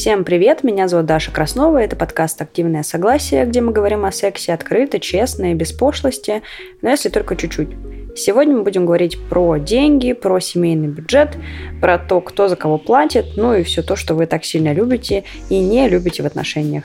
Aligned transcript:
Всем 0.00 0.24
привет, 0.24 0.64
меня 0.64 0.88
зовут 0.88 1.04
Даша 1.04 1.30
Краснова, 1.30 1.76
это 1.76 1.94
подкаст 1.94 2.40
«Активное 2.40 2.82
согласие», 2.82 3.44
где 3.44 3.60
мы 3.60 3.70
говорим 3.70 4.06
о 4.06 4.12
сексе 4.12 4.54
открыто, 4.54 4.98
честно 4.98 5.50
и 5.50 5.54
без 5.54 5.72
пошлости, 5.72 6.40
но 6.80 6.88
если 6.88 7.10
только 7.10 7.36
чуть-чуть. 7.36 7.68
Сегодня 8.16 8.56
мы 8.56 8.62
будем 8.62 8.86
говорить 8.86 9.18
про 9.28 9.58
деньги, 9.58 10.14
про 10.14 10.40
семейный 10.40 10.88
бюджет, 10.88 11.36
про 11.82 11.98
то, 11.98 12.22
кто 12.22 12.48
за 12.48 12.56
кого 12.56 12.78
платит, 12.78 13.36
ну 13.36 13.52
и 13.52 13.62
все 13.62 13.82
то, 13.82 13.94
что 13.94 14.14
вы 14.14 14.24
так 14.24 14.42
сильно 14.42 14.72
любите 14.72 15.24
и 15.50 15.58
не 15.58 15.86
любите 15.86 16.22
в 16.22 16.26
отношениях. 16.26 16.84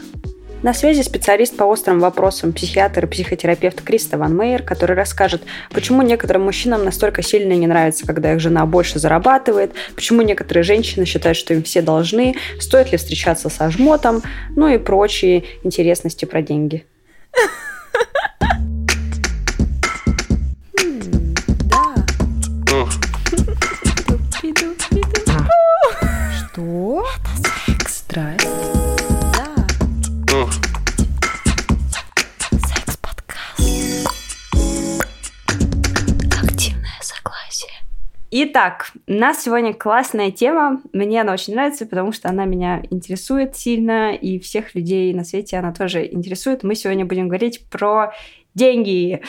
На 0.66 0.73
связи 0.73 1.04
специалист 1.04 1.55
по 1.55 1.63
острым 1.66 2.00
вопросам, 2.00 2.52
психиатр 2.52 3.05
и 3.05 3.07
психотерапевт 3.07 3.84
Криста 3.84 4.18
Ван 4.18 4.36
Мейер, 4.36 4.64
который 4.64 4.95
расскажет, 4.95 5.43
почему 5.71 6.02
некоторым 6.02 6.41
мужчинам 6.45 6.84
настолько 6.84 7.21
сильно 7.21 7.54
не 7.54 7.68
нравится, 7.68 8.07
когда 8.07 8.34
их 8.34 8.39
жена 8.39 8.65
больше 8.65 8.97
зарабатывает, 8.97 9.73
почему 9.93 10.23
некоторые 10.23 10.64
женщины 10.64 11.05
считают, 11.05 11.38
что 11.38 11.54
им 11.54 11.61
все 11.61 11.83
должны, 11.83 12.33
стоит 12.59 12.91
ли 12.91 12.97
встречаться 12.97 13.50
со 13.50 13.70
жмотом, 13.70 14.23
ну 14.56 14.68
и 14.68 14.79
прочие 14.79 15.43
интересности 15.61 16.25
про 16.25 16.42
деньги. 16.42 16.84
Что? 17.32 17.75
Итак, 38.38 38.92
у 39.08 39.14
нас 39.14 39.44
сегодня 39.44 39.73
классная 39.73 40.30
тема. 40.30 40.81
Мне 40.92 41.22
она 41.22 41.31
очень 41.31 41.53
нравится, 41.53 41.86
потому 41.86 42.12
что 42.12 42.28
она 42.28 42.44
меня 42.44 42.84
интересует 42.89 43.56
сильно, 43.56 44.14
и 44.14 44.39
всех 44.39 44.76
людей 44.76 45.14
на 45.14 45.23
свете 45.23 45.56
она 45.56 45.72
тоже 45.72 46.06
интересует. 46.06 46.62
Мы 46.62 46.76
сегодня 46.76 47.06
будем 47.06 47.30
говорить 47.30 47.66
про 47.70 48.12
деньги. 48.54 49.22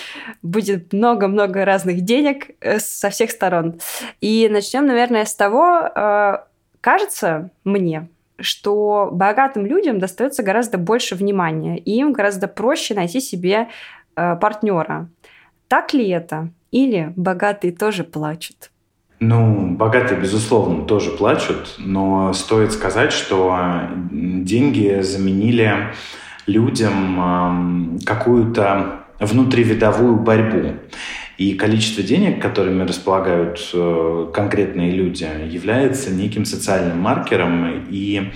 Будет 0.42 0.92
много-много 0.92 1.64
разных 1.64 2.00
денег 2.00 2.50
э, 2.61 2.80
со 2.80 3.11
всех 3.11 3.30
сторон. 3.30 3.78
И 4.20 4.48
начнем, 4.50 4.86
наверное, 4.86 5.25
с 5.25 5.36
того, 5.36 5.83
э, 5.83 6.39
кажется 6.80 7.52
мне, 7.62 8.08
что 8.41 9.11
богатым 9.12 9.67
людям 9.67 10.00
достается 10.00 10.42
гораздо 10.42 10.78
больше 10.78 11.14
внимания, 11.14 11.78
и 11.78 11.92
им 11.92 12.12
гораздо 12.12 12.48
проще 12.48 12.95
найти 12.95 13.20
себе 13.20 13.69
э, 14.17 14.34
партнера. 14.34 15.08
Так 15.69 15.95
ли 15.95 16.08
это? 16.08 16.50
Или 16.73 17.12
богатые 17.14 17.73
тоже 17.73 18.02
плачут? 18.02 18.73
Ну, 19.19 19.70
богатые, 19.77 20.20
безусловно, 20.20 20.84
тоже 20.84 21.11
плачут, 21.11 21.77
но 21.78 22.34
стоит 22.34 22.72
сказать, 22.72 23.12
что 23.12 23.81
деньги 24.11 25.00
заменили 25.00 25.92
людям 26.47 27.98
какую-то 28.05 29.00
внутривидовую 29.19 30.17
борьбу. 30.17 30.75
И 31.39 31.55
количество 31.55 32.03
денег, 32.03 32.41
которыми 32.41 32.83
располагают 32.83 33.61
э, 33.75 34.31
конкретные 34.33 34.92
люди, 34.92 35.28
является 35.47 36.11
неким 36.11 36.47
социальным 36.47 36.98
маркером 36.98 37.84
и 37.91 38.33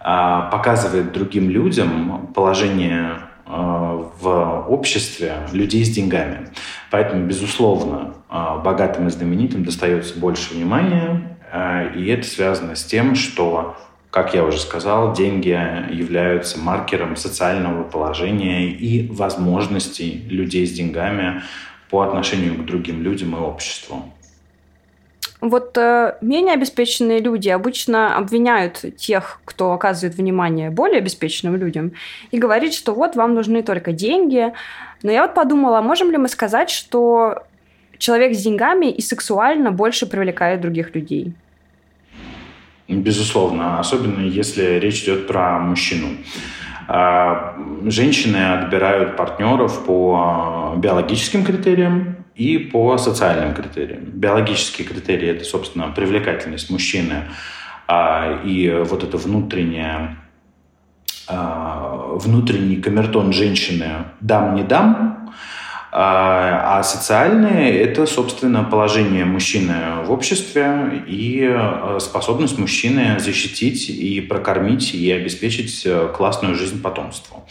а, 0.00 0.48
показывает 0.50 1.12
другим 1.12 1.50
людям 1.50 2.30
положение 2.34 3.18
Э, 3.48 4.04
в 4.20 4.66
обществе 4.68 5.36
людей 5.52 5.84
с 5.84 5.90
деньгами. 5.90 6.48
Поэтому, 6.90 7.26
безусловно, 7.26 8.14
э, 8.30 8.58
богатым 8.64 9.08
и 9.08 9.10
знаменитым 9.10 9.64
достается 9.64 10.18
больше 10.18 10.54
внимания, 10.54 11.38
э, 11.52 11.94
и 11.96 12.06
это 12.06 12.26
связано 12.26 12.76
с 12.76 12.84
тем, 12.84 13.14
что, 13.14 13.76
как 14.10 14.34
я 14.34 14.44
уже 14.44 14.58
сказал, 14.58 15.12
деньги 15.12 15.50
являются 15.92 16.58
маркером 16.58 17.16
социального 17.16 17.84
положения 17.84 18.66
и 18.68 19.06
возможностей 19.08 20.24
людей 20.30 20.66
с 20.66 20.72
деньгами 20.72 21.42
по 21.90 22.02
отношению 22.02 22.54
к 22.54 22.64
другим 22.64 23.02
людям 23.02 23.36
и 23.36 23.38
обществу. 23.38 24.04
Вот 25.40 25.78
э, 25.78 26.16
менее 26.20 26.54
обеспеченные 26.54 27.20
люди 27.20 27.48
обычно 27.48 28.16
обвиняют 28.16 28.84
тех, 28.96 29.40
кто 29.44 29.72
оказывает 29.72 30.16
внимание 30.16 30.70
более 30.70 30.98
обеспеченным 30.98 31.54
людям, 31.56 31.92
и 32.32 32.38
говорит, 32.38 32.74
что 32.74 32.92
вот 32.92 33.14
вам 33.14 33.34
нужны 33.34 33.62
только 33.62 33.92
деньги. 33.92 34.52
Но 35.02 35.12
я 35.12 35.22
вот 35.22 35.34
подумала, 35.34 35.80
можем 35.80 36.10
ли 36.10 36.16
мы 36.16 36.28
сказать, 36.28 36.70
что 36.70 37.44
человек 37.98 38.34
с 38.34 38.42
деньгами 38.42 38.86
и 38.86 39.00
сексуально 39.00 39.70
больше 39.70 40.06
привлекает 40.06 40.60
других 40.60 40.94
людей? 40.94 41.32
Безусловно, 42.88 43.78
особенно 43.78 44.26
если 44.26 44.78
речь 44.80 45.04
идет 45.04 45.26
про 45.26 45.58
мужчину. 45.60 46.16
А, 46.88 47.54
женщины 47.84 48.54
отбирают 48.54 49.16
партнеров 49.16 49.84
по 49.84 50.74
биологическим 50.78 51.44
критериям, 51.44 52.17
и 52.38 52.56
по 52.56 52.96
социальным 52.98 53.52
критериям. 53.52 54.04
Биологические 54.04 54.86
критерии– 54.86 55.28
это, 55.30 55.44
собственно, 55.44 55.88
привлекательность 55.88 56.70
мужчины 56.70 57.24
а, 57.88 58.40
и 58.44 58.70
вот 58.70 59.02
это 59.02 59.16
внутреннее 59.16 60.16
а, 61.26 62.14
внутренний 62.14 62.76
камертон 62.76 63.32
женщины 63.32 64.04
«дам-не 64.20 64.62
дам», 64.62 65.34
а, 65.90 66.78
а 66.78 66.82
социальные– 66.84 67.76
это, 67.80 68.06
собственно, 68.06 68.62
положение 68.62 69.24
мужчины 69.24 70.04
в 70.04 70.12
обществе 70.12 71.02
и 71.08 71.44
а, 71.44 71.98
способность 71.98 72.56
мужчины 72.56 73.18
защитить 73.18 73.90
и 73.90 74.20
прокормить 74.20 74.94
и 74.94 75.10
обеспечить 75.10 75.82
э, 75.86 76.12
классную 76.14 76.54
жизнь 76.54 76.80
потомству. 76.82 77.46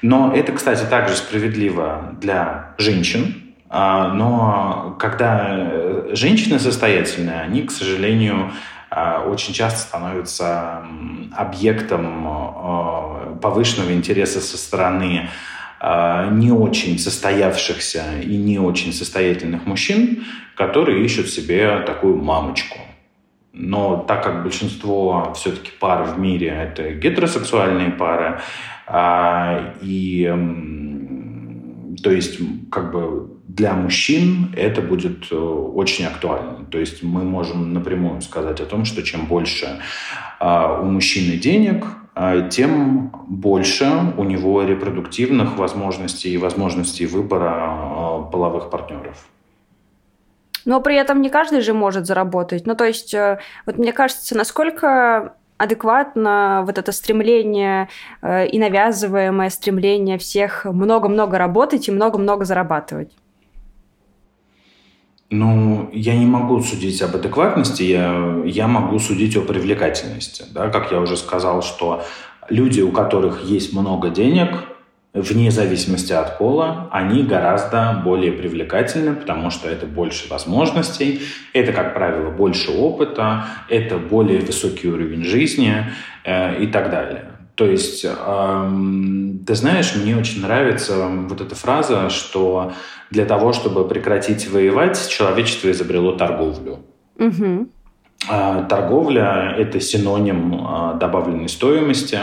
Но 0.00 0.32
это, 0.34 0.52
кстати, 0.52 0.84
также 0.84 1.16
справедливо 1.16 2.16
для 2.20 2.74
женщин, 2.78 3.51
но 3.72 4.96
когда 4.98 6.14
женщины 6.14 6.58
состоятельные, 6.58 7.40
они, 7.40 7.62
к 7.62 7.70
сожалению, 7.70 8.52
а, 8.94 9.24
очень 9.26 9.54
часто 9.54 9.80
становятся 9.80 10.84
объектом 11.34 12.26
а, 12.28 13.38
повышенного 13.40 13.92
интереса 13.92 14.40
со 14.40 14.58
стороны 14.58 15.28
не 16.30 16.52
очень 16.52 16.96
состоявшихся 16.96 18.04
и 18.22 18.36
не 18.36 18.60
очень 18.60 18.92
состоятельных 18.92 19.66
мужчин, 19.66 20.22
которые 20.54 21.04
ищут 21.04 21.28
себе 21.28 21.80
такую 21.80 22.22
мамочку. 22.22 22.78
Но 23.52 23.96
так 23.96 24.22
как 24.22 24.44
большинство 24.44 25.32
все-таки 25.34 25.72
пар 25.80 26.04
в 26.04 26.20
мире 26.20 26.50
это 26.50 26.92
гетеросексуальные 26.92 27.90
пары, 27.90 28.40
и 29.80 30.32
то 32.00 32.12
есть 32.12 32.38
как 32.70 32.92
бы 32.92 33.31
для 33.56 33.74
мужчин 33.74 34.54
это 34.56 34.80
будет 34.80 35.30
э, 35.30 35.36
очень 35.36 36.06
актуально. 36.06 36.64
То 36.70 36.78
есть 36.78 37.02
мы 37.02 37.22
можем 37.22 37.74
напрямую 37.74 38.20
сказать 38.22 38.60
о 38.60 38.66
том, 38.66 38.84
что 38.84 39.02
чем 39.02 39.26
больше 39.26 39.80
а, 40.38 40.80
у 40.80 40.84
мужчины 40.84 41.36
денег, 41.36 41.84
а, 42.14 42.48
тем 42.48 43.10
больше 43.28 44.14
у 44.16 44.24
него 44.24 44.62
репродуктивных 44.62 45.56
возможностей 45.56 46.32
и 46.32 46.38
возможностей 46.38 47.06
выбора 47.06 47.52
а, 47.54 48.22
половых 48.22 48.70
партнеров. 48.70 49.26
Но 50.64 50.80
при 50.80 50.96
этом 50.96 51.20
не 51.20 51.28
каждый 51.28 51.60
же 51.60 51.74
может 51.74 52.06
заработать. 52.06 52.66
Ну, 52.66 52.74
то 52.74 52.84
есть, 52.84 53.12
э, 53.12 53.38
вот 53.66 53.78
мне 53.78 53.92
кажется, 53.92 54.36
насколько 54.36 55.34
адекватно 55.58 56.62
вот 56.64 56.78
это 56.78 56.92
стремление 56.92 57.88
э, 58.22 58.46
и 58.46 58.58
навязываемое 58.58 59.50
стремление 59.50 60.18
всех 60.18 60.64
много-много 60.64 61.36
работать 61.36 61.88
и 61.88 61.92
много-много 61.92 62.44
зарабатывать? 62.44 63.12
Ну, 65.32 65.88
я 65.94 66.14
не 66.14 66.26
могу 66.26 66.60
судить 66.60 67.00
об 67.00 67.16
адекватности, 67.16 67.82
я, 67.84 68.42
я 68.44 68.68
могу 68.68 68.98
судить 68.98 69.34
о 69.34 69.40
привлекательности. 69.40 70.44
Да? 70.52 70.68
Как 70.68 70.92
я 70.92 71.00
уже 71.00 71.16
сказал, 71.16 71.62
что 71.62 72.04
люди, 72.50 72.82
у 72.82 72.92
которых 72.92 73.42
есть 73.42 73.72
много 73.72 74.10
денег, 74.10 74.64
вне 75.14 75.50
зависимости 75.50 76.12
от 76.12 76.36
пола, 76.36 76.90
они 76.92 77.22
гораздо 77.22 78.02
более 78.04 78.32
привлекательны, 78.32 79.14
потому 79.14 79.48
что 79.48 79.70
это 79.70 79.86
больше 79.86 80.28
возможностей, 80.28 81.22
это, 81.54 81.72
как 81.72 81.94
правило, 81.94 82.30
больше 82.30 82.70
опыта, 82.70 83.46
это 83.70 83.96
более 83.96 84.40
высокий 84.40 84.88
уровень 84.88 85.24
жизни 85.24 85.86
э, 86.24 86.62
и 86.62 86.66
так 86.66 86.90
далее. 86.90 87.31
То 87.62 87.70
есть, 87.70 88.04
эм, 88.04 89.44
ты 89.46 89.54
знаешь, 89.54 89.94
мне 89.94 90.16
очень 90.16 90.42
нравится 90.42 91.06
вот 91.06 91.40
эта 91.40 91.54
фраза, 91.54 92.10
что 92.10 92.72
для 93.12 93.24
того, 93.24 93.52
чтобы 93.52 93.86
прекратить 93.86 94.50
воевать, 94.50 95.08
человечество 95.08 95.70
изобрело 95.70 96.16
торговлю. 96.16 96.80
Угу. 97.20 97.68
Э, 98.28 98.66
торговля– 98.68 99.54
это 99.58 99.78
синоним 99.78 100.54
э, 100.54 100.98
добавленной 100.98 101.48
стоимости, 101.48 102.18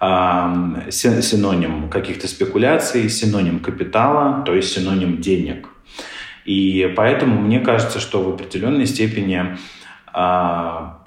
э, 0.00 0.90
синоним 0.90 1.88
каких-то 1.88 2.28
спекуляций, 2.28 3.08
синоним 3.08 3.58
капитала, 3.58 4.44
то 4.46 4.54
есть 4.54 4.72
синоним 4.72 5.20
денег. 5.20 5.68
И 6.44 6.94
поэтому 6.96 7.40
мне 7.40 7.58
кажется, 7.58 7.98
что 7.98 8.22
в 8.22 8.28
определенной 8.28 8.86
степени 8.86 9.56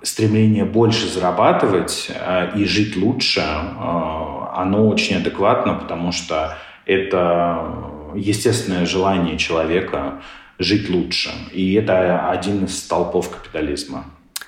стремление 0.03 0.65
больше 0.65 1.07
зарабатывать 1.07 2.11
и 2.56 2.65
жить 2.65 2.95
лучше, 2.95 3.41
оно 3.41 4.88
очень 4.88 5.17
адекватно, 5.17 5.73
потому 5.73 6.11
что 6.11 6.56
это 6.85 7.73
естественное 8.15 8.85
желание 8.85 9.38
человека 9.38 10.21
жить 10.59 10.89
лучше. 10.89 11.31
И 11.51 11.73
это 11.73 12.29
один 12.29 12.65
из 12.65 12.77
столпов 12.77 13.29
капитализма. 13.29 14.06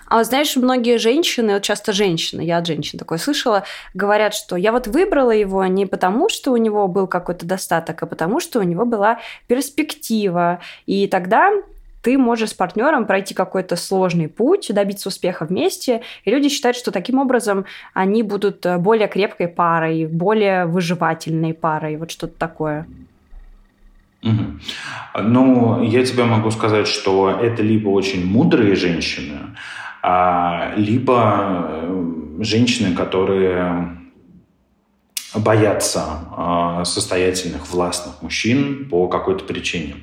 А 0.07 0.23
знаешь, 0.25 0.57
многие 0.57 0.97
женщины, 0.97 1.53
вот 1.53 1.63
часто 1.63 1.93
женщины, 1.93 2.41
я 2.41 2.57
от 2.57 2.67
женщин 2.67 2.99
такое 2.99 3.17
слышала, 3.17 3.63
говорят, 3.93 4.33
что 4.33 4.57
я 4.57 4.73
вот 4.73 4.87
выбрала 4.87 5.31
его 5.31 5.65
не 5.65 5.85
потому, 5.85 6.27
что 6.27 6.51
у 6.51 6.57
него 6.57 6.89
был 6.89 7.07
какой-то 7.07 7.45
достаток, 7.45 8.03
а 8.03 8.05
потому, 8.05 8.41
что 8.41 8.59
у 8.59 8.63
него 8.63 8.85
была 8.85 9.19
перспектива. 9.47 10.59
И 10.85 11.07
тогда 11.07 11.51
ты 12.01 12.17
можешь 12.17 12.49
с 12.49 12.53
партнером 12.53 13.05
пройти 13.05 13.33
какой-то 13.33 13.75
сложный 13.75 14.27
путь, 14.27 14.71
добиться 14.73 15.09
успеха 15.09 15.45
вместе, 15.45 16.01
и 16.25 16.31
люди 16.31 16.49
считают, 16.49 16.77
что 16.77 16.91
таким 16.91 17.19
образом 17.19 17.65
они 17.93 18.23
будут 18.23 18.65
более 18.79 19.07
крепкой 19.07 19.47
парой, 19.47 20.05
более 20.05 20.65
выживательной 20.65 21.53
парой, 21.53 21.97
вот 21.97 22.11
что-то 22.11 22.37
такое. 22.37 22.87
Угу. 24.23 25.21
Ну, 25.23 25.83
я 25.83 26.05
тебе 26.05 26.23
могу 26.25 26.51
сказать, 26.51 26.87
что 26.87 27.31
это 27.31 27.63
либо 27.63 27.89
очень 27.89 28.25
мудрые 28.25 28.75
женщины, 28.75 29.55
а, 30.03 30.73
либо 30.75 31.67
э, 31.67 32.43
женщины, 32.43 32.95
которые 32.95 33.97
боятся 35.33 36.03
а, 36.35 36.83
состоятельных 36.85 37.71
властных 37.71 38.21
мужчин 38.21 38.87
по 38.89 39.07
какой-то 39.07 39.45
причине. 39.45 39.95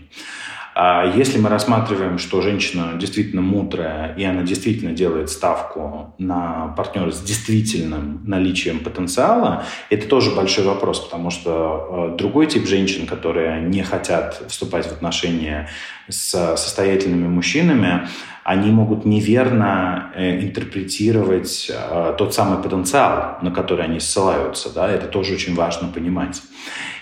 А 0.81 1.05
если 1.05 1.41
мы 1.41 1.49
рассматриваем, 1.49 2.19
что 2.19 2.41
женщина 2.41 2.93
действительно 2.97 3.43
мудрая, 3.43 4.15
и 4.15 4.23
она 4.23 4.43
действительно 4.43 4.93
делает 4.93 5.29
ставку 5.29 6.15
на 6.19 6.73
партнера 6.77 7.11
с 7.11 7.21
действительным 7.21 8.23
наличием 8.25 8.79
потенциала, 8.79 9.65
это 9.91 10.07
тоже 10.07 10.31
большой 10.37 10.65
вопрос, 10.67 11.01
потому 11.01 11.31
что 11.31 12.13
э, 12.13 12.17
другой 12.17 12.47
тип 12.47 12.69
женщин, 12.69 13.09
которые 13.09 13.61
не 13.63 13.83
хотят 13.83 14.41
вступать 14.47 14.87
в 14.87 14.93
отношения 14.93 15.69
с 16.08 16.56
состоятельными 16.56 17.28
мужчинами, 17.28 18.08
они 18.44 18.70
могут 18.70 19.05
неверно 19.05 20.10
э, 20.14 20.40
интерпретировать 20.40 21.70
э, 21.70 22.14
тот 22.16 22.34
самый 22.34 22.62
потенциал, 22.62 23.37
на 23.43 23.50
который 23.50 23.84
они 23.84 24.00
ссылаются. 24.00 24.72
Да? 24.75 24.88
Это 24.88 25.06
тоже 25.06 25.34
очень 25.34 25.55
важно 25.55 25.88
понимать. 25.88 26.40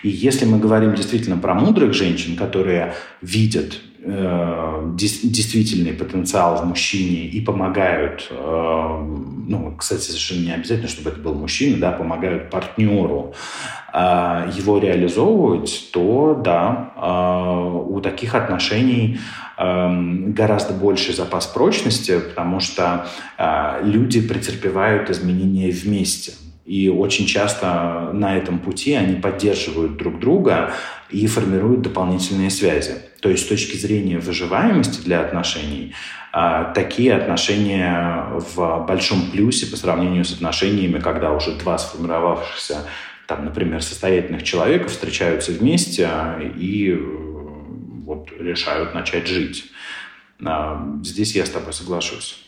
И 0.02 0.08
если 0.08 0.44
мы 0.44 0.58
говорим 0.58 0.94
действительно 0.94 1.36
про 1.36 1.54
мудрых 1.54 1.94
женщин, 1.94 2.36
которые 2.36 2.94
видят 3.22 3.80
действительный 4.06 5.92
потенциал 5.92 6.62
в 6.62 6.64
мужчине 6.64 7.26
и 7.26 7.40
помогают, 7.40 8.28
э, 8.30 9.04
ну, 9.48 9.74
кстати, 9.76 10.02
совершенно 10.02 10.44
не 10.44 10.52
обязательно, 10.52 10.88
чтобы 10.88 11.10
это 11.10 11.20
был 11.20 11.34
мужчина, 11.34 11.78
да, 11.78 11.90
помогают 11.92 12.48
партнеру 12.48 13.34
э, 13.92 14.50
его 14.54 14.78
реализовывать, 14.78 15.90
то 15.92 16.40
да, 16.42 16.92
э, 16.96 17.92
у 17.94 18.00
таких 18.00 18.36
отношений 18.36 19.18
э, 19.58 20.00
гораздо 20.28 20.72
больше 20.72 21.12
запас 21.12 21.46
прочности, 21.46 22.20
потому 22.20 22.60
что 22.60 23.06
э, 23.38 23.80
люди 23.82 24.20
претерпевают 24.20 25.10
изменения 25.10 25.70
вместе. 25.72 26.32
И 26.64 26.88
очень 26.88 27.26
часто 27.26 28.10
на 28.12 28.36
этом 28.36 28.58
пути 28.58 28.94
они 28.94 29.14
поддерживают 29.14 29.96
друг 29.96 30.18
друга 30.18 30.72
и 31.10 31.26
формируют 31.26 31.82
дополнительные 31.82 32.50
связи. 32.50 32.94
То 33.20 33.28
есть 33.28 33.44
с 33.44 33.48
точки 33.48 33.76
зрения 33.76 34.18
выживаемости 34.18 35.00
для 35.02 35.20
отношений, 35.20 35.94
а, 36.32 36.72
такие 36.72 37.14
отношения 37.14 38.26
в 38.30 38.84
большом 38.86 39.30
плюсе 39.30 39.66
по 39.66 39.76
сравнению 39.76 40.24
с 40.24 40.34
отношениями, 40.34 41.00
когда 41.00 41.32
уже 41.32 41.52
два 41.56 41.78
сформировавшихся, 41.78 42.84
там, 43.26 43.44
например, 43.44 43.82
состоятельных 43.82 44.42
человека 44.42 44.88
встречаются 44.88 45.52
вместе 45.52 46.08
и 46.56 46.92
э, 46.92 46.98
вот, 48.04 48.30
решают 48.38 48.94
начать 48.94 49.26
жить. 49.26 49.64
А, 50.44 50.86
здесь 51.02 51.34
я 51.34 51.44
с 51.44 51.50
тобой 51.50 51.72
соглашусь. 51.72 52.45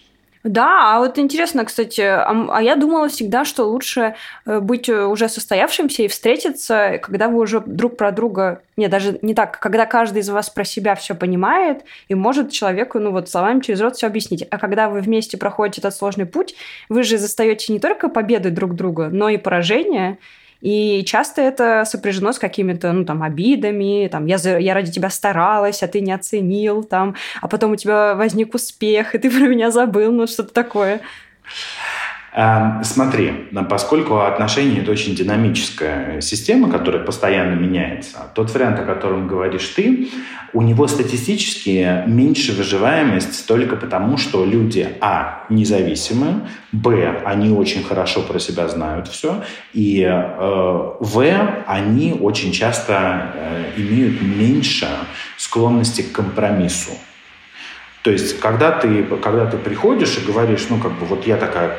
Да, 0.48 0.96
а 0.96 1.00
вот 1.00 1.18
интересно, 1.18 1.66
кстати, 1.66 2.00
а, 2.00 2.46
а 2.50 2.62
я 2.62 2.74
думала 2.74 3.08
всегда, 3.08 3.44
что 3.44 3.64
лучше 3.64 4.14
э, 4.46 4.60
быть 4.60 4.88
э, 4.88 5.04
уже 5.04 5.28
состоявшимся 5.28 6.04
и 6.04 6.08
встретиться, 6.08 6.98
когда 7.02 7.28
вы 7.28 7.40
уже 7.40 7.60
друг 7.60 7.98
про 7.98 8.12
друга, 8.12 8.62
не, 8.78 8.88
даже 8.88 9.18
не 9.20 9.34
так, 9.34 9.60
когда 9.60 9.84
каждый 9.84 10.20
из 10.22 10.30
вас 10.30 10.48
про 10.48 10.64
себя 10.64 10.94
все 10.94 11.14
понимает 11.14 11.84
и 12.08 12.14
может 12.14 12.50
человеку, 12.50 12.98
ну 12.98 13.10
вот 13.10 13.28
словами 13.28 13.60
через 13.60 13.82
рот 13.82 13.96
все 13.96 14.06
объяснить. 14.06 14.42
А 14.50 14.56
когда 14.56 14.88
вы 14.88 15.02
вместе 15.02 15.36
проходите 15.36 15.82
этот 15.82 15.94
сложный 15.94 16.24
путь, 16.24 16.54
вы 16.88 17.02
же 17.02 17.18
застаете 17.18 17.70
не 17.70 17.78
только 17.78 18.08
победы 18.08 18.50
друг 18.50 18.74
друга, 18.74 19.10
но 19.12 19.28
и 19.28 19.36
поражения. 19.36 20.16
И 20.60 21.04
часто 21.04 21.40
это 21.40 21.84
сопряжено 21.84 22.32
с 22.32 22.38
какими-то, 22.38 22.92
ну, 22.92 23.04
там, 23.04 23.22
обидами, 23.22 24.08
там, 24.08 24.26
я, 24.26 24.38
за, 24.38 24.58
я 24.58 24.74
ради 24.74 24.90
тебя 24.90 25.08
старалась, 25.08 25.82
а 25.82 25.88
ты 25.88 26.00
не 26.00 26.12
оценил, 26.12 26.82
там, 26.82 27.14
а 27.40 27.48
потом 27.48 27.72
у 27.72 27.76
тебя 27.76 28.14
возник 28.14 28.54
успех, 28.54 29.14
и 29.14 29.18
ты 29.18 29.30
про 29.30 29.46
меня 29.46 29.70
забыл, 29.70 30.10
ну, 30.10 30.26
что-то 30.26 30.52
такое. 30.52 31.00
Эм, 32.38 32.84
смотри, 32.84 33.48
поскольку 33.68 34.20
отношения– 34.20 34.78
это 34.82 34.92
очень 34.92 35.16
динамическая 35.16 36.20
система, 36.20 36.70
которая 36.70 37.02
постоянно 37.02 37.56
меняется, 37.56 38.30
тот 38.32 38.54
вариант, 38.54 38.78
о 38.78 38.84
котором 38.84 39.26
говоришь 39.26 39.66
ты, 39.74 40.08
у 40.52 40.62
него 40.62 40.86
статистически 40.86 42.04
меньше 42.06 42.52
выживаемость 42.52 43.44
только 43.48 43.74
потому, 43.74 44.18
что 44.18 44.44
люди, 44.44 44.88
а, 45.00 45.46
независимы, 45.48 46.46
б, 46.70 47.22
они 47.24 47.50
очень 47.50 47.82
хорошо 47.82 48.22
про 48.22 48.38
себя 48.38 48.68
знают 48.68 49.08
все, 49.08 49.42
и, 49.72 50.02
э, 50.02 50.92
в, 51.00 51.24
они 51.66 52.12
очень 52.12 52.52
часто 52.52 53.32
э, 53.34 53.64
имеют 53.78 54.22
меньше 54.22 54.86
склонности 55.36 56.02
к 56.02 56.12
компромиссу. 56.12 56.92
То 58.02 58.12
есть, 58.12 58.38
когда 58.38 58.70
ты, 58.70 59.02
когда 59.02 59.46
ты 59.46 59.56
приходишь 59.56 60.16
и 60.18 60.24
говоришь, 60.24 60.66
ну, 60.70 60.78
как 60.78 60.92
бы, 60.92 61.04
вот 61.04 61.26
я 61.26 61.36
такая 61.36 61.78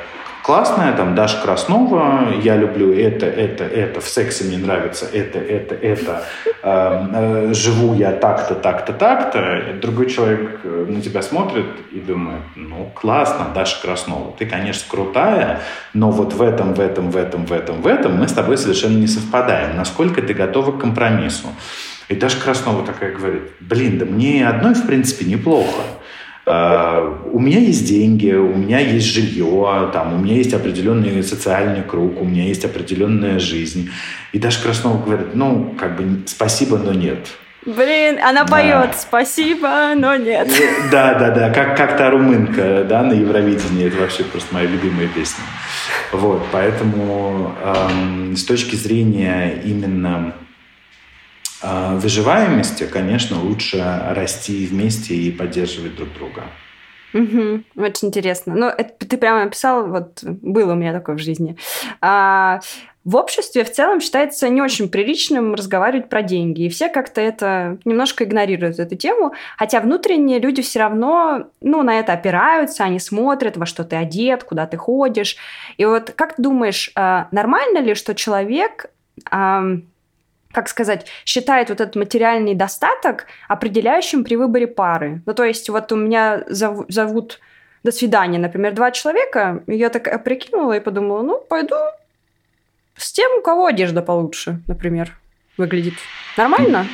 классная, 0.50 0.94
там, 0.94 1.14
Даша 1.14 1.40
Краснова, 1.44 2.34
я 2.42 2.58
люблю 2.58 2.92
это, 2.92 3.28
это, 3.28 3.66
это, 3.66 4.02
в 4.02 4.08
сексе 4.08 4.46
мне 4.46 4.58
нравится 4.58 5.06
это, 5.06 5.38
это, 5.38 5.76
это, 5.76 6.24
эм, 6.64 7.12
э, 7.14 7.54
живу 7.54 7.94
я 7.94 8.14
так-то, 8.14 8.56
так-то, 8.56 8.94
так-то, 8.94 9.76
другой 9.80 10.10
человек 10.10 10.62
э, 10.64 10.86
на 10.90 11.02
тебя 11.02 11.22
смотрит 11.22 11.68
и 11.92 12.00
думает, 12.00 12.42
ну, 12.56 12.92
классно, 12.96 13.50
Даша 13.54 13.80
Краснова, 13.80 14.34
ты, 14.40 14.48
конечно, 14.48 14.90
крутая, 14.90 15.60
но 15.94 16.10
вот 16.10 16.34
в 16.34 16.42
этом, 16.42 16.74
в 16.74 16.80
этом, 16.80 17.12
в 17.12 17.18
этом, 17.18 17.46
в 17.46 17.54
этом, 17.54 17.82
в 17.84 17.86
этом 17.86 18.18
мы 18.18 18.28
с 18.28 18.34
тобой 18.34 18.58
совершенно 18.58 18.98
не 18.98 19.06
совпадаем. 19.06 19.78
Насколько 19.78 20.24
ты 20.24 20.34
готова 20.34 20.72
к 20.72 20.80
компромиссу? 20.80 21.50
И 22.08 22.16
Даша 22.16 22.42
Краснова 22.42 22.84
такая 22.84 23.12
говорит, 23.16 23.44
блин, 23.60 24.00
да 24.00 24.06
мне 24.06 24.48
одной, 24.48 24.74
в 24.74 24.88
принципе, 24.88 25.26
неплохо. 25.26 25.84
Э, 26.50 27.16
у 27.32 27.40
меня 27.40 27.60
есть 27.60 27.88
деньги, 27.88 28.32
у 28.32 28.56
меня 28.56 28.80
есть 28.80 29.06
жилье, 29.06 29.92
там, 29.94 30.16
у 30.16 30.18
меня 30.18 30.36
есть 30.36 30.54
определенный 30.54 31.22
социальный 31.22 31.84
круг, 31.84 32.20
у 32.20 32.26
меня 32.26 32.46
есть 32.46 32.66
определенная 32.66 33.38
жизнь. 33.38 33.92
И 34.34 34.40
Даша 34.40 34.64
Краснова 34.64 35.04
говорит, 35.04 35.36
ну, 35.36 35.76
как 35.80 35.96
бы, 35.96 36.22
спасибо, 36.26 36.80
но 36.80 36.92
нет. 36.92 37.28
Блин, 37.66 38.18
она 38.24 38.46
поет 38.46 38.96
«Спасибо, 38.98 39.94
но 39.96 40.16
нет». 40.16 40.48
Э, 40.48 40.90
да, 40.90 41.14
да, 41.16 41.30
да, 41.30 41.50
как, 41.52 41.78
как 41.78 41.98
та 41.98 42.10
румынка, 42.10 42.86
да, 42.88 43.04
на 43.04 43.14
Евровидении. 43.14 43.86
Это 43.86 43.98
вообще 43.98 44.24
просто 44.24 44.54
моя 44.54 44.66
любимая 44.66 45.08
песня. 45.08 45.44
Вот, 46.12 46.42
поэтому 46.52 47.54
эм, 47.64 48.36
с 48.36 48.46
точки 48.46 48.76
зрения 48.76 49.62
именно 49.64 50.34
выживаемости, 51.62 52.86
конечно, 52.86 53.42
лучше 53.42 53.84
расти 54.12 54.66
вместе 54.66 55.16
и 55.16 55.32
поддерживать 55.32 55.96
друг 55.96 56.14
друга. 56.14 56.44
Угу, 57.14 57.64
очень 57.78 58.08
интересно. 58.10 58.54
Ну, 58.56 58.68
это 58.68 59.06
ты 59.06 59.18
прямо 59.18 59.44
описал, 59.44 59.88
вот 59.88 60.20
было 60.24 60.74
у 60.74 60.76
меня 60.76 60.94
такое 60.94 61.16
в 61.16 61.20
жизни. 61.20 61.58
А, 62.02 62.60
в 63.04 63.16
обществе 63.16 63.64
в 63.64 63.72
целом 63.72 64.00
считается 64.00 64.48
не 64.50 64.62
очень 64.62 64.90
приличным 64.90 65.56
разговаривать 65.56 66.10
про 66.10 66.22
деньги, 66.22 66.64
и 66.64 66.70
все 66.70 66.90
как-то 66.90 67.20
это 67.20 67.80
немножко 67.84 68.26
игнорируют 68.26 68.78
эту 68.78 68.96
тему, 68.96 69.34
хотя 69.58 69.80
внутренние 69.80 70.40
люди 70.40 70.62
все 70.62 70.80
равно, 70.80 71.48
ну, 71.62 71.82
на 71.82 72.00
это 72.00 72.14
опираются, 72.14 72.84
они 72.84 73.00
смотрят, 73.00 73.58
во 73.58 73.66
что 73.66 73.84
ты 73.84 73.96
одет, 73.96 74.44
куда 74.44 74.68
ты 74.68 74.78
ходишь. 74.78 75.38
И 75.78 75.86
вот 75.86 76.12
как 76.16 76.36
ты 76.36 76.44
думаешь, 76.44 76.92
а, 76.96 77.28
нормально 77.32 77.80
ли, 77.80 77.96
что 77.96 78.14
человек 78.14 78.92
как 80.52 80.68
сказать, 80.68 81.06
считает 81.26 81.70
вот 81.70 81.80
этот 81.80 81.96
материальный 81.96 82.56
достаток 82.56 83.28
определяющим 83.48 84.24
при 84.24 84.36
выборе 84.36 84.68
пары. 84.68 85.22
Ну, 85.26 85.34
то 85.34 85.44
есть 85.44 85.70
вот 85.70 85.92
у 85.92 85.96
меня 85.96 86.44
зов, 86.48 86.86
зовут 86.88 87.40
до 87.84 87.92
свидания, 87.92 88.40
например, 88.40 88.74
два 88.74 88.92
человека, 88.92 89.64
и 89.68 89.76
я 89.76 89.90
так 89.90 90.24
прикинула 90.24 90.74
и 90.74 90.80
подумала, 90.80 91.22
ну, 91.22 91.40
пойду 91.40 91.76
с 92.96 93.12
тем, 93.12 93.32
у 93.38 93.42
кого 93.42 93.68
одежда 93.68 94.02
получше, 94.02 94.60
например, 94.68 95.18
выглядит. 95.58 95.94
Нормально? 96.36 96.88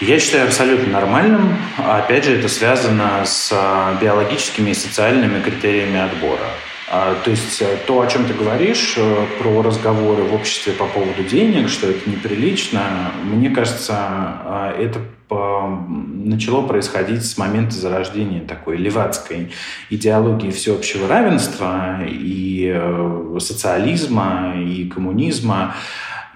Я 0.00 0.18
считаю 0.18 0.46
абсолютно 0.46 0.92
нормальным. 0.92 1.56
Опять 1.76 2.24
же, 2.24 2.38
это 2.38 2.48
связано 2.48 3.22
с 3.26 3.50
а, 3.52 3.98
биологическими 4.00 4.70
и 4.70 4.74
социальными 4.74 5.42
критериями 5.42 6.00
отбора. 6.00 6.46
А, 6.92 7.14
то 7.22 7.30
есть 7.30 7.62
э, 7.62 7.76
то, 7.86 8.00
о 8.00 8.06
чем 8.08 8.24
ты 8.24 8.34
говоришь, 8.34 8.94
э, 8.96 9.26
про 9.38 9.62
разговоры 9.62 10.24
в 10.24 10.34
обществе 10.34 10.72
по 10.72 10.86
поводу 10.86 11.22
денег, 11.22 11.68
что 11.68 11.88
это 11.88 12.10
неприлично, 12.10 13.12
мне 13.22 13.48
кажется, 13.50 13.94
а, 13.96 14.74
это 14.76 14.98
начало 15.28 16.66
происходить 16.66 17.24
с 17.24 17.38
момента 17.38 17.76
зарождения 17.76 18.40
такой 18.40 18.76
левацкой 18.76 19.52
идеологии 19.88 20.50
всеобщего 20.50 21.06
равенства 21.06 22.00
и 22.04 22.72
э, 22.74 23.38
социализма, 23.38 24.54
и 24.56 24.88
коммунизма. 24.88 25.76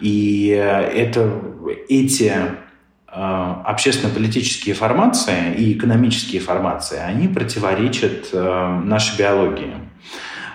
И 0.00 0.46
это, 0.46 1.28
эти 1.88 2.32
общественно-политические 3.08 4.76
формации 4.76 5.54
и 5.56 5.73
экономические 5.73 6.40
формации, 6.40 6.99
они 6.99 7.26
противоречат 7.26 8.32
нашей 8.32 9.18
биологии. 9.18 9.75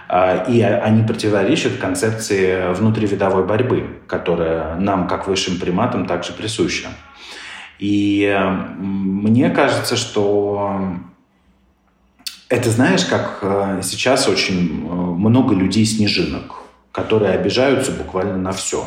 Э, 0.10 0.46
и 0.52 0.62
они 0.62 1.04
противоречат 1.04 1.78
концепции 1.78 2.74
внутривидовой 2.74 3.46
борьбы, 3.46 4.02
которая 4.08 4.76
нам, 4.76 5.08
как 5.08 5.28
высшим 5.28 5.60
приматам, 5.60 6.06
также 6.06 6.34
присуща. 6.34 6.90
И 7.78 8.38
мне 8.78 9.50
кажется, 9.52 9.96
что 9.96 10.82
это, 12.50 12.70
знаешь, 12.72 13.06
как 13.06 13.40
сейчас 13.84 14.28
очень 14.28 14.86
много 14.86 15.56
людей-снежинок 15.56 16.60
которые 16.92 17.34
обижаются 17.34 17.92
буквально 17.92 18.38
на 18.38 18.52
все 18.52 18.86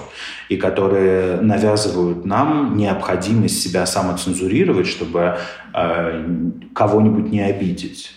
и 0.49 0.57
которые 0.57 1.41
навязывают 1.41 2.25
нам 2.25 2.77
необходимость 2.77 3.63
себя 3.63 3.87
самоцензурировать, 3.87 4.87
чтобы 4.87 5.39
э, 5.73 6.25
кого-нибудь 6.75 7.31
не 7.31 7.41
обидеть. 7.41 8.13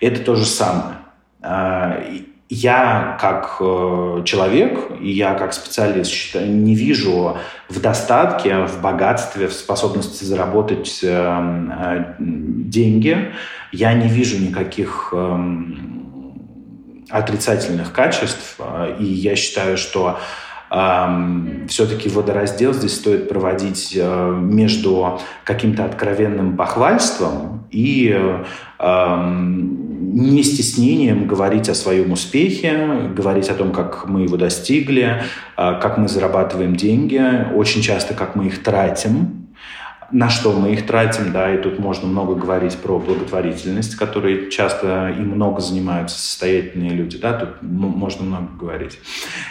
Это 0.00 0.20
то 0.22 0.34
же 0.34 0.44
самое. 0.44 0.96
Э, 1.40 2.02
я 2.48 3.18
как 3.20 3.56
э, 3.60 4.22
человек 4.24 4.92
и 5.00 5.10
я 5.10 5.34
как 5.34 5.52
специалист 5.52 6.10
считаю, 6.10 6.50
не 6.50 6.74
вижу 6.74 7.36
в 7.68 7.80
достатке, 7.80 8.64
в 8.64 8.80
богатстве, 8.80 9.48
в 9.48 9.52
способности 9.52 10.24
заработать 10.24 11.00
э, 11.02 11.06
э, 11.08 12.14
деньги, 12.18 13.32
я 13.70 13.92
не 13.92 14.08
вижу 14.08 14.38
никаких 14.38 15.10
эм, 15.12 15.98
отрицательных 17.10 17.92
качеств. 17.92 18.56
А, 18.58 18.96
и 18.98 19.04
я 19.04 19.36
считаю, 19.36 19.76
что 19.76 20.18
э, 20.70 21.66
все-таки 21.68 22.08
водораздел 22.08 22.72
здесь 22.72 22.96
стоит 22.96 23.28
проводить 23.28 23.92
э, 23.94 24.38
между 24.40 25.20
каким-то 25.44 25.84
откровенным 25.84 26.56
бахвальством 26.56 27.66
и 27.70 28.16
э, 28.78 29.34
не 29.98 30.42
стеснением 30.42 31.26
говорить 31.26 31.68
о 31.68 31.74
своем 31.74 32.12
успехе, 32.12 33.10
говорить 33.14 33.48
о 33.48 33.54
том, 33.54 33.72
как 33.72 34.06
мы 34.08 34.22
его 34.22 34.36
достигли, 34.36 35.22
как 35.56 35.98
мы 35.98 36.08
зарабатываем 36.08 36.76
деньги, 36.76 37.20
очень 37.54 37.82
часто 37.82 38.14
как 38.14 38.36
мы 38.36 38.46
их 38.46 38.62
тратим, 38.62 39.48
на 40.10 40.30
что 40.30 40.52
мы 40.52 40.72
их 40.72 40.86
тратим, 40.86 41.32
да, 41.32 41.54
и 41.54 41.58
тут 41.60 41.78
можно 41.78 42.08
много 42.08 42.34
говорить 42.34 42.76
про 42.78 42.98
благотворительность, 42.98 43.96
которой 43.96 44.50
часто 44.50 45.10
и 45.10 45.20
много 45.20 45.60
занимаются 45.60 46.18
состоятельные 46.18 46.90
люди, 46.90 47.18
да, 47.18 47.34
тут 47.34 47.62
можно 47.62 48.24
много 48.24 48.48
говорить. 48.58 48.98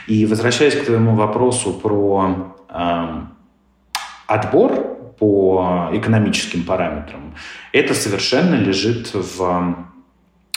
И 0.08 0.26
возвращаясь 0.26 0.76
к 0.76 0.86
твоему 0.86 1.16
вопросу 1.16 1.74
про 1.74 2.56
э, 2.70 3.22
отбор 4.26 4.98
по 5.20 5.90
экономическим 5.94 6.64
параметрам, 6.64 7.36
это 7.72 7.94
совершенно 7.94 8.56
лежит 8.56 9.12
в, 9.14 9.76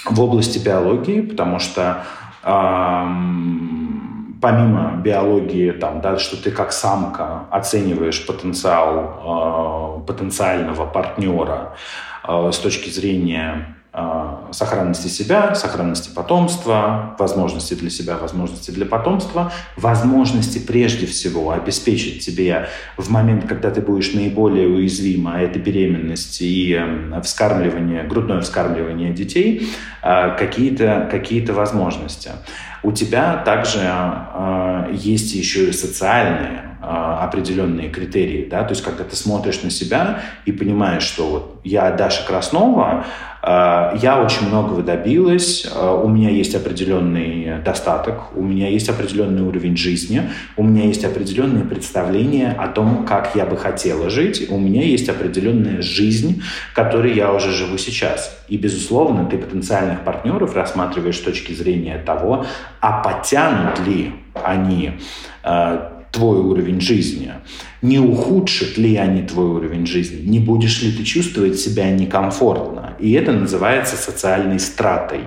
в 0.04 0.20
области 0.20 0.58
биологии, 0.58 1.20
потому 1.20 1.58
что 1.58 2.04
э, 2.42 3.06
помимо 4.40 4.96
биологии, 5.02 5.72
там, 5.72 6.00
да, 6.00 6.18
что 6.18 6.36
ты 6.42 6.50
как 6.50 6.72
самка 6.72 7.44
оцениваешь 7.50 8.26
потенциал 8.26 10.00
э, 10.02 10.06
потенциального 10.06 10.86
партнера 10.86 11.74
э, 12.26 12.50
с 12.52 12.58
точки 12.58 12.88
зрения 12.88 13.76
сохранности 14.52 15.08
себя, 15.08 15.54
сохранности 15.54 16.10
потомства, 16.14 17.16
возможности 17.18 17.74
для 17.74 17.90
себя, 17.90 18.16
возможности 18.16 18.70
для 18.70 18.86
потомства, 18.86 19.52
возможности 19.76 20.58
прежде 20.58 21.06
всего 21.06 21.50
обеспечить 21.50 22.24
тебе 22.24 22.68
в 22.96 23.10
момент, 23.10 23.46
когда 23.48 23.70
ты 23.70 23.80
будешь 23.80 24.12
наиболее 24.14 24.68
уязвима, 24.68 25.40
это 25.40 25.58
беременность 25.58 26.40
и 26.40 26.76
э, 26.78 27.20
вскармливание, 27.22 28.04
грудное 28.04 28.40
вскармливание 28.40 29.12
детей, 29.12 29.68
э, 30.02 30.36
какие-то 30.38 31.08
какие 31.10 31.40
возможности. 31.52 32.30
У 32.82 32.92
тебя 32.92 33.42
также 33.44 33.80
э, 33.82 34.92
есть 34.94 35.34
еще 35.34 35.68
и 35.68 35.72
социальные 35.72 36.64
э, 36.64 36.69
определенные 36.82 37.90
критерии, 37.90 38.48
да, 38.48 38.64
то 38.64 38.70
есть 38.70 38.82
когда 38.82 39.04
ты 39.04 39.14
смотришь 39.14 39.62
на 39.62 39.70
себя 39.70 40.20
и 40.46 40.52
понимаешь, 40.52 41.02
что 41.02 41.26
вот 41.26 41.60
я 41.62 41.90
Даша 41.90 42.26
Краснова, 42.26 43.04
э, 43.42 43.98
я 44.00 44.22
очень 44.22 44.48
многого 44.48 44.82
добилась, 44.82 45.66
э, 45.66 46.00
у 46.02 46.08
меня 46.08 46.30
есть 46.30 46.54
определенный 46.54 47.58
достаток, 47.62 48.34
у 48.34 48.42
меня 48.42 48.68
есть 48.68 48.88
определенный 48.88 49.42
уровень 49.42 49.76
жизни, 49.76 50.30
у 50.56 50.62
меня 50.62 50.86
есть 50.86 51.04
определенные 51.04 51.64
представления 51.64 52.56
о 52.58 52.68
том, 52.68 53.04
как 53.04 53.34
я 53.34 53.44
бы 53.44 53.58
хотела 53.58 54.08
жить, 54.08 54.46
у 54.50 54.58
меня 54.58 54.82
есть 54.82 55.08
определенная 55.10 55.82
жизнь, 55.82 56.42
которой 56.74 57.12
я 57.14 57.32
уже 57.32 57.52
живу 57.52 57.76
сейчас. 57.76 58.42
И, 58.48 58.56
безусловно, 58.56 59.26
ты 59.26 59.36
потенциальных 59.36 60.00
партнеров 60.00 60.56
рассматриваешь 60.56 61.18
с 61.18 61.20
точки 61.20 61.52
зрения 61.52 61.98
того, 61.98 62.46
а 62.80 63.02
потянут 63.02 63.78
ли 63.86 64.12
они 64.42 64.92
твой 66.10 66.40
уровень 66.40 66.80
жизни, 66.80 67.32
не 67.82 67.98
ухудшат 67.98 68.76
ли 68.76 68.96
они 68.96 69.22
твой 69.22 69.46
уровень 69.46 69.86
жизни, 69.86 70.20
не 70.28 70.38
будешь 70.38 70.82
ли 70.82 70.92
ты 70.92 71.04
чувствовать 71.04 71.58
себя 71.58 71.90
некомфортно. 71.90 72.94
И 72.98 73.12
это 73.12 73.32
называется 73.32 73.96
социальной 73.96 74.58
стратой. 74.58 75.24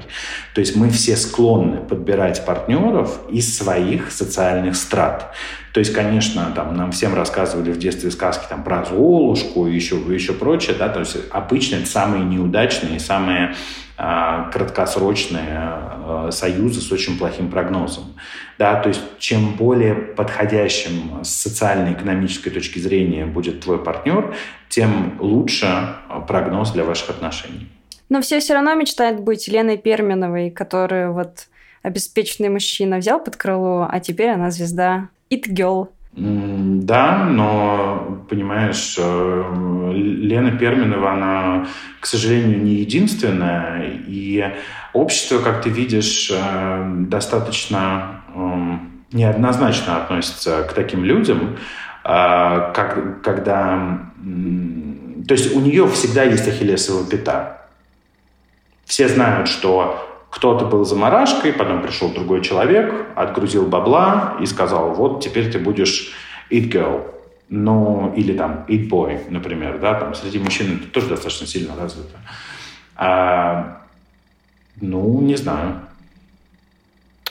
То 0.53 0.59
есть 0.59 0.75
мы 0.75 0.89
все 0.89 1.15
склонны 1.15 1.77
подбирать 1.77 2.45
партнеров 2.45 3.19
из 3.31 3.57
своих 3.57 4.11
социальных 4.11 4.75
страт. 4.75 5.33
То 5.73 5.79
есть, 5.79 5.91
конечно, 5.91 6.51
там 6.55 6.75
нам 6.75 6.91
всем 6.91 7.15
рассказывали 7.15 7.71
в 7.71 7.79
детстве 7.79 8.11
сказки 8.11 8.45
там, 8.47 8.63
про 8.63 8.85
Золушку 8.85 9.65
и 9.65 9.73
еще, 9.73 9.95
еще 9.95 10.33
прочее, 10.33 10.75
да, 10.77 10.87
то 10.89 10.99
есть 10.99 11.17
обычно 11.31 11.77
это 11.77 11.87
самые 11.87 12.23
неудачные, 12.25 12.99
самые 12.99 13.55
а, 13.55 13.55
краткосрочные 13.95 15.57
а, 15.57 16.29
союзы 16.31 16.81
с 16.81 16.91
очень 16.91 17.17
плохим 17.17 17.49
прогнозом. 17.49 18.15
Да, 18.57 18.75
то 18.81 18.89
есть 18.89 19.01
чем 19.19 19.53
более 19.55 19.93
подходящим 19.93 21.23
с 21.23 21.29
социально-экономической 21.29 22.49
точки 22.49 22.79
зрения 22.79 23.25
будет 23.25 23.61
твой 23.61 23.83
партнер, 23.83 24.35
тем 24.69 25.17
лучше 25.19 25.67
а, 25.67 26.19
прогноз 26.27 26.71
для 26.71 26.83
ваших 26.83 27.11
отношений. 27.11 27.69
Но 28.09 28.21
все 28.21 28.39
все 28.39 28.53
равно 28.53 28.73
мечтают 28.73 29.19
быть 29.19 29.47
Леной 29.47 29.77
Перминовой, 29.77 30.49
которую 30.49 31.13
вот 31.13 31.47
обеспеченный 31.83 32.49
мужчина 32.49 32.97
взял 32.97 33.23
под 33.23 33.35
крыло, 33.35 33.87
а 33.89 33.99
теперь 33.99 34.29
она 34.29 34.49
звезда 34.49 35.09
It 35.29 35.47
Girl. 35.49 35.89
Да, 36.15 37.25
но, 37.25 38.23
понимаешь, 38.29 38.97
э, 38.99 39.91
Лена 39.93 40.51
Перминова, 40.51 41.13
она, 41.13 41.67
к 41.99 42.05
сожалению, 42.05 42.61
не 42.61 42.75
единственная. 42.75 43.89
И 44.07 44.45
общество, 44.93 45.39
как 45.39 45.63
ты 45.63 45.69
видишь, 45.69 46.31
э, 46.31 46.93
достаточно 47.07 48.21
эм, 48.35 49.03
неоднозначно 49.11 49.97
относится 49.97 50.63
к 50.69 50.73
таким 50.73 51.03
людям, 51.03 51.57
э, 52.03 52.07
как, 52.75 53.23
когда... 53.23 53.99
То 55.27 55.33
есть 55.33 55.55
у 55.55 55.59
нее 55.61 55.87
всегда 55.87 56.23
есть 56.23 56.47
ахиллесова 56.47 57.09
пята. 57.09 57.61
Все 58.85 59.07
знают, 59.07 59.47
что 59.47 60.12
кто-то 60.33 60.65
был 60.65 60.83
заморашкой, 60.83 61.53
потом 61.53 61.83
пришел 61.83 62.09
другой 62.09 62.41
человек, 62.41 63.05
отгрузил 63.15 63.67
бабла 63.67 64.35
и 64.41 64.47
сказал, 64.47 64.95
вот 64.95 65.23
теперь 65.23 65.51
ты 65.51 65.59
будешь 65.59 66.11
it 66.49 66.71
girl. 66.71 67.07
Ну, 67.49 68.11
или 68.17 68.35
там 68.35 68.65
it 68.67 68.89
boy, 68.89 69.29
например, 69.29 69.77
да, 69.77 69.93
там 69.93 70.15
среди 70.15 70.39
мужчин 70.39 70.79
это 70.79 70.91
тоже 70.91 71.09
достаточно 71.09 71.45
сильно 71.45 71.75
развито. 71.79 72.17
А, 72.95 73.83
ну, 74.81 75.21
не 75.21 75.35
знаю. 75.35 75.81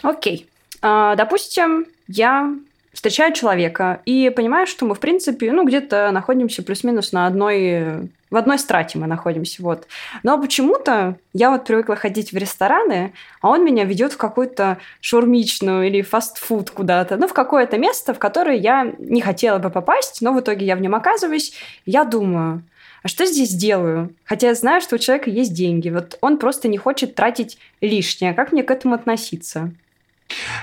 Окей. 0.02 0.48
А, 0.80 1.16
допустим, 1.16 1.86
я 2.06 2.54
встречаю 2.92 3.34
человека 3.34 4.00
и 4.04 4.30
понимаю, 4.30 4.68
что 4.68 4.84
мы, 4.84 4.94
в 4.94 5.00
принципе, 5.00 5.50
ну, 5.50 5.66
где-то 5.66 6.12
находимся 6.12 6.62
плюс-минус 6.62 7.10
на 7.10 7.26
одной 7.26 8.10
в 8.32 8.36
одной 8.36 8.58
страте 8.58 8.98
мы 8.98 9.06
находимся, 9.06 9.62
вот. 9.62 9.86
Но 10.22 10.40
почему-то 10.40 11.16
я 11.34 11.50
вот 11.50 11.66
привыкла 11.66 11.96
ходить 11.96 12.32
в 12.32 12.36
рестораны, 12.36 13.12
а 13.42 13.50
он 13.50 13.64
меня 13.64 13.84
ведет 13.84 14.14
в 14.14 14.16
какую-то 14.16 14.78
шурмичную 15.02 15.86
или 15.86 16.00
фастфуд 16.00 16.70
куда-то, 16.70 17.18
ну, 17.18 17.28
в 17.28 17.34
какое-то 17.34 17.76
место, 17.76 18.14
в 18.14 18.18
которое 18.18 18.56
я 18.56 18.92
не 18.98 19.20
хотела 19.20 19.58
бы 19.58 19.68
попасть, 19.68 20.22
но 20.22 20.32
в 20.32 20.40
итоге 20.40 20.64
я 20.64 20.76
в 20.76 20.80
нем 20.80 20.94
оказываюсь. 20.94 21.52
Я 21.84 22.04
думаю, 22.04 22.62
а 23.02 23.08
что 23.08 23.26
здесь 23.26 23.50
делаю? 23.50 24.14
Хотя 24.24 24.48
я 24.48 24.54
знаю, 24.54 24.80
что 24.80 24.96
у 24.96 24.98
человека 24.98 25.28
есть 25.28 25.52
деньги. 25.52 25.90
Вот 25.90 26.16
он 26.22 26.38
просто 26.38 26.68
не 26.68 26.78
хочет 26.78 27.14
тратить 27.14 27.58
лишнее. 27.82 28.32
Как 28.32 28.52
мне 28.52 28.62
к 28.62 28.70
этому 28.70 28.94
относиться? 28.94 29.72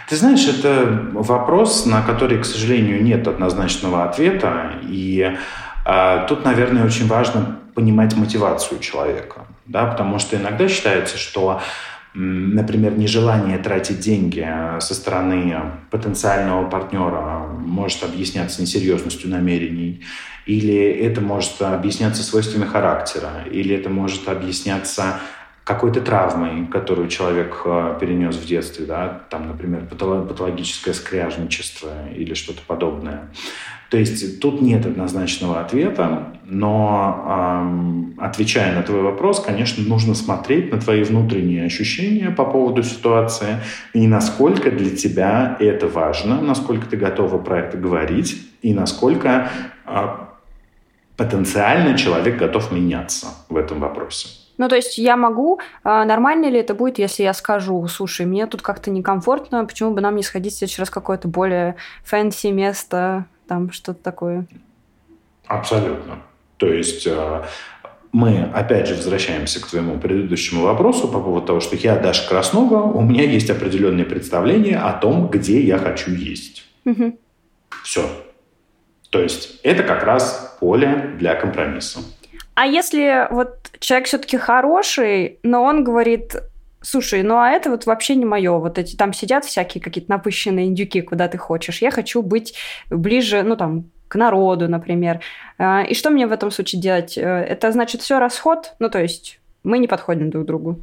Ты 0.07 0.15
знаешь, 0.15 0.47
это 0.47 1.09
вопрос, 1.13 1.85
на 1.85 2.01
который, 2.01 2.39
к 2.39 2.45
сожалению, 2.45 3.03
нет 3.03 3.27
однозначного 3.27 4.09
ответа. 4.09 4.73
И 4.89 5.37
тут, 6.27 6.45
наверное, 6.45 6.85
очень 6.85 7.07
важно 7.07 7.59
понимать 7.75 8.15
мотивацию 8.15 8.79
человека. 8.79 9.45
Да? 9.65 9.85
Потому 9.85 10.19
что 10.19 10.35
иногда 10.35 10.67
считается, 10.67 11.17
что 11.17 11.61
например, 12.13 12.97
нежелание 12.97 13.57
тратить 13.59 13.99
деньги 13.99 14.47
со 14.79 14.95
стороны 14.95 15.61
потенциального 15.91 16.67
партнера 16.67 17.47
может 17.59 18.03
объясняться 18.03 18.61
несерьезностью 18.61 19.29
намерений, 19.29 20.03
или 20.45 20.75
это 20.75 21.21
может 21.21 21.61
объясняться 21.61 22.23
свойствами 22.23 22.65
характера, 22.65 23.43
или 23.51 23.75
это 23.75 23.89
может 23.89 24.27
объясняться 24.27 25.19
какой-то 25.63 26.01
травмой, 26.01 26.65
которую 26.65 27.09
человек 27.09 27.61
э, 27.63 27.97
перенес 28.01 28.35
в 28.35 28.47
детстве, 28.47 28.87
да, 28.87 29.21
там, 29.29 29.47
например, 29.47 29.85
патологическое 29.85 30.95
скряжничество 30.95 32.09
или 32.09 32.33
что-то 32.33 32.61
подобное. 32.65 33.29
То 33.89 33.97
есть 33.97 34.39
тут 34.39 34.61
нет 34.61 34.85
однозначного 34.85 35.61
ответа, 35.61 36.33
но 36.45 37.25
эм, 37.27 38.13
отвечая 38.19 38.75
на 38.75 38.83
твой 38.83 39.01
вопрос, 39.01 39.39
конечно, 39.39 39.83
нужно 39.83 40.13
смотреть 40.13 40.71
на 40.71 40.79
твои 40.79 41.03
внутренние 41.03 41.65
ощущения 41.65 42.29
по 42.29 42.45
поводу 42.45 42.83
ситуации 42.83 43.57
и 43.93 44.07
насколько 44.07 44.69
для 44.69 44.95
тебя 44.95 45.57
это 45.59 45.87
важно, 45.87 46.39
насколько 46.39 46.85
ты 46.85 46.97
готова 46.97 47.39
про 47.39 47.61
это 47.61 47.77
говорить 47.77 48.37
и 48.61 48.75
насколько 48.75 49.49
э, 49.87 50.07
потенциально 51.17 51.97
человек 51.97 52.37
готов 52.37 52.71
меняться 52.71 53.27
в 53.49 53.57
этом 53.57 53.79
вопросе. 53.79 54.29
Ну, 54.59 54.67
то 54.67 54.75
есть 54.75 54.97
я 54.97 55.15
могу, 55.15 55.59
а 55.83 56.03
нормально 56.03 56.49
ли 56.49 56.59
это 56.59 56.75
будет, 56.75 56.99
если 56.99 57.23
я 57.23 57.33
скажу, 57.33 57.87
слушай, 57.87 58.25
мне 58.25 58.45
тут 58.45 58.61
как-то 58.61 58.91
некомфортно, 58.91 59.65
почему 59.65 59.91
бы 59.91 60.01
нам 60.01 60.17
не 60.17 60.21
сходить 60.21 60.53
в 60.53 60.57
следующий 60.57 60.83
какое-то 60.83 61.29
более 61.29 61.75
fancy 62.03 62.47
место, 62.47 63.25
там 63.49 63.71
что-то 63.71 64.01
такое? 64.03 64.45
Абсолютно. 65.47 66.19
То 66.57 66.67
есть 66.67 67.07
э, 67.07 67.43
мы 68.11 68.43
опять 68.53 68.87
же 68.87 68.95
возвращаемся 68.95 69.59
к 69.59 69.67
твоему 69.67 69.99
предыдущему 69.99 70.63
вопросу 70.63 71.07
по 71.07 71.19
поводу 71.19 71.47
того, 71.47 71.59
что 71.59 71.75
я 71.75 71.95
Даша 71.97 72.29
Краснова, 72.29 72.83
у 72.83 73.01
меня 73.01 73.23
есть 73.23 73.49
определенные 73.49 74.05
представления 74.05 74.77
о 74.77 74.93
том, 74.93 75.29
где 75.29 75.61
я 75.61 75.79
хочу 75.79 76.11
есть. 76.11 76.63
Угу. 76.85 77.17
Все. 77.83 78.07
То 79.09 79.19
есть 79.19 79.59
это 79.63 79.81
как 79.81 80.03
раз 80.03 80.57
поле 80.59 81.15
для 81.17 81.33
компромисса. 81.33 82.01
А 82.53 82.67
если 82.67 83.27
вот 83.31 83.71
человек 83.79 84.07
все-таки 84.07 84.37
хороший, 84.37 85.39
но 85.41 85.63
он 85.63 85.83
говорит, 85.83 86.35
слушай, 86.81 87.23
ну 87.23 87.37
а 87.37 87.49
это 87.49 87.69
вот 87.69 87.85
вообще 87.85 88.15
не 88.15 88.25
мое. 88.25 88.57
Вот 88.57 88.77
эти 88.77 88.95
там 88.95 89.13
сидят 89.13 89.45
всякие 89.45 89.81
какие-то 89.81 90.11
напыщенные 90.11 90.67
индюки, 90.67 91.01
куда 91.01 91.27
ты 91.27 91.37
хочешь. 91.37 91.81
Я 91.81 91.91
хочу 91.91 92.21
быть 92.21 92.55
ближе, 92.89 93.43
ну 93.43 93.55
там, 93.55 93.85
к 94.07 94.15
народу, 94.15 94.67
например. 94.67 95.21
А, 95.57 95.83
и 95.83 95.93
что 95.93 96.09
мне 96.09 96.27
в 96.27 96.31
этом 96.31 96.51
случае 96.51 96.81
делать? 96.81 97.17
Э, 97.17 97.21
это 97.21 97.71
значит 97.71 98.01
все 98.01 98.19
расход? 98.19 98.73
Ну, 98.79 98.89
то 98.89 98.99
есть 99.01 99.39
мы 99.63 99.77
не 99.77 99.87
подходим 99.87 100.29
друг 100.29 100.43
к 100.43 100.47
другу. 100.47 100.79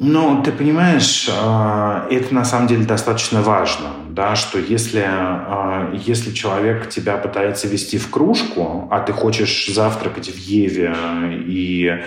Ну, 0.00 0.44
ты 0.44 0.52
понимаешь, 0.52 1.28
а, 1.28 2.06
это 2.08 2.32
на 2.32 2.44
самом 2.44 2.68
деле 2.68 2.84
достаточно 2.84 3.42
важно, 3.42 3.88
да, 4.10 4.36
что 4.36 4.56
если, 4.60 5.02
а, 5.04 5.92
если 5.92 6.32
человек 6.32 6.88
тебя 6.88 7.16
пытается 7.16 7.66
вести 7.66 7.98
в 7.98 8.08
кружку, 8.08 8.86
а 8.92 9.00
ты 9.00 9.12
хочешь 9.12 9.66
завтракать 9.66 10.28
в 10.28 10.38
Еве, 10.38 10.94
и, 11.44 12.04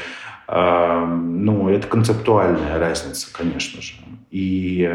ну, 0.54 1.70
это 1.70 1.88
концептуальная 1.88 2.78
разница, 2.78 3.28
конечно 3.32 3.82
же. 3.82 3.94
И 4.32 4.90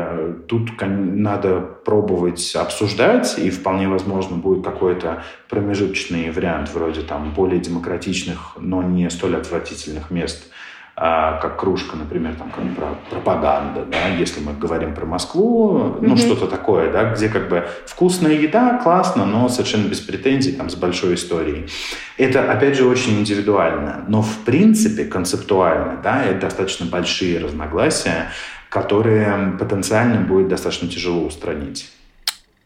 тут 0.48 0.70
надо 0.80 1.60
пробовать 1.60 2.54
обсуждать, 2.54 3.38
и 3.38 3.50
вполне 3.50 3.88
возможно 3.88 4.36
будет 4.36 4.64
какой-то 4.64 5.22
промежуточный 5.48 6.30
вариант, 6.30 6.70
вроде 6.74 7.00
там 7.00 7.32
более 7.34 7.60
демократичных, 7.60 8.56
но 8.58 8.82
не 8.82 9.08
столь 9.10 9.36
отвратительных 9.36 10.10
мест– 10.10 10.50
как 10.96 11.60
кружка, 11.60 11.94
например, 11.94 12.36
там, 12.36 12.50
как 12.50 12.64
пропаганда, 13.10 13.84
да, 13.84 14.08
если 14.18 14.40
мы 14.40 14.54
говорим 14.54 14.94
про 14.94 15.04
Москву, 15.04 15.98
ну, 16.00 16.14
mm-hmm. 16.14 16.16
что-то 16.16 16.46
такое, 16.46 16.90
да, 16.90 17.12
где 17.12 17.28
как 17.28 17.50
бы 17.50 17.68
вкусная 17.84 18.32
еда, 18.32 18.78
классно, 18.82 19.26
но 19.26 19.50
совершенно 19.50 19.88
без 19.88 20.00
претензий, 20.00 20.52
там, 20.52 20.70
с 20.70 20.74
большой 20.74 21.16
историей. 21.16 21.68
Это, 22.16 22.50
опять 22.50 22.76
же, 22.76 22.86
очень 22.86 23.20
индивидуально, 23.20 24.06
но, 24.08 24.22
в 24.22 24.38
принципе, 24.46 25.04
концептуально, 25.04 26.00
да, 26.02 26.24
это 26.24 26.40
достаточно 26.40 26.86
большие 26.86 27.40
разногласия, 27.40 28.30
которые 28.70 29.54
потенциально 29.58 30.22
будет 30.22 30.48
достаточно 30.48 30.88
тяжело 30.88 31.26
устранить 31.26 31.92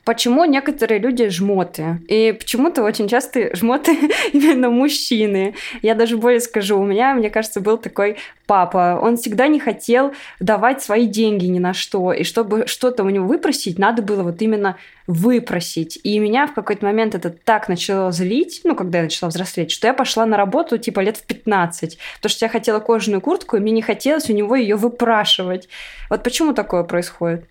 почему 0.04 0.44
некоторые 0.44 1.00
люди 1.00 1.28
жмоты. 1.28 1.98
И 2.08 2.34
почему-то 2.38 2.82
очень 2.82 3.08
часто 3.08 3.54
жмоты 3.56 3.96
именно 4.32 4.70
мужчины. 4.70 5.54
Я 5.82 5.94
даже 5.94 6.16
более 6.16 6.40
скажу, 6.40 6.78
у 6.78 6.84
меня, 6.84 7.14
мне 7.14 7.30
кажется, 7.30 7.60
был 7.60 7.78
такой 7.78 8.16
папа. 8.46 8.98
Он 9.00 9.16
всегда 9.16 9.46
не 9.46 9.60
хотел 9.60 10.12
давать 10.40 10.82
свои 10.82 11.06
деньги 11.06 11.46
ни 11.46 11.58
на 11.58 11.72
что. 11.72 12.12
И 12.12 12.24
чтобы 12.24 12.66
что-то 12.66 13.04
у 13.04 13.10
него 13.10 13.26
выпросить, 13.26 13.78
надо 13.78 14.02
было 14.02 14.22
вот 14.22 14.42
именно 14.42 14.76
выпросить. 15.06 15.98
И 16.02 16.18
меня 16.18 16.46
в 16.46 16.54
какой-то 16.54 16.84
момент 16.84 17.14
это 17.14 17.30
так 17.30 17.68
начало 17.68 18.12
злить, 18.12 18.60
ну, 18.64 18.74
когда 18.74 18.98
я 18.98 19.04
начала 19.04 19.28
взрослеть, 19.28 19.70
что 19.70 19.86
я 19.86 19.94
пошла 19.94 20.26
на 20.26 20.36
работу 20.36 20.78
типа 20.78 21.00
лет 21.00 21.16
в 21.16 21.22
15. 21.24 21.98
Потому 22.16 22.30
что 22.30 22.44
я 22.44 22.48
хотела 22.48 22.80
кожаную 22.80 23.20
куртку, 23.20 23.56
и 23.56 23.60
мне 23.60 23.72
не 23.72 23.82
хотелось 23.82 24.30
у 24.30 24.32
него 24.32 24.56
ее 24.56 24.76
выпрашивать. 24.76 25.68
Вот 26.08 26.22
почему 26.22 26.52
такое 26.52 26.84
происходит? 26.84 27.44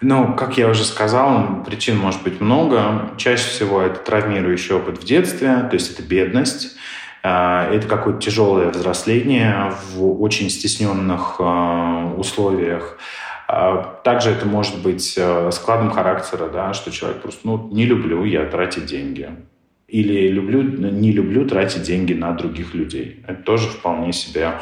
Ну, 0.00 0.34
как 0.34 0.56
я 0.58 0.68
уже 0.68 0.84
сказал, 0.84 1.64
причин 1.64 1.98
может 1.98 2.22
быть 2.22 2.40
много. 2.40 3.10
Чаще 3.16 3.48
всего 3.48 3.82
это 3.82 3.98
травмирующий 3.98 4.76
опыт 4.76 4.98
в 4.98 5.04
детстве, 5.04 5.66
то 5.68 5.74
есть 5.74 5.92
это 5.92 6.02
бедность, 6.02 6.76
а, 7.24 7.68
это 7.72 7.88
какое-то 7.88 8.20
тяжелое 8.20 8.70
взросление 8.70 9.72
в 9.90 10.22
очень 10.22 10.50
стесненных 10.50 11.36
а, 11.40 12.14
условиях. 12.16 12.96
А, 13.48 14.00
также 14.04 14.30
это 14.30 14.46
может 14.46 14.80
быть 14.82 15.18
складом 15.50 15.90
характера, 15.90 16.48
да, 16.48 16.72
что 16.74 16.92
человек 16.92 17.20
просто 17.20 17.40
ну, 17.42 17.68
не 17.72 17.84
люблю 17.84 18.24
я 18.24 18.44
тратить 18.46 18.86
деньги. 18.86 19.30
Или 19.88 20.28
люблю, 20.28 20.62
не 20.62 21.10
люблю 21.10 21.48
тратить 21.48 21.82
деньги 21.82 22.12
на 22.12 22.32
других 22.32 22.74
людей. 22.74 23.24
Это 23.26 23.42
тоже 23.42 23.68
вполне 23.68 24.12
себе 24.12 24.52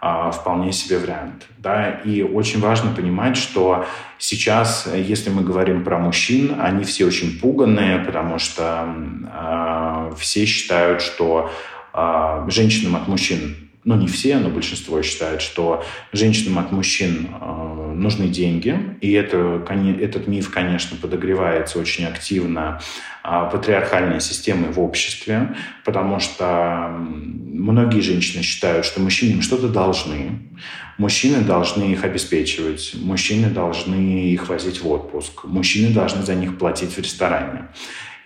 вполне 0.00 0.72
себе 0.72 0.98
вариант. 0.98 1.46
Да? 1.58 1.90
И 2.04 2.22
очень 2.22 2.60
важно 2.60 2.92
понимать, 2.94 3.36
что 3.36 3.84
сейчас, 4.18 4.88
если 4.94 5.30
мы 5.30 5.42
говорим 5.42 5.84
про 5.84 5.98
мужчин, 5.98 6.56
они 6.60 6.84
все 6.84 7.06
очень 7.06 7.38
пуганные, 7.40 7.98
потому 7.98 8.38
что 8.38 8.94
э, 9.32 10.12
все 10.16 10.44
считают, 10.44 11.02
что 11.02 11.50
э, 11.92 12.46
женщинам 12.48 12.96
от 12.96 13.08
мужчин 13.08 13.67
ну 13.88 13.96
не 13.96 14.06
все, 14.06 14.36
но 14.36 14.50
большинство 14.50 15.00
считают, 15.00 15.40
что 15.40 15.82
женщинам 16.12 16.58
от 16.58 16.72
мужчин 16.72 17.28
э, 17.30 17.92
нужны 17.94 18.28
деньги, 18.28 18.78
и 19.00 19.12
это, 19.12 19.66
этот 19.98 20.28
миф, 20.28 20.50
конечно, 20.50 20.98
подогревается 21.00 21.78
очень 21.78 22.04
активно 22.04 22.82
э, 23.24 23.48
патриархальной 23.50 24.20
системой 24.20 24.72
в 24.72 24.78
обществе, 24.78 25.56
потому 25.86 26.20
что 26.20 26.98
многие 26.98 28.02
женщины 28.02 28.42
считают, 28.42 28.84
что 28.84 29.00
мужчины 29.00 29.30
им 29.30 29.40
что-то 29.40 29.68
должны, 29.68 30.50
мужчины 30.98 31.40
должны 31.40 31.84
их 31.84 32.04
обеспечивать, 32.04 32.94
мужчины 32.94 33.48
должны 33.48 34.30
их 34.30 34.50
возить 34.50 34.82
в 34.82 34.88
отпуск, 34.90 35.44
мужчины 35.44 35.94
должны 35.94 36.24
за 36.24 36.34
них 36.34 36.58
платить 36.58 36.92
в 36.92 36.98
ресторане. 36.98 37.68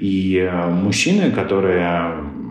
И 0.01 0.39
э, 0.39 0.71
мужчины, 0.71 1.31
которые 1.31 2.42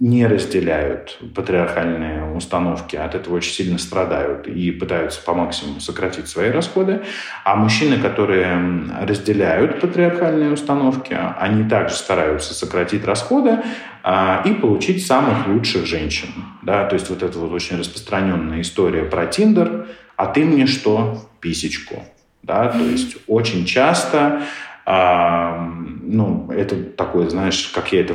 не 0.00 0.26
разделяют 0.28 1.18
патриархальные 1.34 2.32
установки, 2.32 2.94
от 2.94 3.16
этого 3.16 3.36
очень 3.36 3.52
сильно 3.52 3.78
страдают 3.78 4.46
и 4.46 4.70
пытаются 4.70 5.20
по 5.22 5.34
максимуму 5.34 5.80
сократить 5.80 6.28
свои 6.28 6.50
расходы. 6.50 7.02
А 7.44 7.56
мужчины, 7.56 7.98
которые 7.98 8.60
разделяют 9.00 9.80
патриархальные 9.80 10.52
установки, 10.52 11.18
они 11.38 11.68
также 11.68 11.96
стараются 11.96 12.54
сократить 12.54 13.04
расходы 13.04 13.58
а, 14.04 14.42
и 14.44 14.52
получить 14.52 15.04
самых 15.04 15.48
лучших 15.48 15.84
женщин. 15.84 16.28
Да? 16.62 16.84
То 16.84 16.94
есть 16.94 17.10
вот 17.10 17.24
это 17.24 17.36
вот 17.36 17.52
очень 17.52 17.76
распространенная 17.76 18.60
история 18.60 19.02
про 19.02 19.26
Тиндер. 19.26 19.88
А 20.16 20.26
ты 20.26 20.44
мне 20.44 20.66
что? 20.66 21.28
Писечку. 21.40 22.04
Да? 22.44 22.68
То 22.68 22.84
есть 22.84 23.16
очень 23.26 23.64
часто 23.66 24.42
а, 24.90 25.70
ну, 26.00 26.50
это 26.50 26.82
такое, 26.82 27.28
знаешь, 27.28 27.70
как 27.74 27.92
я 27.92 28.00
это 28.00 28.14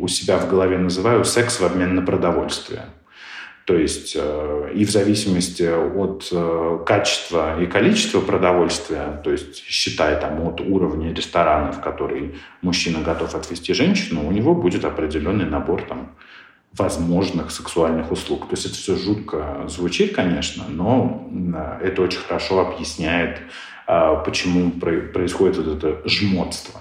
у 0.00 0.08
себя 0.08 0.38
в 0.38 0.48
голове 0.48 0.78
называю, 0.78 1.24
секс 1.24 1.60
в 1.60 1.64
обмен 1.64 1.94
на 1.94 2.02
продовольствие. 2.02 2.86
То 3.70 3.76
есть 3.76 4.16
э, 4.16 4.72
и 4.74 4.84
в 4.84 4.90
зависимости 4.90 5.62
от 5.62 6.28
э, 6.32 6.78
качества 6.84 7.62
и 7.62 7.66
количества 7.66 8.20
продовольствия, 8.20 9.20
то 9.22 9.30
есть 9.30 9.62
считай 9.64 10.20
там 10.20 10.44
от 10.48 10.60
уровня 10.60 11.14
ресторана, 11.14 11.70
в 11.70 11.80
который 11.80 12.34
мужчина 12.62 13.00
готов 13.00 13.32
отвести 13.34 13.72
женщину, 13.72 14.26
у 14.26 14.32
него 14.32 14.56
будет 14.56 14.84
определенный 14.84 15.44
набор 15.44 15.82
там 15.82 16.16
возможных 16.76 17.52
сексуальных 17.52 18.10
услуг. 18.10 18.48
То 18.48 18.54
есть 18.56 18.66
это 18.66 18.74
все 18.74 18.96
жутко 18.96 19.64
звучит, 19.68 20.16
конечно, 20.16 20.64
но 20.68 21.28
это 21.80 22.02
очень 22.02 22.20
хорошо 22.20 22.60
объясняет, 22.60 23.40
почему 23.86 24.70
происходит 24.70 25.58
вот 25.58 25.76
это 25.76 26.08
жмотство. 26.08 26.80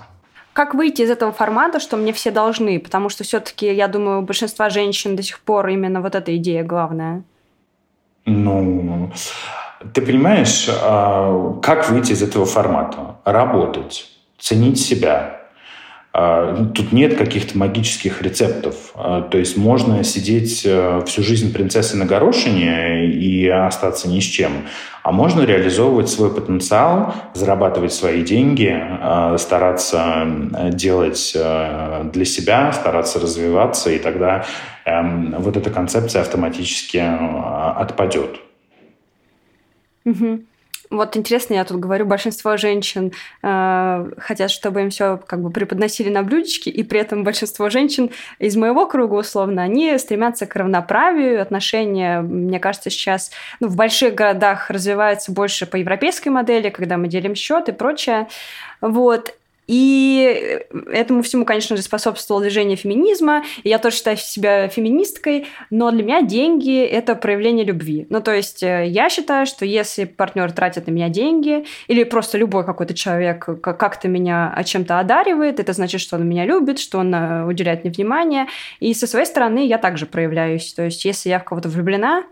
Как 0.60 0.74
выйти 0.74 1.04
из 1.04 1.10
этого 1.10 1.32
формата, 1.32 1.80
что 1.80 1.96
мне 1.96 2.12
все 2.12 2.32
должны? 2.32 2.82
Потому 2.82 3.08
что 3.08 3.24
все-таки, 3.24 3.74
я 3.74 3.88
думаю, 3.88 4.20
у 4.20 4.24
большинства 4.24 4.70
женщин 4.70 5.16
до 5.16 5.24
сих 5.24 5.40
пор 5.40 5.70
именно 5.70 6.02
вот 6.02 6.16
эта 6.16 6.36
идея 6.36 6.66
главная. 6.66 7.24
Ну, 8.26 9.10
ты 9.94 10.02
понимаешь, 10.02 10.68
а, 10.70 11.58
как 11.62 11.90
выйти 11.90 12.12
из 12.12 12.22
этого 12.22 12.46
формата? 12.46 13.16
Работать, 13.24 14.10
ценить 14.38 14.82
себя, 14.82 15.39
тут 16.74 16.92
нет 16.92 17.18
каких-то 17.18 17.58
магических 17.58 18.22
рецептов. 18.22 18.92
А, 18.96 19.22
то 19.22 19.38
есть 19.38 19.58
можно 19.58 20.04
сидеть 20.04 20.64
э, 20.66 21.02
всю 21.06 21.24
жизнь 21.24 21.54
принцессой 21.54 22.00
на 22.00 22.06
горошине 22.06 23.06
и 23.08 23.48
остаться 23.48 24.10
ни 24.10 24.20
с 24.20 24.24
чем. 24.24 24.68
А 25.04 25.12
можно 25.12 25.44
реализовывать 25.44 26.10
свой 26.10 26.34
потенциал, 26.34 27.14
зарабатывать 27.34 27.94
свои 27.94 28.24
деньги, 28.24 28.72
а, 28.72 29.38
стараться 29.38 30.28
делать 30.72 31.34
э, 31.36 32.10
для 32.12 32.26
себя, 32.26 32.72
стараться 32.74 33.20
развиваться, 33.20 33.92
и 33.92 34.00
тогда 34.00 34.46
эм, 34.86 35.36
вот 35.40 35.58
эта 35.58 35.70
концепция 35.70 36.22
автоматически 36.22 37.04
отпадет. 37.78 38.40
Угу. 40.06 40.40
Вот 40.90 41.16
интересно, 41.16 41.54
я 41.54 41.66
тут 41.66 41.80
говорю, 41.80 42.08
большинство 42.08 42.58
женщин 42.58 43.12
э, 43.44 44.12
хотят, 44.18 44.50
чтобы 44.50 44.82
им 44.82 44.90
все 44.90 45.20
как 45.24 45.40
бы 45.40 45.52
преподносили 45.52 46.10
на 46.10 46.24
блюдечке, 46.24 46.72
и 46.72 46.82
при 46.82 47.00
этом 47.00 47.24
большинство 47.24 47.70
женщин 47.70 48.10
из 48.40 48.56
моего 48.56 48.88
круга, 48.88 49.14
условно, 49.14 49.62
они 49.62 49.96
стремятся 50.00 50.48
к 50.48 50.56
равноправию, 50.56 51.44
отношения, 51.44 52.22
мне 52.22 52.60
кажется, 52.60 52.90
сейчас 52.90 53.30
ну, 53.60 53.68
в 53.68 53.76
больших 53.76 54.16
городах 54.16 54.72
развиваются 54.72 55.32
больше 55.32 55.68
по 55.68 55.76
европейской 55.76 56.30
модели, 56.30 56.70
когда 56.70 56.98
мы 56.98 57.08
делим 57.08 57.36
счет 57.36 57.70
и 57.70 57.72
прочее. 57.72 58.28
Вот. 58.82 59.36
И 59.70 60.64
этому 60.92 61.22
всему, 61.22 61.46
конечно 61.46 61.78
же, 61.78 61.84
способствовало 61.84 62.42
движение 62.42 62.76
феминизма. 62.76 63.44
Я 63.64 63.78
тоже 63.78 63.98
считаю 63.98 64.18
себя 64.18 64.68
феминисткой, 64.68 65.46
но 65.70 65.92
для 65.92 66.02
меня 66.02 66.22
деньги– 66.24 66.84
это 66.86 67.14
проявление 67.14 67.66
любви. 67.66 68.08
Ну, 68.10 68.20
то 68.20 68.34
есть 68.34 68.64
э, 68.64 68.88
я 68.88 69.12
считаю, 69.12 69.46
что 69.46 69.66
если 69.66 70.06
партнер 70.06 70.52
тратит 70.52 70.88
на 70.88 70.92
меня 70.92 71.10
деньги, 71.10 71.68
или 71.88 72.04
просто 72.04 72.40
любой 72.40 72.66
какой-то 72.66 72.96
человек 72.96 73.48
как-то 73.62 74.08
меня 74.08 74.60
чем-то 74.66 74.98
одаривает, 74.98 75.60
это 75.60 75.74
значит, 75.74 76.02
что 76.02 76.16
он 76.16 76.28
меня 76.28 76.46
любит, 76.46 76.80
что 76.80 76.98
он 76.98 77.14
э, 77.14 77.46
уделяет 77.46 77.84
мне 77.84 77.94
внимание. 77.94 78.48
И 78.80 78.96
со 78.96 79.06
своей 79.06 79.28
стороны 79.28 79.68
я 79.68 79.78
также 79.78 80.08
проявляюсь. 80.08 80.74
То 80.74 80.86
есть 80.86 81.06
если 81.06 81.30
я 81.30 81.38
в 81.38 81.44
кого-то 81.44 81.70
влюблена, 81.70 82.24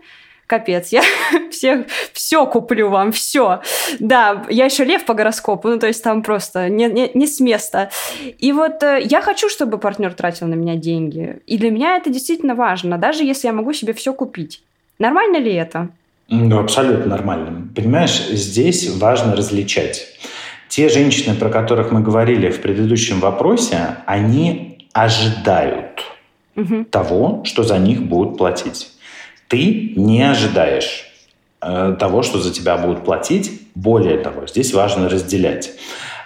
капец, 0.48 0.88
я 0.88 1.02
всех, 1.52 1.86
все 2.12 2.44
куплю 2.46 2.88
вам, 2.88 3.12
все. 3.12 3.60
Да, 4.00 4.44
я 4.48 4.64
еще 4.64 4.84
лев 4.84 5.04
по 5.04 5.14
гороскопу, 5.14 5.68
ну, 5.68 5.78
то 5.78 5.86
есть 5.86 6.02
там 6.02 6.22
просто 6.22 6.68
не, 6.68 6.86
не, 6.86 7.10
не 7.14 7.26
с 7.28 7.38
места. 7.38 7.90
И 8.38 8.52
вот 8.52 8.82
э, 8.82 9.00
я 9.04 9.20
хочу, 9.20 9.48
чтобы 9.48 9.78
партнер 9.78 10.12
тратил 10.14 10.48
на 10.48 10.54
меня 10.54 10.74
деньги. 10.74 11.40
И 11.46 11.58
для 11.58 11.70
меня 11.70 11.96
это 11.96 12.10
действительно 12.10 12.54
важно, 12.54 12.98
даже 12.98 13.22
если 13.22 13.46
я 13.46 13.52
могу 13.52 13.72
себе 13.72 13.92
все 13.92 14.12
купить. 14.12 14.62
Нормально 14.98 15.36
ли 15.36 15.54
это? 15.54 15.90
Ну, 16.28 16.58
абсолютно 16.58 17.06
нормально. 17.06 17.68
Понимаешь, 17.74 18.28
здесь 18.30 18.90
важно 18.96 19.36
различать. 19.36 20.06
Те 20.68 20.88
женщины, 20.88 21.34
про 21.34 21.48
которых 21.48 21.92
мы 21.92 22.00
говорили 22.00 22.50
в 22.50 22.60
предыдущем 22.60 23.20
вопросе, 23.20 23.96
они 24.06 24.86
ожидают 24.92 26.04
угу. 26.56 26.84
того, 26.84 27.42
что 27.44 27.62
за 27.62 27.78
них 27.78 28.02
будут 28.02 28.36
платить. 28.36 28.90
Ты 29.48 29.94
не 29.96 30.22
ожидаешь 30.22 31.06
э, 31.60 31.96
того, 31.98 32.22
что 32.22 32.38
за 32.38 32.52
тебя 32.52 32.76
будут 32.76 33.04
платить. 33.04 33.62
Более 33.74 34.18
того, 34.18 34.46
здесь 34.46 34.74
важно 34.74 35.08
разделять. 35.08 35.72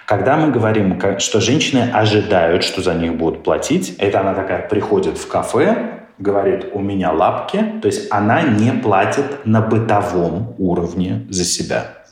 Когда 0.05 0.35
мы 0.35 0.51
говорим, 0.51 0.99
что 1.19 1.39
женщины 1.39 1.89
ожидают, 1.93 2.63
что 2.63 2.81
за 2.81 2.93
них 2.93 3.15
будут 3.15 3.43
платить, 3.43 3.95
это 3.97 4.19
она 4.19 4.33
такая 4.33 4.67
приходит 4.67 5.17
в 5.17 5.27
кафе, 5.27 6.01
говорит, 6.19 6.67
у 6.73 6.79
меня 6.79 7.11
лапки, 7.11 7.63
то 7.81 7.87
есть 7.87 8.11
она 8.11 8.41
не 8.41 8.71
платит 8.71 9.45
на 9.45 9.61
бытовом 9.61 10.55
уровне 10.57 11.25
за 11.29 11.45
себя. 11.45 12.02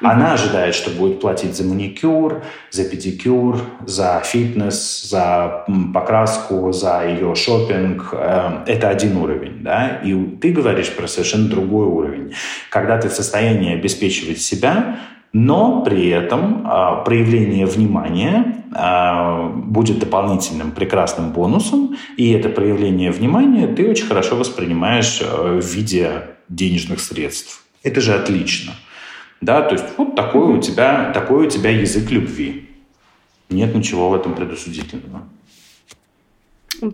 Она 0.00 0.32
ожидает, 0.32 0.74
что 0.74 0.90
будет 0.90 1.20
платить 1.20 1.54
за 1.54 1.64
маникюр, 1.64 2.42
за 2.70 2.84
педикюр, 2.84 3.60
за 3.84 4.22
фитнес, 4.24 5.02
за 5.02 5.64
покраску, 5.92 6.72
за 6.72 7.04
ее 7.06 7.34
шопинг. 7.34 8.10
Эм, 8.12 8.64
это 8.66 8.88
один 8.88 9.16
уровень, 9.18 9.62
да, 9.62 10.00
и 10.02 10.14
ты 10.40 10.52
говоришь 10.52 10.90
про 10.94 11.06
совершенно 11.06 11.48
другой 11.48 11.86
уровень. 11.86 12.32
Когда 12.70 12.98
ты 12.98 13.08
в 13.08 13.12
состоянии 13.12 13.74
обеспечивать 13.74 14.40
себя, 14.40 15.00
но 15.32 15.82
при 15.82 16.08
этом 16.08 16.66
э, 16.66 17.04
проявление 17.04 17.66
внимания 17.66 18.64
э, 18.74 19.48
будет 19.54 19.98
дополнительным 19.98 20.72
прекрасным 20.72 21.30
бонусом, 21.30 21.96
и 22.16 22.32
это 22.32 22.48
проявление 22.48 23.12
внимания 23.12 23.68
ты 23.68 23.88
очень 23.88 24.06
хорошо 24.06 24.36
воспринимаешь 24.36 25.20
э, 25.22 25.60
в 25.60 25.64
виде 25.64 26.10
денежных 26.48 27.00
средств. 27.00 27.64
Это 27.82 28.00
же 28.00 28.14
отлично. 28.14 28.72
Да, 29.40 29.62
то 29.62 29.74
есть 29.74 29.86
вот 29.96 30.14
такой 30.14 30.58
у 30.58 30.60
тебя, 30.60 31.12
такой 31.12 31.46
у 31.46 31.50
тебя 31.50 31.70
язык 31.70 32.10
любви. 32.10 32.68
Нет 33.48 33.74
ничего 33.74 34.10
в 34.10 34.14
этом 34.14 34.34
предусудительного. 34.34 35.22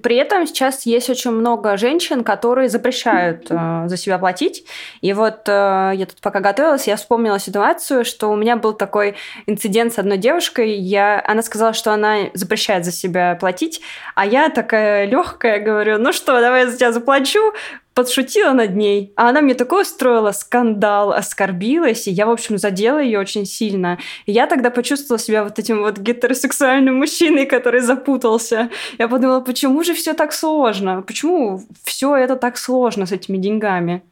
При 0.03 0.17
этом 0.17 0.47
сейчас 0.47 0.85
есть 0.85 1.09
очень 1.11 1.31
много 1.31 1.77
женщин, 1.77 2.25
которые 2.25 2.69
запрещают 2.69 3.47
э, 3.51 3.85
за 3.87 3.97
себя 3.97 4.19
платить. 4.19 4.65
И 5.01 5.13
вот 5.13 5.49
э, 5.49 5.93
я 5.95 6.07
тут 6.07 6.21
пока 6.21 6.41
готовилась, 6.41 6.89
я 6.89 6.97
вспомнила 6.97 7.39
ситуацию, 7.39 8.05
что 8.05 8.29
у 8.29 8.37
меня 8.37 8.57
был 8.57 8.73
такой 8.73 9.15
инцидент 9.47 9.93
с 9.93 9.99
одной 9.99 10.19
девушкой. 10.19 10.73
Я, 10.73 11.23
она 11.25 11.43
сказала, 11.43 11.73
что 11.73 11.93
она 11.93 12.31
запрещает 12.35 12.85
за 12.85 12.91
себя 12.91 13.37
платить, 13.37 13.81
а 14.17 14.27
я 14.27 14.49
такая 14.49 15.07
легкая 15.07 15.61
говорю, 15.61 15.99
ну 15.99 16.13
что, 16.13 16.41
давай 16.41 16.65
я 16.65 16.71
за 16.71 16.77
тебя 16.77 16.93
заплачу 16.93 17.53
подшутила 17.97 18.53
над 18.53 18.77
ней, 18.77 19.15
а 19.17 19.31
она 19.31 19.41
мне 19.41 19.55
такой 19.55 19.83
устроила 19.83 20.33
скандал, 20.33 21.13
оскорбилась, 21.13 22.07
и 22.07 22.11
я, 22.11 22.27
в 22.27 22.31
общем, 22.31 22.59
задела 22.59 22.99
ее 22.99 23.19
очень 23.19 23.47
сильно. 23.47 23.99
И 24.27 24.33
я 24.33 24.47
тогда 24.47 24.71
почувствовала 24.71 25.19
себя 25.19 25.43
вот 25.43 25.59
этим 25.59 25.81
вот 25.81 25.99
гетеросексуальным 25.99 26.97
мужчиной, 26.97 27.47
который 27.47 27.81
запутался. 27.81 28.69
Я 28.99 29.09
подумала, 29.09 29.41
почему 29.41 29.83
же 29.83 29.95
все 29.95 30.13
так 30.13 30.35
сложно? 30.35 31.01
Почему 31.01 31.63
все 31.85 32.15
это 32.15 32.37
так 32.37 32.59
сложно 32.59 33.07
с 33.07 33.13
этими 33.13 33.39
деньгами? 33.39 34.03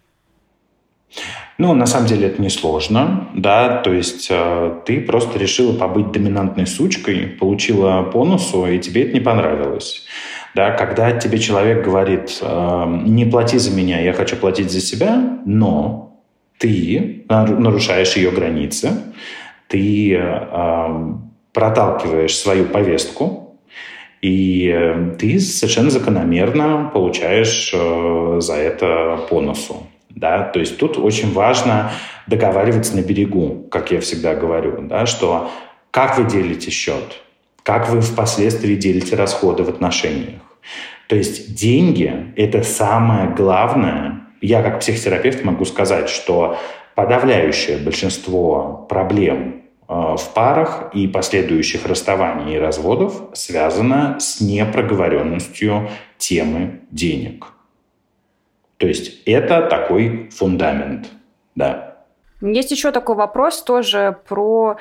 Ну, 1.59 1.75
на 1.75 1.87
самом 1.87 2.07
деле 2.07 2.29
это 2.29 2.41
не 2.41 2.51
сложно, 2.51 3.29
да, 3.35 3.77
то 3.83 3.93
есть 3.93 4.29
э, 4.31 4.81
ты 4.87 5.01
просто 5.01 5.39
решила 5.39 5.73
побыть 5.79 6.11
доминантной 6.11 6.67
сучкой, 6.67 7.27
получила 7.27 8.03
бонусу, 8.03 8.67
и 8.67 8.79
тебе 8.79 9.05
это 9.05 9.13
не 9.13 9.21
понравилось. 9.21 10.07
Да, 10.55 10.71
когда 10.71 11.11
тебе 11.13 11.39
человек 11.39 11.85
говорит, 11.85 12.39
э, 12.41 12.85
не 13.07 13.25
плати 13.25 13.59
за 13.59 13.75
меня, 13.75 14.01
я 14.01 14.13
хочу 14.13 14.37
платить 14.37 14.71
за 14.71 14.81
себя, 14.81 15.41
но 15.45 16.21
ты 16.59 17.25
нарушаешь 17.29 18.17
ее 18.17 18.31
границы, 18.31 18.93
ты 19.67 20.15
э, 20.15 21.15
проталкиваешь 21.53 22.37
свою 22.37 22.67
повестку, 22.67 23.59
и 24.23 24.95
ты 25.19 25.39
совершенно 25.41 25.91
закономерно 25.91 26.91
получаешь 26.95 27.73
э, 27.75 28.37
за 28.41 28.55
это 28.55 29.27
бонусу. 29.29 29.87
Да? 30.09 30.43
То 30.45 30.61
есть 30.61 30.79
тут 30.79 30.97
очень 30.99 31.33
важно 31.33 31.91
договариваться 32.27 32.97
на 32.97 33.03
берегу, 33.03 33.67
как 33.71 33.91
я 33.91 34.01
всегда 34.01 34.35
говорю, 34.35 34.83
да, 34.83 35.05
что 35.07 35.51
как 35.91 36.17
вы 36.17 36.25
делите 36.25 36.71
счет, 36.71 37.21
как 37.65 37.89
вы 37.89 38.03
впоследствии 38.03 38.77
делите 38.77 39.17
расходы 39.17 39.65
в 39.65 39.69
отношениях. 39.71 40.43
То 41.09 41.17
есть 41.17 41.55
деньги– 41.55 42.33
это 42.37 42.63
самое 42.63 43.31
главное. 43.31 44.29
Я 44.41 44.63
как 44.63 44.81
психотерапевт 44.81 45.43
могу 45.45 45.65
сказать, 45.65 46.09
что 46.09 46.59
подавляющее 46.95 47.79
большинство 47.79 48.87
проблем 48.89 49.63
э, 49.89 49.95
в 49.95 50.35
парах 50.35 50.91
и 50.93 51.09
последующих 51.09 51.87
расставаний 51.87 52.57
и 52.57 52.59
разводов 52.59 53.31
связано 53.33 54.21
с 54.21 54.41
непроговоренностью 54.43 55.89
темы 56.19 56.81
денег. 56.91 57.47
То 58.77 58.87
есть 58.87 59.23
это 59.25 59.63
такой 59.63 60.29
фундамент, 60.31 61.09
да. 61.55 61.97
Есть 62.43 62.71
еще 62.73 62.91
такой 62.91 63.17
вопрос 63.17 63.63
тоже 63.63 64.19
про 64.29 64.77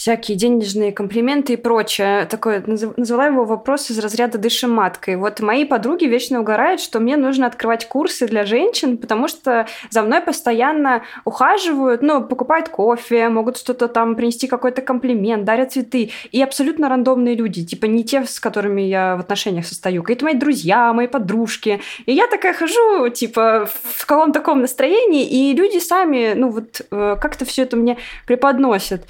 всякие 0.00 0.34
денежные 0.34 0.92
комплименты 0.92 1.52
и 1.52 1.56
прочее. 1.56 2.24
Такое, 2.24 2.64
назвала 2.96 3.26
его 3.26 3.44
вопрос 3.44 3.90
из 3.90 3.98
разряда 3.98 4.38
«дышим 4.38 4.70
маткой». 4.70 5.16
Вот 5.16 5.40
мои 5.40 5.66
подруги 5.66 6.06
вечно 6.06 6.40
угорают, 6.40 6.80
что 6.80 7.00
мне 7.00 7.18
нужно 7.18 7.46
открывать 7.46 7.86
курсы 7.86 8.26
для 8.26 8.46
женщин, 8.46 8.96
потому 8.96 9.28
что 9.28 9.66
за 9.90 10.00
мной 10.00 10.22
постоянно 10.22 11.02
ухаживают, 11.26 12.00
ну, 12.00 12.24
покупают 12.24 12.70
кофе, 12.70 13.28
могут 13.28 13.58
что-то 13.58 13.88
там 13.88 14.16
принести 14.16 14.46
какой-то 14.46 14.80
комплимент, 14.80 15.44
дарят 15.44 15.72
цветы. 15.72 16.12
И 16.32 16.42
абсолютно 16.42 16.88
рандомные 16.88 17.34
люди, 17.34 17.62
типа 17.62 17.84
не 17.84 18.02
те, 18.02 18.24
с 18.24 18.40
которыми 18.40 18.80
я 18.80 19.16
в 19.16 19.20
отношениях 19.20 19.66
состою. 19.66 20.02
Какие-то 20.02 20.24
мои 20.24 20.34
друзья, 20.34 20.94
мои 20.94 21.08
подружки. 21.08 21.82
И 22.06 22.14
я 22.14 22.26
такая 22.26 22.54
хожу, 22.54 23.10
типа, 23.10 23.68
в 23.70 24.06
каком-то 24.06 24.40
таком 24.40 24.62
настроении, 24.62 25.28
и 25.28 25.54
люди 25.54 25.76
сами, 25.76 26.32
ну, 26.34 26.48
вот 26.48 26.80
э, 26.90 27.16
как-то 27.20 27.44
все 27.44 27.64
это 27.64 27.76
мне 27.76 27.98
преподносят. 28.24 29.04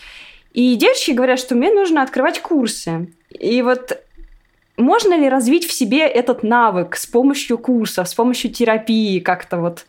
И 0.53 0.75
девочки 0.77 1.13
говорят, 1.13 1.39
что 1.39 1.55
мне 1.55 1.73
нужно 1.73 2.03
открывать 2.03 2.41
курсы. 2.41 3.09
И 3.31 3.63
вот 3.63 4.03
можно 4.77 5.15
ли 5.15 5.29
развить 5.29 5.67
в 5.67 5.73
себе 5.73 6.07
этот 6.07 6.43
навык 6.43 6.97
с 6.97 7.07
помощью 7.07 7.59
курсов, 7.59 8.09
с 8.09 8.15
помощью 8.15 8.51
терапии 8.51 9.21
как-то 9.21 9.59
вот? 9.59 9.87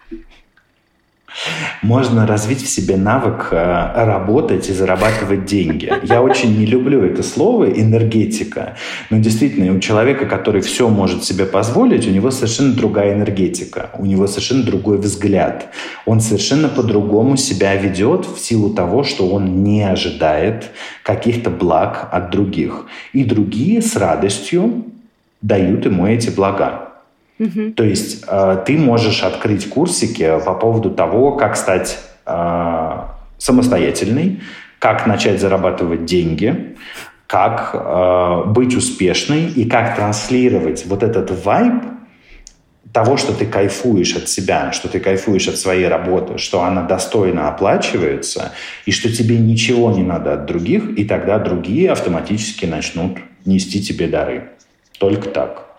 Можно 1.82 2.28
развить 2.28 2.62
в 2.62 2.68
себе 2.68 2.98
навык 2.98 3.48
э, 3.52 4.06
работать 4.06 4.70
и 4.70 4.74
зарабатывать 4.74 5.46
деньги. 5.46 5.92
Я 6.04 6.22
очень 6.22 6.58
не 6.58 6.66
люблю 6.66 7.04
это 7.04 7.24
слово 7.24 7.72
энергетика, 7.72 8.76
но 9.10 9.18
действительно 9.18 9.74
у 9.74 9.80
человека, 9.80 10.26
который 10.26 10.62
все 10.62 10.90
может 10.90 11.24
себе 11.24 11.46
позволить, 11.46 12.08
у 12.08 12.12
него 12.12 12.32
совершенно 12.32 12.74
другая 12.74 13.14
энергетика, 13.14 13.90
у 13.98 14.06
него 14.06 14.28
совершенно 14.28 14.64
другой 14.64 14.98
взгляд. 14.98 15.70
Он 16.06 16.20
совершенно 16.22 16.70
по-другому 16.70 17.38
себя 17.38 17.76
ведет 17.76 18.26
в 18.26 18.40
силу 18.40 18.74
того, 18.74 19.04
что 19.04 19.28
он 19.30 19.64
не 19.64 19.84
ожидает 19.84 20.72
каких-то 21.04 21.50
благ 21.50 22.10
от 22.12 22.30
других. 22.30 22.86
И 23.14 23.24
другие 23.24 23.82
с 23.82 23.96
радостью 23.96 24.86
дают 25.42 25.86
ему 25.86 26.06
эти 26.06 26.30
блага. 26.30 26.91
Угу. 27.42 27.72
То 27.72 27.84
есть 27.84 28.24
э, 28.28 28.64
ты 28.68 28.78
можешь 28.78 29.24
открыть 29.24 29.68
курсики 29.68 30.40
по 30.46 30.54
поводу 30.54 30.92
того, 30.92 31.32
как 31.32 31.58
стать 31.58 31.98
э, 32.28 32.98
самостоятельной, 33.40 34.42
как 34.78 35.08
начать 35.08 35.42
зарабатывать 35.42 36.06
деньги, 36.06 36.78
как 37.26 37.72
э, 37.74 38.44
быть 38.46 38.76
успешной 38.76 39.46
и 39.46 39.68
как 39.68 39.96
транслировать 39.96 40.86
вот 40.86 41.02
этот 41.02 41.44
вайб 41.44 41.82
того, 42.94 43.18
что 43.18 43.34
ты 43.34 43.48
кайфуешь 43.48 44.16
от 44.16 44.30
себя, 44.30 44.72
что 44.72 44.88
ты 44.88 45.00
кайфуешь 45.00 45.48
от 45.48 45.58
своей 45.58 45.88
работы, 45.88 46.38
что 46.38 46.62
она 46.62 46.84
достойно 46.84 47.48
оплачивается, 47.48 48.52
и 48.86 48.92
что 48.92 49.12
тебе 49.12 49.40
ничего 49.40 49.92
не 49.92 50.04
надо 50.04 50.34
от 50.34 50.46
других, 50.46 50.84
и 50.96 51.06
тогда 51.06 51.40
другие 51.40 51.90
автоматически 51.90 52.68
начнут 52.68 53.18
нести 53.46 53.82
тебе 53.82 54.08
дары. 54.08 54.50
Только 55.00 55.30
так. 55.30 55.71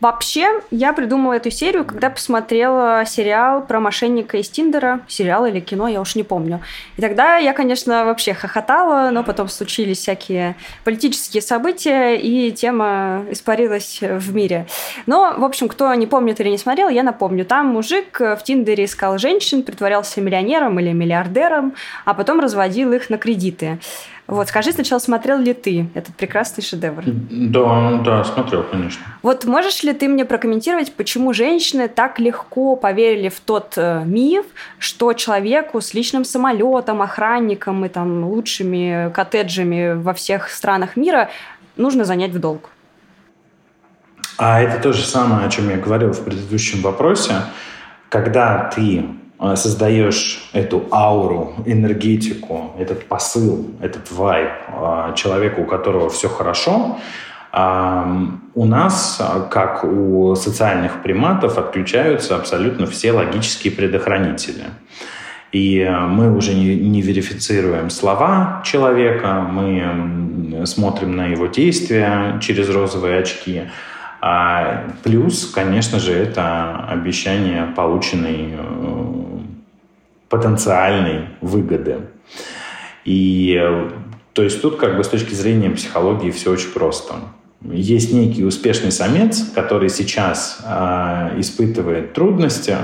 Вообще, 0.00 0.60
я 0.70 0.92
придумала 0.92 1.32
эту 1.32 1.50
серию, 1.50 1.84
когда 1.84 2.08
посмотрела 2.08 3.02
сериал 3.04 3.66
про 3.66 3.80
мошенника 3.80 4.36
из 4.36 4.48
Тиндера, 4.48 5.00
сериал 5.08 5.44
или 5.46 5.58
кино, 5.58 5.88
я 5.88 6.00
уж 6.00 6.14
не 6.14 6.22
помню. 6.22 6.60
И 6.96 7.00
тогда 7.00 7.36
я, 7.36 7.52
конечно, 7.52 8.04
вообще 8.04 8.32
хохотала, 8.32 9.10
но 9.10 9.24
потом 9.24 9.48
случились 9.48 9.98
всякие 9.98 10.54
политические 10.84 11.42
события, 11.42 12.14
и 12.14 12.52
тема 12.52 13.24
испарилась 13.30 13.98
в 14.00 14.32
мире. 14.32 14.66
Но, 15.06 15.34
в 15.36 15.44
общем, 15.44 15.68
кто 15.68 15.92
не 15.94 16.06
помнит 16.06 16.40
или 16.40 16.50
не 16.50 16.58
смотрел, 16.58 16.88
я 16.88 17.02
напомню. 17.02 17.44
Там 17.44 17.66
мужик 17.66 18.20
в 18.20 18.38
Тиндере 18.44 18.84
искал 18.84 19.18
женщин, 19.18 19.64
притворялся 19.64 20.20
миллионером 20.20 20.78
или 20.78 20.92
миллиардером, 20.92 21.74
а 22.04 22.14
потом 22.14 22.38
разводил 22.38 22.92
их 22.92 23.10
на 23.10 23.18
кредиты. 23.18 23.80
Вот, 24.28 24.46
скажи 24.48 24.72
сначала, 24.72 24.98
смотрел 24.98 25.38
ли 25.38 25.54
ты 25.54 25.88
этот 25.94 26.14
прекрасный 26.14 26.62
шедевр? 26.62 27.02
Да, 27.06 27.98
да, 28.04 28.24
смотрел, 28.24 28.62
конечно. 28.62 29.02
Вот 29.22 29.46
можешь 29.46 29.82
ли 29.82 29.94
ты 29.94 30.06
мне 30.06 30.26
прокомментировать, 30.26 30.92
почему 30.92 31.32
женщины 31.32 31.88
так 31.88 32.18
легко 32.18 32.76
поверили 32.76 33.30
в 33.30 33.40
тот 33.40 33.72
э, 33.78 34.02
миф, 34.04 34.44
что 34.78 35.14
человеку 35.14 35.80
с 35.80 35.94
личным 35.94 36.26
самолетом, 36.26 37.00
охранником 37.00 37.86
и 37.86 37.88
там 37.88 38.26
лучшими 38.26 39.10
коттеджами 39.14 39.94
во 39.98 40.12
всех 40.12 40.50
странах 40.50 40.96
мира 40.96 41.30
нужно 41.78 42.04
занять 42.04 42.32
в 42.32 42.38
долг? 42.38 42.68
А 44.36 44.60
это 44.60 44.78
то 44.82 44.92
же 44.92 45.04
самое, 45.04 45.46
о 45.46 45.50
чем 45.50 45.70
я 45.70 45.78
говорил 45.78 46.12
в 46.12 46.22
предыдущем 46.22 46.82
вопросе. 46.82 47.32
Когда 48.10 48.70
ты 48.74 49.06
создаешь 49.54 50.50
эту 50.52 50.86
ауру, 50.90 51.54
энергетику, 51.66 52.72
этот 52.78 53.06
посыл, 53.06 53.70
этот 53.80 54.10
вайб 54.10 54.50
э, 54.68 55.12
человека, 55.14 55.60
у 55.60 55.64
которого 55.64 56.08
все 56.10 56.28
хорошо, 56.28 56.98
у 57.50 58.66
нас, 58.66 59.22
как 59.50 59.82
у 59.82 60.34
социальных 60.34 61.02
приматов, 61.02 61.56
отключаются 61.56 62.36
абсолютно 62.36 62.86
все 62.86 63.12
логические 63.12 63.72
предохранители. 63.72 64.64
И 65.50 65.88
мы 66.08 66.36
уже 66.36 66.52
не, 66.52 66.76
не 66.76 67.00
верифицируем 67.00 67.88
слова 67.88 68.62
человека, 68.66 69.46
мы 69.50 70.66
смотрим 70.66 71.16
на 71.16 71.26
его 71.26 71.46
действия 71.46 72.38
через 72.40 72.68
розовые 72.68 73.18
очки. 73.18 73.62
А 74.20 74.90
плюс, 75.04 75.46
конечно 75.46 76.00
же, 76.00 76.12
это 76.12 76.84
обещание 76.88 77.66
полученной 77.76 78.54
э, 78.58 79.38
потенциальной 80.28 81.26
выгоды. 81.40 82.00
И 83.04 83.56
э, 83.60 83.90
то 84.32 84.42
есть 84.42 84.60
тут 84.62 84.76
как 84.76 84.96
бы 84.96 85.04
с 85.04 85.08
точки 85.08 85.34
зрения 85.34 85.70
психологии 85.70 86.30
все 86.30 86.52
очень 86.52 86.70
просто. 86.70 87.14
Есть 87.60 88.12
некий 88.12 88.44
успешный 88.44 88.92
самец, 88.92 89.42
который 89.54 89.88
сейчас 89.88 90.60
э, 90.64 91.34
испытывает 91.38 92.12
трудности 92.12 92.76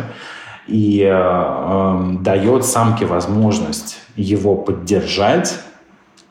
и 0.67 1.01
э, 1.01 1.13
э, 1.13 2.17
дает 2.21 2.65
самке 2.65 3.07
возможность 3.07 4.01
его 4.17 4.57
поддержать, 4.57 5.61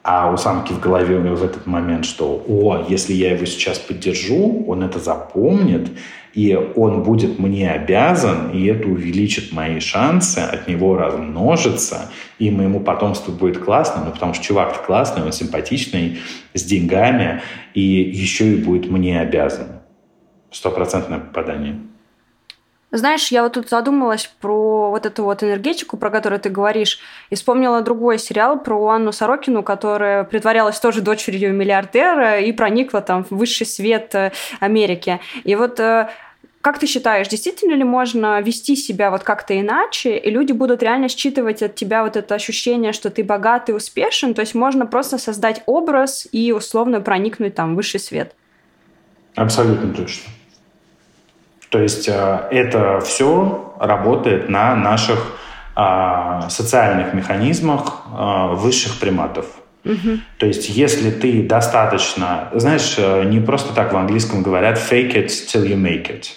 а 0.03 0.29
у 0.29 0.37
самки 0.37 0.73
в 0.73 0.81
голове 0.81 1.17
в 1.17 1.43
этот 1.43 1.65
момент, 1.65 2.03
что, 2.05 2.43
о, 2.45 2.85
если 2.89 3.13
я 3.13 3.31
его 3.33 3.45
сейчас 3.45 3.79
поддержу, 3.79 4.65
он 4.67 4.83
это 4.83 4.99
запомнит, 4.99 5.91
и 6.33 6.55
он 6.75 7.03
будет 7.03 7.39
мне 7.39 7.71
обязан, 7.71 8.49
и 8.49 8.65
это 8.65 8.87
увеличит 8.89 9.53
мои 9.53 9.79
шансы 9.79 10.39
от 10.39 10.67
него 10.67 10.97
размножиться, 10.97 12.11
и 12.37 12.51
моему 12.51 12.81
потомству 12.81 13.31
будет 13.31 13.59
классно, 13.59 14.03
ну, 14.03 14.11
потому 14.11 14.33
что 14.33 14.43
чувак 14.43 14.85
классный, 14.85 15.23
он 15.23 15.31
симпатичный, 15.31 16.19
с 16.53 16.63
деньгами, 16.63 17.41
и 17.73 17.81
еще 17.81 18.53
и 18.53 18.55
будет 18.57 18.91
мне 18.91 19.21
обязан. 19.21 19.67
Стопроцентное 20.51 21.19
попадание. 21.19 21.79
Знаешь, 22.95 23.29
я 23.29 23.41
вот 23.41 23.53
тут 23.53 23.69
задумалась 23.69 24.31
про 24.39 24.91
вот 24.91 25.07
эту 25.07 25.23
вот 25.23 25.41
энергетику, 25.41 25.97
про 25.97 26.11
которую 26.11 26.39
ты 26.39 26.49
говоришь, 26.49 26.99
и 27.31 27.35
вспомнила 27.35 27.81
другой 27.81 28.19
сериал 28.19 28.59
про 28.59 28.89
Анну 28.89 29.11
Сорокину, 29.11 29.63
которая 29.63 30.23
притворялась 30.23 30.79
тоже 30.79 31.01
дочерью 31.01 31.55
миллиардера 31.55 32.39
и 32.39 32.51
проникла 32.51 33.01
там 33.01 33.23
в 33.23 33.31
высший 33.31 33.65
свет 33.65 34.13
э, 34.13 34.31
Америки. 34.59 35.19
И 35.43 35.55
вот 35.55 35.79
э, 35.79 36.07
как 36.61 36.77
ты 36.77 36.85
считаешь, 36.85 37.27
действительно 37.27 37.73
ли 37.73 37.83
можно 37.83 38.39
вести 38.41 38.75
себя 38.75 39.09
вот 39.09 39.23
как-то 39.23 39.59
иначе, 39.59 40.15
и 40.15 40.29
люди 40.29 40.51
будут 40.51 40.83
реально 40.83 41.09
считывать 41.09 41.63
от 41.63 41.73
тебя 41.73 42.03
вот 42.03 42.15
это 42.15 42.35
ощущение, 42.35 42.93
что 42.93 43.09
ты 43.09 43.23
богат 43.23 43.69
и 43.69 43.73
успешен? 43.73 44.35
То 44.35 44.41
есть 44.41 44.53
можно 44.53 44.85
просто 44.85 45.17
создать 45.17 45.63
образ 45.65 46.27
и 46.31 46.51
условно 46.51 47.01
проникнуть 47.01 47.55
там 47.55 47.73
в 47.73 47.77
высший 47.77 47.99
свет? 47.99 48.35
Абсолютно 49.33 49.91
точно. 49.95 50.29
То 51.73 51.79
есть 51.79 52.07
э, 52.07 52.39
это 52.51 52.99
все 52.99 53.73
работает 53.79 54.47
на 54.47 54.75
наших 54.75 55.35
а, 55.75 56.47
социальных 56.47 57.15
механизмах 57.15 58.03
а, 58.15 58.49
высших 58.49 58.99
приматов. 58.99 59.47
Угу. 59.83 60.19
То 60.37 60.45
есть, 60.45 60.69
если 60.69 61.09
ты 61.09 61.41
достаточно, 61.41 62.49
знаешь, 62.53 62.93
э, 62.99 63.23
не 63.23 63.39
просто 63.39 63.73
так 63.73 63.91
в 63.91 63.97
английском 63.97 64.43
говорят 64.43 64.77
fake 64.77 65.15
it 65.15 65.29
till 65.29 65.65
you 65.65 65.75
make 65.75 66.11
it. 66.11 66.27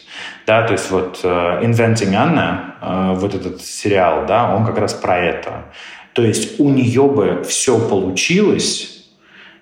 Да, 0.46 0.62
то 0.62 0.72
есть 0.72 0.90
вот 0.90 1.22
Inventing 1.22 2.14
Anna, 2.14 3.14
вот 3.16 3.35
этот 3.35 3.61
сериал, 3.61 4.25
да, 4.27 4.55
он 4.55 4.64
как 4.64 4.79
раз 4.79 4.94
про 4.94 5.18
это. 5.18 5.66
То 6.14 6.22
есть 6.22 6.59
у 6.59 6.70
нее 6.70 7.03
бы 7.03 7.44
все 7.46 7.79
получилось, 7.79 9.05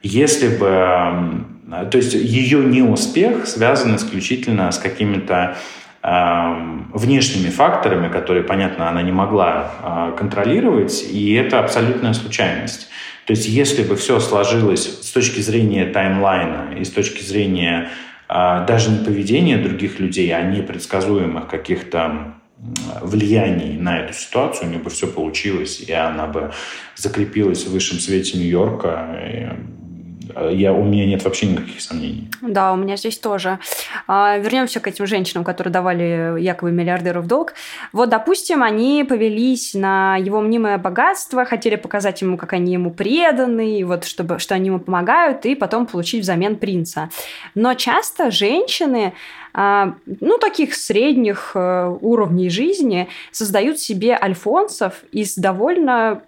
если 0.03 0.57
бы 0.57 1.47
то 1.91 1.99
есть 1.99 2.15
ее 2.15 2.65
неуспех 2.65 3.47
связан 3.47 3.97
исключительно 3.97 4.71
с 4.71 4.79
какими-то 4.79 5.57
внешними 6.05 7.49
факторами, 7.49 8.13
которые, 8.13 8.45
понятно, 8.45 8.91
она 8.91 9.01
не 9.01 9.11
могла 9.11 9.71
а, 9.83 10.13
контролировать, 10.13 11.03
и 11.11 11.33
это 11.33 11.61
абсолютная 11.61 12.13
случайность. 12.13 12.89
То 13.27 13.31
есть 13.31 13.49
если 13.49 13.83
бы 13.85 13.97
все 13.97 14.21
сложилось 14.21 15.01
с 15.01 15.11
точки 15.13 15.41
зрения 15.41 15.87
таймлайна 15.87 16.75
и 16.79 16.85
с 16.85 16.91
точки 16.91 17.23
зрения 17.23 17.89
а, 18.29 18.67
даже 18.67 18.91
не 18.91 19.03
поведения 19.03 19.57
других 19.57 19.99
людей, 19.99 20.31
а 20.35 20.43
непредсказуемых 20.43 21.49
каких-то 21.49 22.35
влияний 23.01 23.79
на 23.79 24.01
эту 24.01 24.13
ситуацию, 24.13 24.69
у 24.69 24.71
нее 24.73 24.81
бы 24.81 24.91
все 24.91 25.07
получилось, 25.07 25.81
и 25.81 25.93
она 25.93 26.27
бы 26.27 26.53
закрепилась 26.97 27.65
в 27.67 27.73
высшем 27.73 27.99
свете 27.99 28.37
Нью-Йорка, 28.37 29.65
я, 30.51 30.73
у 30.73 30.83
меня 30.85 31.07
нет 31.07 31.25
вообще 31.25 31.47
никаких 31.47 31.81
сомнений. 31.81 32.29
Да, 32.43 32.73
у 32.73 32.77
меня 32.77 32.97
здесь 32.97 33.19
тоже. 33.19 33.59
А, 34.07 34.39
вернемся 34.39 34.81
к 34.81 34.87
этим 34.87 35.07
женщинам, 35.07 35.45
которые 35.45 35.73
давали 35.73 36.41
якобы 36.41 36.73
миллиардеру 36.73 37.23
в 37.23 37.27
долг. 37.27 37.55
Вот, 37.93 38.09
допустим, 38.09 38.63
они 38.63 39.05
повелись 39.09 39.75
на 39.75 40.17
его 40.17 40.41
мнимое 40.41 40.79
богатство, 40.79 41.45
хотели 41.45 41.77
показать 41.77 42.23
ему, 42.23 42.37
как 42.37 42.53
они 42.53 42.73
ему 42.73 42.91
преданы, 42.91 43.85
вот, 43.85 44.05
чтобы, 44.05 44.39
что 44.39 44.55
они 44.55 44.69
ему 44.69 44.79
помогают, 44.79 45.47
и 45.47 45.55
потом 45.55 45.87
получить 45.87 46.23
взамен 46.23 46.57
принца. 46.57 47.11
Но 47.55 47.75
часто 47.75 48.31
женщины 48.31 49.13
а, 49.57 49.95
ну, 50.21 50.39
таких 50.39 50.75
средних 50.75 51.53
э, 51.55 51.97
уровней 52.01 52.51
жизни 52.51 53.09
создают 53.31 53.79
себе 53.79 54.19
альфонсов 54.21 55.05
из 55.13 55.37
довольно 55.37 56.23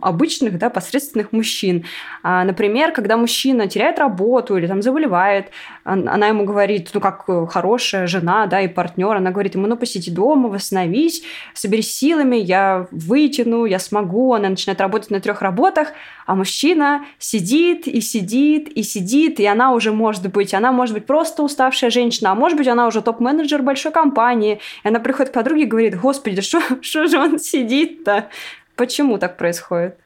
обычных, 0.00 0.58
да, 0.58 0.70
посредственных 0.70 1.32
мужчин. 1.32 1.84
А, 2.22 2.44
например, 2.44 2.92
когда 2.92 3.16
мужчина 3.16 3.68
теряет 3.68 3.98
работу 3.98 4.56
или 4.56 4.66
там 4.66 4.82
заболевает, 4.82 5.50
она 5.84 6.28
ему 6.28 6.44
говорит, 6.44 6.90
ну, 6.94 7.00
как 7.00 7.24
э, 7.28 7.46
хорошая 7.48 8.06
жена, 8.06 8.46
да, 8.46 8.60
и 8.60 8.68
партнер, 8.68 9.16
она 9.16 9.30
говорит 9.30 9.54
ему, 9.54 9.66
ну, 9.66 9.76
посиди 9.76 10.10
дома, 10.10 10.48
восстановись, 10.48 11.22
соберись 11.54 11.94
силами, 11.94 12.36
я 12.36 12.86
вытяну, 12.90 13.64
я 13.64 13.78
смогу. 13.78 14.34
Она 14.34 14.48
начинает 14.48 14.80
работать 14.80 15.10
на 15.10 15.20
трех 15.20 15.42
работах, 15.42 15.88
а 16.26 16.34
мужчина 16.34 17.04
сидит 17.18 17.86
и 17.86 18.00
сидит 18.00 18.68
и 18.68 18.82
сидит, 18.82 19.40
и 19.40 19.46
она 19.46 19.72
уже 19.72 19.92
может 19.92 20.30
быть, 20.32 20.54
она 20.54 20.72
может 20.72 20.94
быть 20.94 21.06
просто 21.06 21.42
уставшая 21.42 21.90
женщина, 21.90 22.32
а 22.32 22.34
может 22.34 22.58
быть, 22.58 22.68
она 22.68 22.86
уже 22.86 23.02
топ-менеджер 23.02 23.62
большой 23.62 23.92
компании, 23.92 24.60
и 24.84 24.88
она 24.88 25.00
приходит 25.00 25.30
к 25.30 25.34
подруге 25.34 25.62
и 25.62 25.66
говорит, 25.66 26.00
господи, 26.00 26.40
что 26.80 27.06
же 27.06 27.18
он 27.18 27.38
сидит-то? 27.38 28.28
Почему 28.76 29.18
так 29.18 29.36
происходит? 29.36 29.96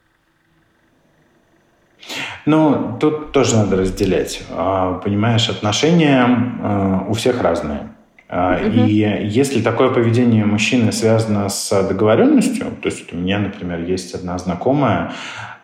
Ну, 2.47 2.97
тут 2.99 3.33
тоже 3.33 3.57
надо 3.57 3.77
разделять. 3.77 4.43
А, 4.51 4.95
понимаешь, 4.95 5.49
отношения 5.49 6.25
а, 6.25 7.05
у 7.09 7.13
всех 7.13 7.43
разные. 7.43 7.89
Uh-huh. 8.29 8.87
И 8.87 9.27
если 9.27 9.61
такое 9.61 9.91
поведение 9.91 10.45
мужчины 10.45 10.93
связано 10.93 11.49
с 11.49 11.83
договоренностью, 11.83 12.67
то 12.81 12.89
есть 12.89 13.13
у 13.13 13.17
меня, 13.17 13.41
например, 13.41 13.81
есть 13.81 14.15
одна 14.15 14.39
знакомая, 14.39 15.13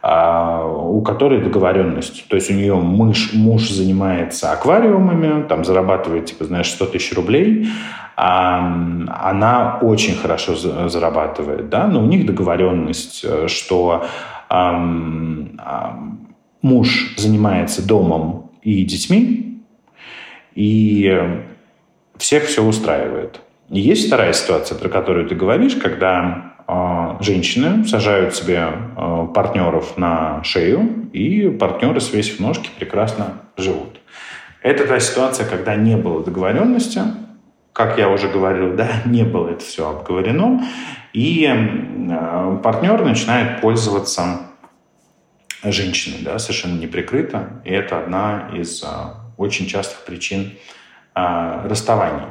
у 0.08 1.02
которой 1.02 1.40
договоренность, 1.40 2.28
то 2.28 2.36
есть 2.36 2.50
у 2.50 2.54
нее 2.54 2.76
муж, 2.76 3.32
муж 3.32 3.68
занимается 3.68 4.52
аквариумами, 4.52 5.42
там 5.48 5.64
зарабатывает, 5.64 6.26
типа, 6.26 6.44
знаешь, 6.44 6.70
100 6.70 6.86
тысяч 6.86 7.12
рублей, 7.14 7.68
она 8.14 9.78
очень 9.82 10.14
хорошо 10.14 10.54
зарабатывает, 10.88 11.68
да, 11.68 11.88
но 11.88 12.02
у 12.02 12.06
них 12.06 12.24
договоренность, 12.24 13.24
э, 13.24 13.48
что 13.48 14.06
муж 16.62 17.14
занимается 17.16 17.86
домом 17.86 18.52
и 18.62 18.84
детьми, 18.84 19.62
и 20.54 21.42
всех 22.16 22.44
все 22.44 22.62
устраивает. 22.62 23.40
И 23.70 23.80
есть 23.80 24.06
вторая 24.06 24.32
ситуация, 24.32 24.78
про 24.78 24.88
которую 24.88 25.28
ты 25.28 25.34
говоришь, 25.34 25.74
когда 25.74 26.45
женщины 27.20 27.86
сажают 27.86 28.34
себе 28.34 28.68
э, 28.96 29.28
партнеров 29.34 29.96
на 29.96 30.42
шею, 30.42 31.08
и 31.12 31.48
партнеры, 31.48 32.00
свесив 32.00 32.40
ножки, 32.40 32.70
прекрасно 32.78 33.40
живут. 33.56 34.00
Это 34.62 34.86
та 34.86 34.98
ситуация, 34.98 35.48
когда 35.48 35.76
не 35.76 35.96
было 35.96 36.24
договоренности, 36.24 37.02
как 37.72 37.98
я 37.98 38.08
уже 38.08 38.28
говорил, 38.28 38.74
да, 38.74 38.88
не 39.04 39.22
было 39.22 39.50
это 39.50 39.64
все 39.64 39.88
обговорено, 39.88 40.64
и 41.12 41.46
э, 41.46 42.58
партнер 42.62 43.04
начинает 43.04 43.60
пользоваться 43.60 44.40
женщиной, 45.62 46.18
да, 46.22 46.38
совершенно 46.38 46.78
неприкрыто, 46.78 47.60
и 47.64 47.70
это 47.70 47.98
одна 47.98 48.50
из 48.54 48.84
очень 49.36 49.66
частых 49.66 50.04
причин 50.04 50.52
расставаний. 51.14 52.26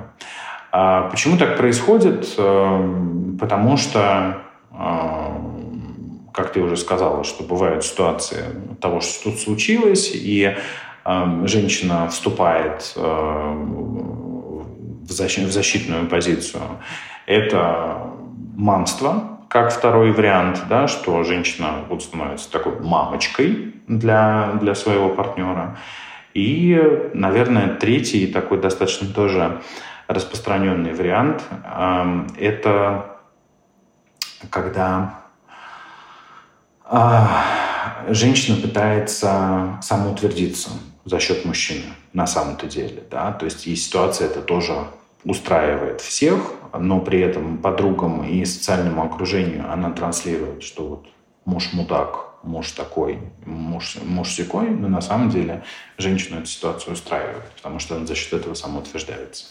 А 0.78 1.04
почему 1.04 1.38
так 1.38 1.56
происходит? 1.56 2.36
Э, 2.38 3.38
потому 3.40 3.78
что 3.78 4.42
э, 4.74 4.76
как 6.34 6.52
ты 6.52 6.60
уже 6.60 6.76
сказала, 6.76 7.24
что 7.24 7.46
бывают 7.46 7.86
ситуации 7.86 8.44
того, 8.82 9.00
что 9.00 9.32
тут 9.32 9.40
случилось, 9.40 10.12
и 10.14 10.54
э, 11.06 11.44
женщина 11.46 12.10
вступает 12.10 12.92
э, 12.98 13.54
в 15.02 15.10
защитную 15.10 16.08
позицию. 16.10 16.64
Это 17.26 18.12
мамство, 18.58 19.40
как 19.48 19.72
второй 19.72 20.12
вариант, 20.12 20.64
да, 20.68 20.90
что 20.90 21.24
женщина 21.24 21.86
вот 21.88 22.04
становится 22.04 22.52
такой 22.52 22.82
мамочкой 22.82 23.76
для, 23.88 24.52
для 24.60 24.76
своего 24.76 25.08
партнера. 25.08 25.78
И, 26.34 26.78
наверное, 27.14 27.70
третий 27.70 28.28
такой 28.28 28.60
достаточно 28.60 29.08
тоже 29.08 29.62
распространенный 30.08 30.94
вариант 30.94 31.44
это 32.38 33.15
когда 34.50 35.22
э, 36.89 37.28
женщина 38.10 38.62
пытается 38.62 39.80
самоутвердиться 39.82 40.70
за 41.06 41.20
счет 41.20 41.46
мужчины 41.46 41.86
на 42.13 42.28
самом-то 42.28 42.68
деле. 42.68 43.04
Да? 43.10 43.32
То 43.34 43.46
есть 43.46 43.68
и 43.68 43.76
ситуация 43.76 44.28
это 44.28 44.41
тоже 44.41 44.88
устраивает 45.24 46.02
всех, 46.02 46.39
но 46.78 47.00
при 47.00 47.20
этом 47.20 47.58
подругам 47.58 48.24
и 48.24 48.46
социальному 48.46 49.04
окружению 49.04 49.72
она 49.72 49.91
транслирует, 49.91 50.63
что 50.63 50.88
вот 50.88 51.08
муж 51.46 51.74
мудак, 51.74 52.36
муж 52.44 52.72
такой, 52.72 53.20
муж, 53.46 53.98
муж 54.04 54.30
секой, 54.30 54.70
но 54.70 54.88
на 54.88 55.02
самом 55.02 55.30
деле 55.30 55.63
женщину 55.98 56.39
эту 56.39 56.48
ситуацию 56.48 56.94
устраивает, 56.94 57.44
потому 57.56 57.80
что 57.80 57.96
она 57.96 58.06
за 58.06 58.15
счет 58.15 58.34
этого 58.34 58.54
самоутверждается. 58.54 59.46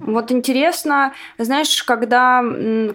Вот 0.00 0.32
интересно, 0.32 1.12
знаешь, 1.36 1.82
когда, 1.82 2.42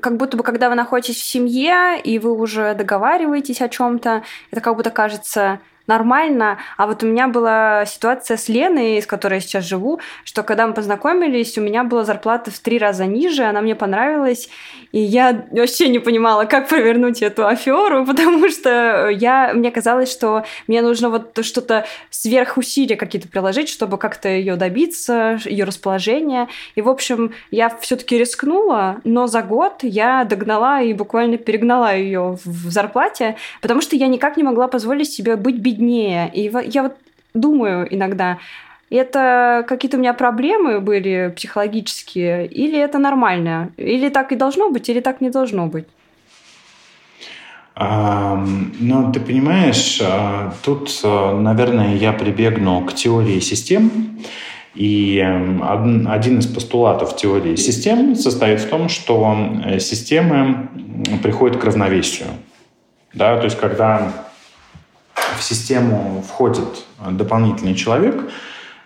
как 0.01 0.17
будто 0.17 0.37
бы, 0.37 0.43
когда 0.43 0.69
вы 0.69 0.75
находитесь 0.75 1.21
в 1.21 1.25
семье, 1.25 2.01
и 2.03 2.17
вы 2.17 2.33
уже 2.33 2.73
договариваетесь 2.73 3.61
о 3.61 3.69
чем-то, 3.69 4.23
это 4.51 4.61
как 4.61 4.75
будто 4.75 4.89
кажется 4.89 5.59
нормально. 5.87 6.57
А 6.77 6.87
вот 6.87 7.03
у 7.03 7.05
меня 7.05 7.27
была 7.27 7.85
ситуация 7.85 8.37
с 8.37 8.49
Леной, 8.49 9.01
с 9.01 9.05
которой 9.05 9.35
я 9.35 9.39
сейчас 9.39 9.65
живу, 9.65 9.99
что 10.23 10.43
когда 10.43 10.67
мы 10.67 10.73
познакомились, 10.73 11.57
у 11.57 11.61
меня 11.61 11.83
была 11.83 12.03
зарплата 12.03 12.51
в 12.51 12.59
три 12.59 12.79
раза 12.79 13.05
ниже, 13.05 13.43
она 13.43 13.61
мне 13.61 13.75
понравилась, 13.75 14.49
и 14.91 14.99
я 14.99 15.45
вообще 15.51 15.89
не 15.89 15.99
понимала, 15.99 16.45
как 16.45 16.69
провернуть 16.69 17.21
эту 17.21 17.45
аферу, 17.45 18.05
потому 18.07 18.49
что 18.49 19.09
я, 19.09 19.51
мне 19.53 19.71
казалось, 19.71 20.11
что 20.11 20.45
мне 20.67 20.81
нужно 20.81 21.09
вот 21.09 21.37
что-то 21.43 21.85
сверхусилия 22.09 22.97
какие-то 22.97 23.27
приложить, 23.27 23.69
чтобы 23.69 23.97
как-то 23.97 24.29
ее 24.29 24.55
добиться, 24.55 25.37
ее 25.45 25.65
расположения. 25.65 26.47
И, 26.75 26.81
в 26.81 26.89
общем, 26.89 27.33
я 27.51 27.69
все-таки 27.81 28.17
рискнула, 28.17 29.01
но 29.03 29.27
за 29.27 29.41
год 29.41 29.79
я 29.81 30.23
догнала 30.23 30.81
и 30.81 30.93
буквально 30.93 31.37
перегнала 31.37 31.95
ее 31.95 32.37
в 32.43 32.71
зарплате, 32.71 33.35
потому 33.61 33.81
что 33.81 33.95
я 33.95 34.07
никак 34.07 34.37
не 34.37 34.43
могла 34.43 34.67
позволить 34.67 35.11
себе 35.11 35.35
быть 35.35 35.59
беднее. 35.75 36.31
И 36.33 36.51
я 36.71 36.83
вот 36.83 36.95
думаю 37.33 37.87
иногда, 37.93 38.37
это 38.89 39.65
какие-то 39.67 39.97
у 39.97 39.99
меня 39.99 40.13
проблемы 40.13 40.79
были 40.79 41.33
психологические, 41.35 42.47
или 42.47 42.79
это 42.79 42.99
нормально? 42.99 43.71
Или 43.77 44.09
так 44.09 44.31
и 44.31 44.35
должно 44.35 44.69
быть, 44.69 44.89
или 44.89 45.01
так 45.01 45.21
не 45.21 45.29
должно 45.29 45.67
быть? 45.67 45.85
Ну, 47.77 49.11
ты 49.11 49.19
понимаешь, 49.19 49.99
а, 50.01 50.53
тут, 50.63 51.01
а, 51.03 51.37
наверное, 51.37 51.95
я 51.95 52.13
прибегну 52.13 52.85
к 52.85 52.93
теории 52.93 53.39
систем. 53.41 53.91
И 54.75 55.19
один 55.21 56.39
из 56.39 56.47
постулатов 56.47 57.15
теории 57.15 57.55
систем 57.55 58.15
состоит 58.15 58.59
в 58.59 58.69
том, 58.69 58.89
что 58.89 59.37
э, 59.65 59.79
системы 59.79 60.67
приходят 61.23 61.57
к 61.57 61.63
равновесию. 61.63 62.27
Да, 63.13 63.37
то 63.37 63.45
есть, 63.45 63.57
когда 63.57 64.11
в 65.37 65.43
систему 65.43 66.23
входит 66.27 66.85
дополнительный 66.99 67.75
человек, 67.75 68.29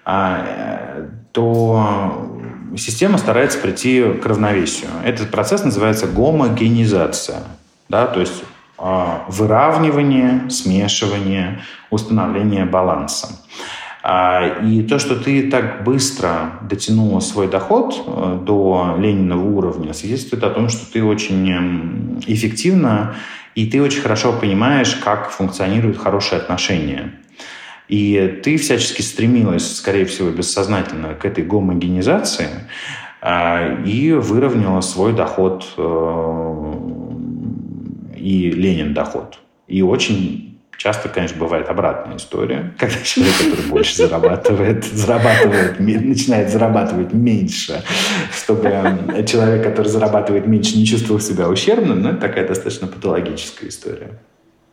а, 0.06 1.08
то 1.32 2.42
система 2.78 3.18
старается 3.18 3.60
прийти 3.60 4.14
к 4.14 4.26
равновесию. 4.26 4.90
Этот 5.04 5.32
процесс 5.32 5.64
называется 5.64 6.08
гомогенизация. 6.08 7.44
Да, 7.90 8.08
то 8.08 8.20
есть 8.20 8.44
а, 8.78 9.26
выравнивание, 9.28 10.50
смешивание, 10.50 11.62
установление 11.90 12.66
баланса. 12.66 13.28
А, 14.12 14.62
и 14.64 14.82
то, 14.82 14.98
что 14.98 15.16
ты 15.16 15.52
так 15.52 15.84
быстро 15.84 16.54
дотянула 16.68 17.20
свой 17.20 17.48
доход 17.48 17.94
э, 18.08 18.40
до 18.44 18.96
Лениного 18.98 19.46
уровня, 19.48 19.94
свидетельствует 19.94 20.44
о 20.44 20.50
том, 20.50 20.68
что 20.68 20.92
ты 20.92 21.04
очень 21.04 22.20
эффективно 22.26 23.14
и 23.54 23.68
ты 23.68 23.84
очень 23.84 24.02
хорошо 24.02 24.34
понимаешь, 24.34 24.96
как 24.96 25.30
функционируют 25.30 26.00
хорошие 26.00 26.40
отношения. 26.40 27.20
И 27.88 28.40
ты 28.44 28.58
всячески 28.58 29.04
стремилась, 29.04 29.76
скорее 29.76 30.06
всего, 30.06 30.32
бессознательно 30.32 31.14
к 31.14 31.24
этой 31.24 31.44
гомогенизации, 31.44 32.48
и 33.86 34.14
выровняла 34.14 34.82
свой 34.82 35.14
доход 35.14 35.66
и 38.16 38.52
Ленин 38.52 38.94
доход. 38.94 39.40
И 39.68 39.82
очень 39.82 40.49
Часто, 40.80 41.10
конечно, 41.10 41.38
бывает 41.38 41.68
обратная 41.68 42.16
история, 42.16 42.74
когда 42.80 42.96
человек, 43.04 43.36
который 43.38 43.66
больше 43.70 43.98
зарабатывает, 43.98 44.86
зарабатывает, 44.86 45.78
начинает 45.78 46.50
зарабатывать 46.50 47.12
меньше, 47.12 47.84
чтобы 48.32 48.72
человек, 49.28 49.62
который 49.62 49.88
зарабатывает 49.88 50.48
меньше, 50.48 50.78
не 50.78 50.86
чувствовал 50.86 51.20
себя 51.20 51.50
ущербным, 51.50 52.02
но 52.02 52.12
это 52.12 52.22
такая 52.22 52.48
достаточно 52.48 52.88
патологическая 52.88 53.68
история. 53.68 54.22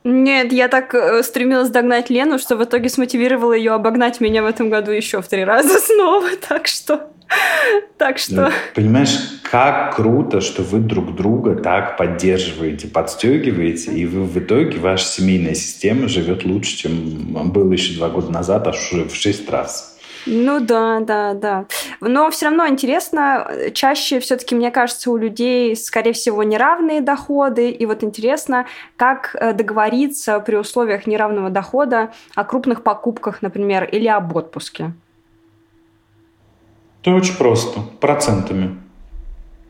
Нет, 0.04 0.52
я 0.52 0.68
так 0.68 0.94
э, 0.94 1.24
стремилась 1.24 1.70
догнать 1.70 2.08
Лену, 2.08 2.38
что 2.38 2.54
в 2.54 2.62
итоге 2.62 2.88
смотивировала 2.88 3.54
ее 3.54 3.72
обогнать 3.72 4.20
меня 4.20 4.44
в 4.44 4.46
этом 4.46 4.70
году 4.70 4.92
еще 4.92 5.20
в 5.20 5.26
три 5.26 5.44
раза 5.44 5.76
снова, 5.80 6.28
так 6.48 6.68
что... 6.68 7.10
Так 7.98 8.18
что... 8.18 8.52
Понимаешь, 8.74 9.40
как 9.50 9.96
круто, 9.96 10.40
что 10.42 10.62
вы 10.62 10.80
друг 10.80 11.14
друга 11.14 11.54
так 11.54 11.96
поддерживаете, 11.96 12.88
подстегиваете, 12.88 13.92
и 13.92 14.04
вы 14.04 14.24
в 14.24 14.38
итоге, 14.38 14.78
ваша 14.78 15.06
семейная 15.06 15.54
система 15.54 16.06
живет 16.08 16.44
лучше, 16.44 16.76
чем 16.76 17.50
было 17.50 17.72
еще 17.72 17.94
два 17.94 18.10
года 18.10 18.30
назад, 18.30 18.66
аж 18.66 18.92
уже 18.92 19.04
в 19.04 19.14
шесть 19.14 19.48
раз. 19.48 19.96
Ну 20.26 20.58
да, 20.60 21.00
да, 21.00 21.34
да. 21.34 21.66
Но 22.00 22.30
все 22.30 22.46
равно 22.46 22.66
интересно, 22.66 23.48
чаще 23.72 24.18
все-таки, 24.18 24.56
мне 24.56 24.72
кажется, 24.72 25.10
у 25.10 25.16
людей, 25.16 25.76
скорее 25.76 26.12
всего, 26.12 26.42
неравные 26.42 27.00
доходы. 27.00 27.70
И 27.70 27.86
вот 27.86 28.02
интересно, 28.02 28.66
как 28.96 29.36
э, 29.38 29.52
договориться 29.52 30.40
при 30.40 30.56
условиях 30.56 31.06
неравного 31.06 31.48
дохода 31.48 32.12
о 32.34 32.44
крупных 32.44 32.82
покупках, 32.82 33.40
например, 33.40 33.84
или 33.84 34.08
об 34.08 34.34
отпуске. 34.34 34.92
Это 37.06 37.14
очень 37.14 37.36
просто. 37.36 37.80
Процентами. 38.00 38.78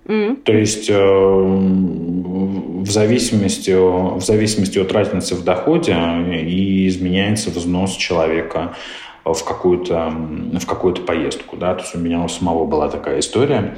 Mm. 0.07 0.37
То 0.37 0.53
есть 0.53 0.89
э, 0.89 0.95
в, 0.97 2.87
зависимости, 2.87 3.73
в 3.73 4.23
зависимости 4.23 4.79
от 4.79 4.91
разницы 4.91 5.35
в 5.35 5.45
доходе 5.45 5.95
и 6.33 6.89
изменяется 6.89 7.51
взнос 7.51 7.95
человека 7.97 8.75
в 9.23 9.39
какую-то 9.45 10.15
в 10.55 10.65
какую-то 10.65 11.03
поездку. 11.03 11.59
Да? 11.59 11.75
То 11.75 11.83
есть 11.83 11.95
у 11.95 11.99
меня 11.99 12.25
у 12.25 12.29
самого 12.29 12.65
была 12.65 12.89
такая 12.89 13.19
история. 13.19 13.77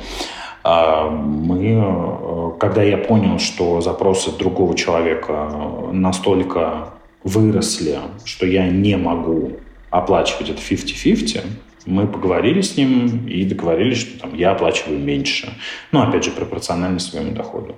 А, 0.63 1.11
мы, 1.11 1.83
э, 1.83 2.51
когда 2.61 2.85
я 2.85 2.97
понял, 2.97 3.41
что 3.41 3.81
запросы 3.81 4.31
другого 4.39 4.77
человека 4.77 5.51
настолько 5.91 6.91
выросли, 7.25 7.99
что 8.25 8.47
я 8.47 8.69
не 8.69 8.97
могу 8.97 9.55
оплачивать 9.91 10.51
это 10.51 10.61
50-50, 10.61 11.43
мы 11.89 12.07
поговорили 12.07 12.61
с 12.61 12.77
ним 12.77 13.27
и 13.27 13.45
договорились, 13.45 13.99
что 13.99 14.21
там, 14.21 14.35
я 14.35 14.53
оплачиваю 14.53 14.99
меньше. 14.99 15.53
Ну, 15.93 16.03
опять 16.03 16.25
же, 16.25 16.31
пропорционально 16.31 16.99
своему 16.99 17.33
доходу. 17.33 17.77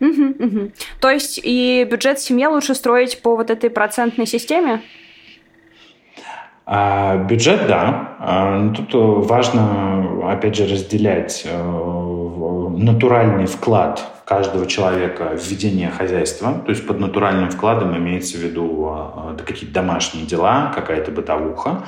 Угу, 0.00 0.24
угу. 0.38 0.70
То 1.00 1.10
есть 1.10 1.40
и 1.42 1.86
бюджет 1.90 2.18
семьи 2.18 2.46
лучше 2.46 2.74
строить 2.74 3.20
по 3.22 3.36
вот 3.36 3.50
этой 3.50 3.70
процентной 3.70 4.26
системе? 4.26 4.82
А, 6.66 7.16
бюджет, 7.16 7.66
да. 7.66 8.16
А, 8.18 8.72
тут 8.74 8.90
важно, 9.28 10.30
опять 10.32 10.56
же, 10.56 10.66
разделять 10.66 11.42
э, 11.44 12.68
натуральный 12.78 13.46
вклад 13.46 14.06
каждого 14.24 14.66
человека 14.66 15.36
в 15.36 15.50
ведение 15.50 15.90
хозяйства. 15.90 16.62
То 16.64 16.70
есть 16.70 16.86
под 16.86 17.00
натуральным 17.00 17.50
вкладом 17.50 17.96
имеется 17.96 18.38
в 18.38 18.40
виду 18.40 18.86
а, 18.88 19.36
какие-то 19.44 19.74
домашние 19.74 20.24
дела, 20.24 20.72
какая-то 20.74 21.10
бытовуха. 21.10 21.82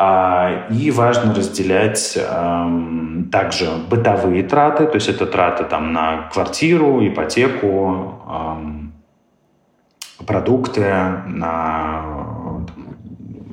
А, 0.00 0.68
и 0.70 0.92
важно 0.92 1.34
разделять 1.34 2.16
эм, 2.16 3.28
также 3.32 3.68
бытовые 3.90 4.44
траты, 4.44 4.86
то 4.86 4.94
есть 4.94 5.08
это 5.08 5.26
траты 5.26 5.64
там, 5.64 5.92
на 5.92 6.28
квартиру, 6.32 7.04
ипотеку, 7.04 8.22
эм, 8.30 8.92
продукты, 10.24 10.82
на 11.26 12.64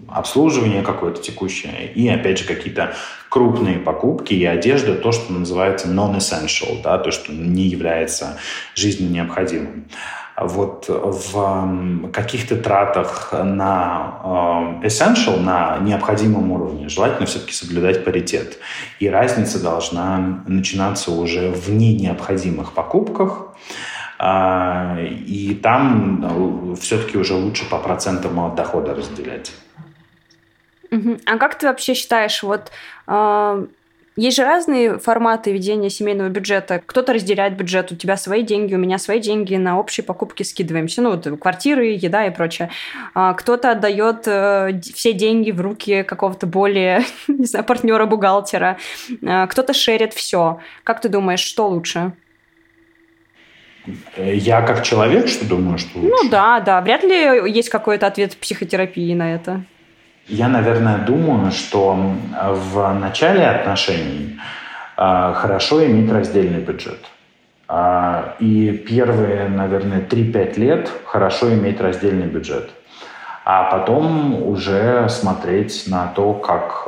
обслуживание 0.08 0.84
какое-то 0.84 1.20
текущее, 1.20 1.92
и, 1.96 2.08
опять 2.08 2.38
же, 2.38 2.46
какие-то 2.46 2.94
крупные 3.30 3.80
покупки 3.80 4.36
и 4.36 4.46
одежда, 4.46 4.94
то, 4.94 5.12
что 5.12 5.34
называется 5.34 5.88
non-essential, 5.88 6.80
да, 6.84 7.00
то, 7.00 7.10
что 7.10 7.34
не 7.34 7.64
является 7.64 8.38
жизненно 8.76 9.12
необходимым 9.12 9.86
вот 10.38 10.86
в 10.90 12.12
каких-то 12.12 12.58
тратах 12.58 13.32
на 13.32 14.82
э, 14.82 14.88
essential, 14.88 15.40
на 15.40 15.78
необходимом 15.80 16.52
уровне, 16.52 16.90
желательно 16.90 17.26
все-таки 17.26 17.54
соблюдать 17.54 18.04
паритет. 18.04 18.58
И 19.00 19.10
разница 19.10 19.64
должна 19.64 20.44
начинаться 20.48 21.12
уже 21.12 21.52
в 21.52 21.70
необходимых 21.70 22.74
покупках, 22.74 23.56
а, 24.18 24.98
и 25.00 25.56
там 25.56 26.74
э, 26.74 26.76
все-таки 26.76 27.18
уже 27.18 27.34
лучше 27.34 27.70
по 27.70 27.78
процентам 27.78 28.40
от 28.40 28.56
дохода 28.56 28.94
разделять. 28.94 29.54
А 31.26 31.38
как 31.38 31.58
ты 31.58 31.68
вообще 31.68 31.94
считаешь, 31.94 32.42
вот 32.44 32.72
а, 33.08 33.66
есть 34.18 34.38
же 34.38 34.44
разные 34.44 34.98
форматы 34.98 35.52
ведения 35.52 35.90
семейного 35.90 36.30
бюджета. 36.30 36.82
Кто-то 36.86 37.14
разделяет 37.14 37.58
бюджет, 37.58 37.92
у 37.92 37.96
тебя 37.96 38.16
свои 38.16 38.44
деньги, 38.44 38.74
у 38.74 38.78
меня 38.78 38.98
свои 38.98 39.20
деньги, 39.20 39.56
на 39.56 39.78
общие 39.78 40.06
покупки 40.06 40.44
скидываемся. 40.44 41.02
Ну, 41.02 41.12
вот 41.12 41.28
квартиры, 41.40 41.88
еда 41.88 42.26
и 42.26 42.30
прочее. 42.30 42.70
А 43.14 43.34
кто-то 43.34 43.72
отдает 43.72 44.24
э, 44.26 44.80
все 44.94 45.12
деньги 45.12 45.52
в 45.52 45.60
руки 45.60 46.04
какого-то 46.04 46.48
более, 46.48 47.04
не 47.28 47.46
знаю, 47.46 47.66
партнера-бухгалтера. 47.66 48.78
А 49.26 49.48
кто-то 49.48 49.74
шерит 49.74 50.14
все. 50.14 50.60
Как 50.84 51.02
ты 51.02 51.10
думаешь, 51.10 51.42
что 51.42 51.68
лучше? 51.68 52.14
Я 54.18 54.62
как 54.62 54.84
человек, 54.84 55.28
что 55.28 55.46
думаю, 55.46 55.78
что 55.78 56.00
лучше? 56.00 56.16
Ну 56.24 56.30
да, 56.30 56.62
да. 56.62 56.82
Вряд 56.82 57.04
ли 57.04 57.52
есть 57.52 57.70
какой-то 57.70 58.08
ответ 58.08 58.38
психотерапии 58.38 59.14
на 59.14 59.36
это. 59.36 59.66
Я, 60.28 60.48
наверное, 60.48 60.98
думаю, 60.98 61.52
что 61.52 61.96
в 62.52 62.94
начале 62.94 63.46
отношений 63.48 64.40
а, 64.98 65.34
хорошо 65.34 65.86
иметь 65.86 66.12
раздельный 66.12 66.62
бюджет. 66.62 67.00
А, 67.68 68.36
и 68.40 68.72
первые, 68.72 69.50
наверное, 69.50 70.02
3-5 70.02 70.60
лет 70.60 70.92
хорошо 71.06 71.54
иметь 71.54 71.80
раздельный 71.80 72.26
бюджет. 72.26 72.72
А 73.44 73.66
потом 73.66 74.42
уже 74.42 75.08
смотреть 75.10 75.84
на 75.88 76.08
то, 76.08 76.34
как, 76.34 76.86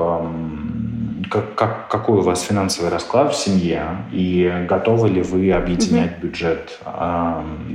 как, 1.29 1.53
как, 1.53 1.87
какой 1.87 2.17
у 2.17 2.21
вас 2.21 2.41
финансовый 2.41 2.89
расклад 2.89 3.33
в 3.33 3.37
семье, 3.37 3.83
и 4.11 4.65
готовы 4.67 5.09
ли 5.09 5.21
вы 5.21 5.51
объединять 5.51 6.13
mm-hmm. 6.13 6.21
бюджет 6.21 6.79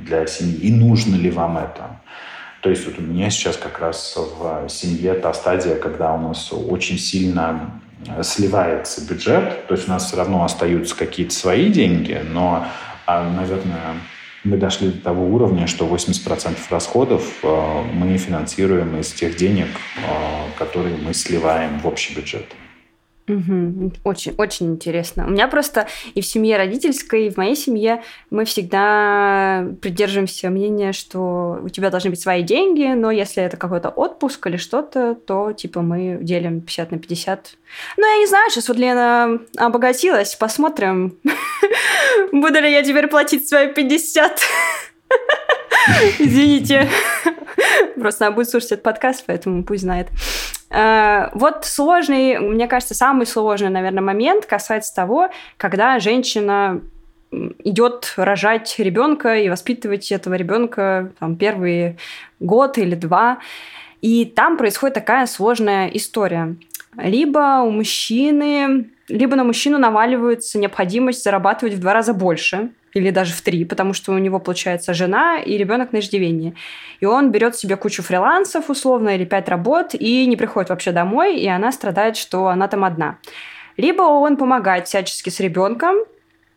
для 0.04 0.26
семьи, 0.26 0.56
и 0.56 0.72
нужно 0.72 1.14
ли 1.14 1.30
вам 1.30 1.58
это. 1.58 2.00
То 2.62 2.70
есть 2.70 2.86
вот 2.86 2.96
у 2.98 3.02
меня 3.02 3.28
сейчас 3.28 3.56
как 3.56 3.80
раз 3.80 4.16
в 4.16 4.68
семье 4.68 5.14
та 5.14 5.34
стадия, 5.34 5.74
когда 5.74 6.14
у 6.14 6.18
нас 6.18 6.52
очень 6.52 6.96
сильно 6.96 7.72
э, 8.06 8.22
сливается 8.22 9.04
бюджет, 9.04 9.66
то 9.66 9.74
есть 9.74 9.88
у 9.88 9.90
нас 9.90 10.06
все 10.06 10.16
равно 10.16 10.44
остаются 10.44 10.96
какие-то 10.96 11.34
свои 11.34 11.72
деньги, 11.72 12.22
но, 12.30 12.64
а, 13.04 13.28
наверное, 13.28 13.96
мы 14.44 14.56
дошли 14.58 14.90
до 14.92 14.98
того 15.00 15.26
уровня, 15.26 15.66
что 15.66 15.86
80% 15.86 16.56
расходов 16.70 17.24
э, 17.42 17.82
мы 17.94 18.16
финансируем 18.16 18.96
из 19.00 19.12
тех 19.12 19.36
денег, 19.36 19.66
э, 19.96 20.56
которые 20.56 20.96
мы 20.96 21.14
сливаем 21.14 21.80
в 21.80 21.86
общий 21.88 22.14
бюджет. 22.14 22.46
Угу. 23.28 23.92
Очень, 24.04 24.34
очень 24.36 24.72
интересно. 24.72 25.26
У 25.26 25.30
меня 25.30 25.46
просто 25.46 25.86
и 26.14 26.20
в 26.20 26.26
семье 26.26 26.56
родительской, 26.56 27.26
и 27.26 27.30
в 27.30 27.36
моей 27.36 27.54
семье 27.54 28.02
мы 28.30 28.44
всегда 28.44 29.64
придерживаемся 29.80 30.50
мнения, 30.50 30.92
что 30.92 31.60
у 31.62 31.68
тебя 31.68 31.90
должны 31.90 32.10
быть 32.10 32.20
свои 32.20 32.42
деньги, 32.42 32.92
но 32.94 33.10
если 33.12 33.42
это 33.42 33.56
какой-то 33.56 33.90
отпуск 33.90 34.44
или 34.48 34.56
что-то, 34.56 35.14
то 35.14 35.52
типа 35.52 35.82
мы 35.82 36.18
делим 36.20 36.60
50 36.60 36.90
на 36.90 36.98
50. 36.98 37.56
Ну, 37.96 38.06
я 38.06 38.18
не 38.18 38.26
знаю, 38.26 38.50
сейчас 38.50 38.68
вот 38.68 38.76
Лена 38.76 39.38
обогатилась, 39.56 40.34
посмотрим, 40.34 41.16
буду 42.32 42.60
ли 42.60 42.72
я 42.72 42.82
теперь 42.82 43.06
платить 43.06 43.48
свои 43.48 43.68
50. 43.68 44.40
Извините. 46.18 46.88
Просто 47.94 48.26
она 48.26 48.34
будет 48.34 48.50
слушать 48.50 48.72
этот 48.72 48.84
подкаст, 48.84 49.24
поэтому 49.26 49.64
пусть 49.64 49.82
знает. 49.82 50.08
Э, 50.72 51.28
вот 51.34 51.64
сложный, 51.64 52.38
мне 52.38 52.66
кажется, 52.66 52.94
самый 52.94 53.26
сложный, 53.26 53.68
наверное, 53.68 54.02
момент 54.02 54.46
касается 54.46 54.94
того, 54.94 55.28
когда 55.58 55.98
женщина 55.98 56.80
идет 57.64 58.12
рожать 58.16 58.74
ребенка 58.78 59.36
и 59.36 59.48
воспитывать 59.48 60.10
этого 60.12 60.34
ребенка 60.34 61.12
там, 61.18 61.36
первый 61.36 61.98
год 62.40 62.78
или 62.78 62.94
два. 62.94 63.38
И 64.00 64.24
там 64.24 64.56
происходит 64.56 64.94
такая 64.94 65.26
сложная 65.26 65.88
история. 65.88 66.56
Либо 66.96 67.62
у 67.62 67.70
мужчины, 67.70 68.90
либо 69.08 69.36
на 69.36 69.44
мужчину 69.44 69.78
наваливается 69.78 70.58
необходимость 70.58 71.22
зарабатывать 71.22 71.74
в 71.74 71.80
два 71.80 71.94
раза 71.94 72.12
больше, 72.12 72.70
или 72.94 73.10
даже 73.10 73.32
в 73.32 73.40
три, 73.40 73.64
потому 73.64 73.92
что 73.94 74.12
у 74.12 74.18
него 74.18 74.38
получается 74.38 74.94
жена 74.94 75.38
и 75.38 75.56
ребенок 75.56 75.92
на 75.92 75.98
иждивении. 75.98 76.54
И 77.00 77.06
он 77.06 77.30
берет 77.30 77.56
себе 77.56 77.76
кучу 77.76 78.02
фрилансов 78.02 78.70
условно 78.70 79.10
или 79.10 79.24
пять 79.24 79.48
работ 79.48 79.94
и 79.94 80.26
не 80.26 80.36
приходит 80.36 80.70
вообще 80.70 80.92
домой, 80.92 81.38
и 81.38 81.48
она 81.48 81.72
страдает, 81.72 82.16
что 82.16 82.48
она 82.48 82.68
там 82.68 82.84
одна. 82.84 83.18
Либо 83.76 84.02
он 84.02 84.36
помогает 84.36 84.86
всячески 84.86 85.30
с 85.30 85.40
ребенком, 85.40 85.96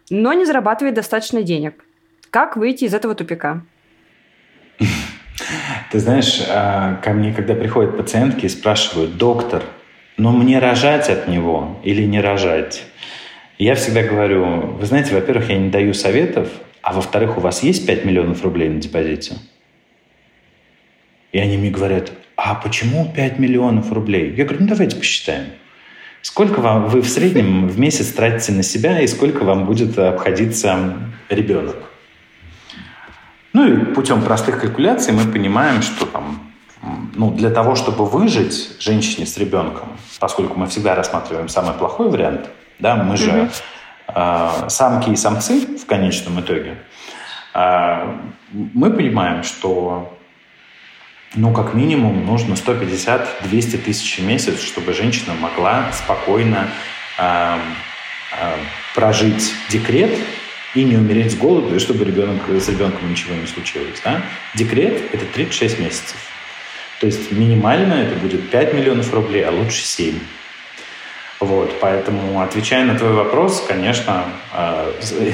но 0.09 0.33
не 0.33 0.45
зарабатывает 0.45 0.95
достаточно 0.95 1.41
денег. 1.41 1.83
Как 2.29 2.57
выйти 2.57 2.83
из 2.85 2.93
этого 2.93 3.15
тупика? 3.15 3.61
Ты 5.91 5.99
знаешь, 5.99 6.41
а, 6.49 6.95
ко 6.95 7.11
мне, 7.11 7.33
когда 7.33 7.55
приходят 7.55 7.97
пациентки 7.97 8.45
и 8.45 8.49
спрашивают, 8.49 9.17
доктор, 9.17 9.63
но 10.17 10.31
мне 10.31 10.59
рожать 10.59 11.09
от 11.09 11.27
него 11.27 11.79
или 11.83 12.03
не 12.03 12.19
рожать? 12.19 12.83
Я 13.57 13.75
всегда 13.75 14.03
говорю, 14.03 14.45
вы 14.77 14.85
знаете, 14.85 15.15
во-первых, 15.15 15.49
я 15.49 15.57
не 15.57 15.69
даю 15.69 15.93
советов, 15.93 16.49
а 16.81 16.93
во-вторых, 16.93 17.37
у 17.37 17.41
вас 17.41 17.63
есть 17.63 17.87
5 17.87 18.03
миллионов 18.03 18.43
рублей 18.43 18.67
на 18.67 18.81
депозите? 18.81 19.37
И 21.31 21.39
они 21.39 21.57
мне 21.57 21.69
говорят, 21.69 22.11
а 22.35 22.55
почему 22.55 23.11
5 23.13 23.39
миллионов 23.39 23.91
рублей? 23.93 24.33
Я 24.35 24.43
говорю, 24.43 24.63
ну 24.63 24.67
давайте 24.67 24.97
посчитаем. 24.97 25.45
Сколько 26.21 26.59
вам, 26.59 26.87
вы 26.87 27.01
в 27.01 27.07
среднем 27.07 27.67
в 27.67 27.79
месяц 27.79 28.07
тратите 28.11 28.51
на 28.51 28.63
себя 28.63 28.99
и 28.99 29.07
сколько 29.07 29.43
вам 29.43 29.65
будет 29.65 29.97
обходиться 29.97 30.97
ребенок? 31.29 31.77
Ну 33.53 33.67
и 33.67 33.85
путем 33.93 34.21
простых 34.21 34.59
калькуляций 34.59 35.13
мы 35.13 35.31
понимаем, 35.31 35.81
что 35.81 36.05
там, 36.07 36.51
ну, 37.13 37.31
для 37.31 37.49
того, 37.49 37.75
чтобы 37.75 38.05
выжить 38.05 38.75
женщине 38.79 39.25
с 39.25 39.37
ребенком, 39.37 39.87
поскольку 40.19 40.59
мы 40.59 40.67
всегда 40.67 40.93
рассматриваем 40.93 41.47
самый 41.47 41.73
плохой 41.73 42.09
вариант, 42.09 42.49
да, 42.79 42.95
мы 42.95 43.17
же 43.17 43.31
mm 43.31 43.51
э, 44.07 44.69
самки 44.69 45.09
и 45.09 45.15
самцы 45.15 45.65
в 45.77 45.85
конечном 45.85 46.39
итоге, 46.39 46.77
э, 47.53 48.15
мы 48.51 48.91
понимаем, 48.91 49.43
что 49.43 50.15
ну, 51.35 51.53
как 51.53 51.73
минимум, 51.73 52.25
нужно 52.25 52.53
150-200 52.53 53.77
тысяч 53.79 54.19
в 54.19 54.23
месяц, 54.23 54.61
чтобы 54.61 54.93
женщина 54.93 55.33
могла 55.33 55.91
спокойно 55.91 56.67
э, 57.17 57.57
э, 58.39 58.53
прожить 58.93 59.53
декрет 59.69 60.17
и 60.75 60.83
не 60.83 60.95
умереть 60.95 61.33
с 61.33 61.35
голоду, 61.35 61.75
и 61.75 61.79
чтобы 61.79 62.05
ребенок, 62.05 62.47
с 62.47 62.69
ребенком 62.69 63.09
ничего 63.09 63.35
не 63.35 63.47
случилось. 63.47 64.01
Да? 64.03 64.21
Декрет– 64.53 65.01
это 65.13 65.25
36 65.25 65.79
месяцев. 65.79 66.17
То 67.01 67.07
есть 67.07 67.31
минимально 67.31 67.93
это 67.95 68.15
будет 68.15 68.49
5 68.49 68.73
миллионов 68.73 69.13
рублей, 69.13 69.45
а 69.45 69.51
лучше 69.51 69.83
7. 69.83 70.17
Вот, 71.45 71.79
поэтому, 71.79 72.41
отвечая 72.41 72.85
на 72.85 72.97
твой 72.97 73.13
вопрос, 73.13 73.63
конечно, 73.67 74.23
э, 74.51 74.91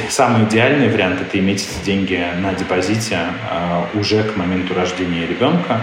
самый 0.09 0.43
идеальный 0.43 0.89
вариант– 0.89 1.21
это 1.21 1.39
иметь 1.39 1.65
эти 1.65 1.85
деньги 1.85 2.21
на 2.41 2.53
депозите 2.53 3.17
э, 3.49 3.83
уже 3.97 4.25
к 4.25 4.35
моменту 4.35 4.73
рождения 4.73 5.25
ребенка, 5.25 5.79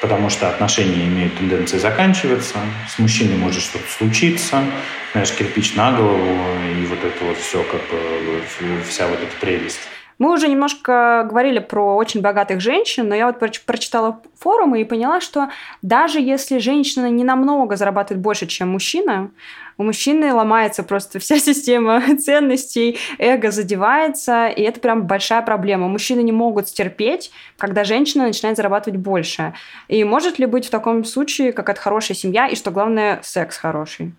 потому 0.00 0.30
что 0.30 0.48
отношения 0.48 1.06
имеют 1.06 1.38
тенденцию 1.38 1.78
заканчиваться, 1.78 2.58
с 2.92 2.98
мужчиной 2.98 3.36
может 3.36 3.62
что-то 3.62 3.88
случиться, 3.88 4.64
знаешь, 5.12 5.30
кирпич 5.30 5.76
на 5.76 5.92
голову, 5.92 6.40
и 6.76 6.84
вот 6.86 6.98
это 7.04 7.24
вот 7.24 7.36
все, 7.36 7.62
как 7.62 7.80
бы, 7.82 8.82
вся 8.88 9.06
вот 9.06 9.20
эта 9.22 9.36
прелесть. 9.40 9.78
Мы 10.18 10.32
уже 10.32 10.48
немножко 10.48 11.24
говорили 11.28 11.60
про 11.60 11.94
очень 11.94 12.20
богатых 12.20 12.60
женщин, 12.60 13.08
но 13.08 13.14
я 13.14 13.26
вот 13.26 13.38
прочитала 13.64 14.20
форумы 14.36 14.80
и 14.80 14.84
поняла, 14.84 15.20
что 15.20 15.48
даже 15.80 16.20
если 16.20 16.58
женщина 16.58 17.08
не 17.08 17.22
намного 17.22 17.76
зарабатывает 17.76 18.20
больше, 18.20 18.46
чем 18.46 18.70
мужчина, 18.70 19.30
у 19.76 19.84
мужчины 19.84 20.32
ломается 20.34 20.82
просто 20.82 21.20
вся 21.20 21.38
система 21.38 22.02
ценностей, 22.18 22.98
эго 23.18 23.52
задевается, 23.52 24.48
и 24.48 24.62
это 24.62 24.80
прям 24.80 25.06
большая 25.06 25.42
проблема. 25.42 25.86
Мужчины 25.86 26.20
не 26.22 26.32
могут 26.32 26.68
стерпеть, 26.68 27.30
когда 27.56 27.84
женщина 27.84 28.24
начинает 28.24 28.56
зарабатывать 28.56 28.98
больше. 28.98 29.54
И 29.86 30.02
может 30.02 30.40
ли 30.40 30.46
быть 30.46 30.66
в 30.66 30.70
таком 30.70 31.04
случае 31.04 31.52
какая-то 31.52 31.80
хорошая 31.80 32.16
семья, 32.16 32.48
и 32.48 32.56
что 32.56 32.72
главное, 32.72 33.20
секс 33.22 33.56
хороший? 33.56 34.14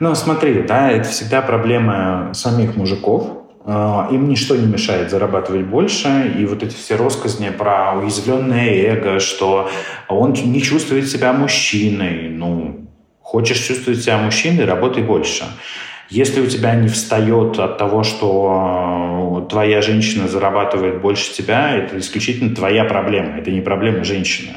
Ну, 0.00 0.14
смотри, 0.16 0.62
да, 0.62 0.90
это 0.90 1.08
всегда 1.08 1.42
проблема 1.42 2.32
самих 2.34 2.74
мужиков, 2.74 3.41
им 3.66 4.28
ничто 4.28 4.56
не 4.56 4.66
мешает 4.66 5.10
зарабатывать 5.10 5.66
больше, 5.66 6.34
и 6.38 6.44
вот 6.46 6.62
эти 6.62 6.74
все 6.74 6.96
россказни 6.96 7.50
про 7.50 7.96
уязвленное 7.98 8.70
эго, 8.92 9.20
что 9.20 9.70
он 10.08 10.32
не 10.32 10.60
чувствует 10.60 11.08
себя 11.08 11.32
мужчиной, 11.32 12.28
ну, 12.28 12.88
хочешь 13.20 13.58
чувствовать 13.58 14.02
себя 14.02 14.18
мужчиной, 14.18 14.64
работай 14.64 15.02
больше. 15.02 15.44
Если 16.10 16.42
у 16.42 16.46
тебя 16.46 16.74
не 16.74 16.88
встает 16.88 17.58
от 17.58 17.78
того, 17.78 18.02
что 18.02 19.46
твоя 19.48 19.80
женщина 19.80 20.28
зарабатывает 20.28 21.00
больше 21.00 21.32
тебя, 21.32 21.74
это 21.74 21.98
исключительно 21.98 22.54
твоя 22.54 22.84
проблема, 22.84 23.38
это 23.38 23.50
не 23.50 23.60
проблема 23.60 24.04
женщины. 24.04 24.52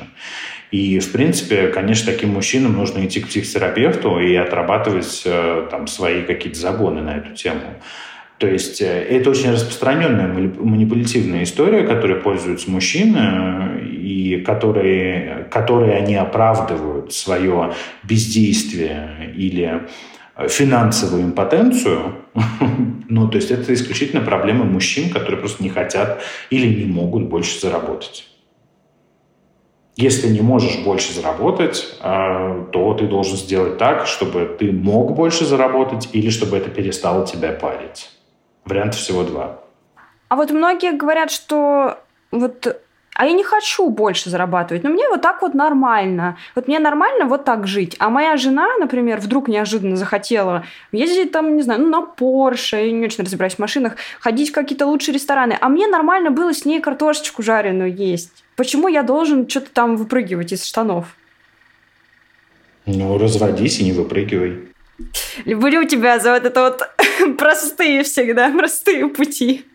И, 0.71 0.99
в 0.99 1.11
принципе, 1.13 1.67
конечно, 1.67 2.11
таким 2.11 2.33
мужчинам 2.33 2.73
нужно 2.73 3.05
идти 3.05 3.21
к 3.21 3.27
психотерапевту 3.27 4.19
и 4.19 4.35
отрабатывать 4.35 5.21
э, 5.23 5.67
там 5.71 5.87
свои 5.87 6.23
какие-то 6.23 6.59
загоны 6.59 7.01
на 7.01 7.17
эту 7.17 7.33
тему. 7.33 7.75
То 8.37 8.47
есть 8.47 8.81
э, 8.81 8.85
это 8.85 9.29
очень 9.29 9.51
распространенная 9.51 10.27
манипулятивная 10.27 11.43
история, 11.43 11.83
которой 11.83 12.17
пользуются 12.17 12.69
мужчины, 12.69 13.79
и 13.83 14.37
которые, 14.45 15.47
которые 15.51 15.93
они 15.93 16.15
оправдывают 16.15 17.13
свое 17.13 17.73
бездействие 18.03 19.33
или 19.35 19.87
финансовую 20.49 21.23
импотенцию. 21.23 22.15
ну, 23.09 23.29
то 23.29 23.37
есть 23.37 23.51
это 23.51 23.73
исключительно 23.73 24.21
проблема 24.21 24.65
мужчин, 24.65 25.09
которые 25.09 25.39
просто 25.39 25.63
не 25.63 25.69
хотят 25.69 26.21
или 26.49 26.67
не 26.67 26.85
могут 26.85 27.29
больше 27.29 27.59
заработать. 27.59 28.27
Если 29.97 30.27
не 30.27 30.41
можешь 30.41 30.83
больше 30.83 31.13
заработать, 31.13 31.87
э, 32.01 32.65
то 32.73 32.93
ты 32.95 33.07
должен 33.07 33.37
сделать 33.37 33.77
так, 33.77 34.07
чтобы 34.07 34.57
ты 34.59 34.73
мог 34.73 35.15
больше 35.15 35.45
заработать 35.45 36.09
или 36.11 36.29
чтобы 36.29 36.57
это 36.57 36.69
перестало 36.69 37.25
тебя 37.25 37.53
парить. 37.53 38.09
Вариантов 38.65 38.99
всего 38.99 39.23
два. 39.23 39.59
А 40.27 40.35
вот 40.35 40.51
многие 40.51 40.91
говорят, 40.91 41.31
что 41.31 41.99
вот 42.31 42.81
а 43.15 43.25
я 43.25 43.31
не 43.31 43.43
хочу 43.45 43.89
больше 43.89 44.29
зарабатывать, 44.29 44.83
но 44.83 44.89
мне 44.89 45.07
вот 45.07 45.21
так 45.21 45.41
вот 45.41 45.53
нормально. 45.53 46.37
Вот 46.53 46.67
мне 46.67 46.79
нормально 46.79 47.25
вот 47.25 47.45
так 47.45 47.65
жить. 47.65 47.95
А 47.97 48.09
моя 48.09 48.35
жена, 48.35 48.67
например, 48.77 49.21
вдруг 49.21 49.47
неожиданно 49.47 49.95
захотела 49.95 50.65
ездить 50.91 51.31
там, 51.31 51.55
не 51.55 51.61
знаю, 51.61 51.79
ну, 51.79 51.89
на 51.89 52.01
Порше, 52.01 52.75
я 52.75 52.91
не 52.91 53.05
очень 53.05 53.23
разбираюсь 53.23 53.55
в 53.55 53.59
машинах, 53.59 53.95
ходить 54.19 54.49
в 54.49 54.53
какие-то 54.53 54.85
лучшие 54.85 55.15
рестораны. 55.15 55.57
А 55.61 55.69
мне 55.69 55.87
нормально 55.87 56.29
было 56.29 56.53
с 56.53 56.65
ней 56.65 56.81
картошечку 56.81 57.41
жареную 57.41 57.95
есть. 57.95 58.43
Почему 58.57 58.89
я 58.89 59.01
должен 59.01 59.47
что-то 59.47 59.71
там 59.71 59.95
выпрыгивать 59.95 60.51
из 60.51 60.65
штанов? 60.65 61.15
Ну, 62.85 63.17
разводись 63.17 63.79
и 63.79 63.85
не 63.85 63.93
выпрыгивай. 63.93 64.74
Люблю 65.45 65.87
тебя 65.87 66.19
за 66.19 66.33
вот 66.33 66.45
это 66.45 66.61
вот 66.61 66.81
простые 67.37 68.03
всегда, 68.03 68.51
простые 68.51 69.07
пути. 69.07 69.65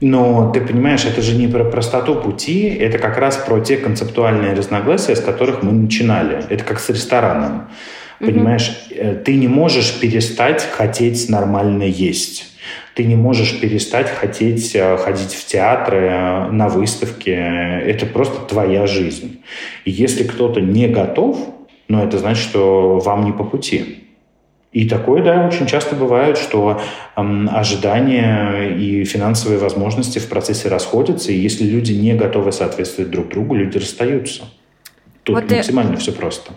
Но 0.00 0.50
ты 0.52 0.60
понимаешь, 0.60 1.04
это 1.06 1.22
же 1.22 1.34
не 1.34 1.48
про 1.48 1.64
простоту 1.64 2.16
пути, 2.16 2.68
это 2.68 2.98
как 2.98 3.16
раз 3.16 3.38
про 3.38 3.60
те 3.60 3.76
концептуальные 3.78 4.54
разногласия, 4.54 5.16
с 5.16 5.20
которых 5.20 5.62
мы 5.62 5.72
начинали. 5.72 6.44
Это 6.50 6.62
как 6.64 6.78
с 6.78 6.90
рестораном. 6.90 7.70
Понимаешь, 8.18 8.68
mm 8.90 9.22
ты 9.24 9.34
не 9.34 9.48
можешь 9.48 9.98
перестать 10.00 10.62
хотеть 10.62 11.28
нормально 11.28 11.82
есть. 11.84 12.46
Ты 12.94 13.04
не 13.04 13.16
можешь 13.16 13.58
перестать 13.60 14.08
хотеть 14.08 14.74
э, 14.74 14.96
ходить 14.96 15.34
в 15.34 15.46
театры, 15.46 15.98
э, 15.98 16.50
на 16.50 16.68
выставки. 16.68 17.30
Это 17.30 18.06
просто 18.06 18.40
твоя 18.46 18.86
жизнь. 18.86 19.42
И 19.84 19.90
если 19.90 20.22
кто-то 20.24 20.60
не 20.60 20.86
готов, 20.86 21.53
но 21.88 22.02
это 22.04 22.18
значит, 22.18 22.42
что 22.42 22.98
вам 22.98 23.24
не 23.24 23.32
по 23.32 23.44
пути. 23.44 24.00
И 24.72 24.88
такое, 24.88 25.22
да, 25.22 25.46
очень 25.46 25.66
часто 25.66 25.94
бывает, 25.94 26.36
что 26.36 26.80
эм, 27.16 27.48
ожидания 27.52 28.76
и 28.76 29.04
финансовые 29.04 29.58
возможности 29.58 30.18
в 30.18 30.28
процессе 30.28 30.68
расходятся, 30.68 31.30
и 31.30 31.36
если 31.36 31.64
люди 31.64 31.92
не 31.92 32.14
готовы 32.14 32.50
соответствовать 32.50 33.10
друг 33.10 33.28
другу, 33.28 33.54
люди 33.54 33.78
расстаются. 33.78 34.44
Тут 35.22 35.36
вот 35.36 35.50
максимально 35.50 35.94
и... 35.94 35.96
все 35.96 36.12
просто 36.12 36.52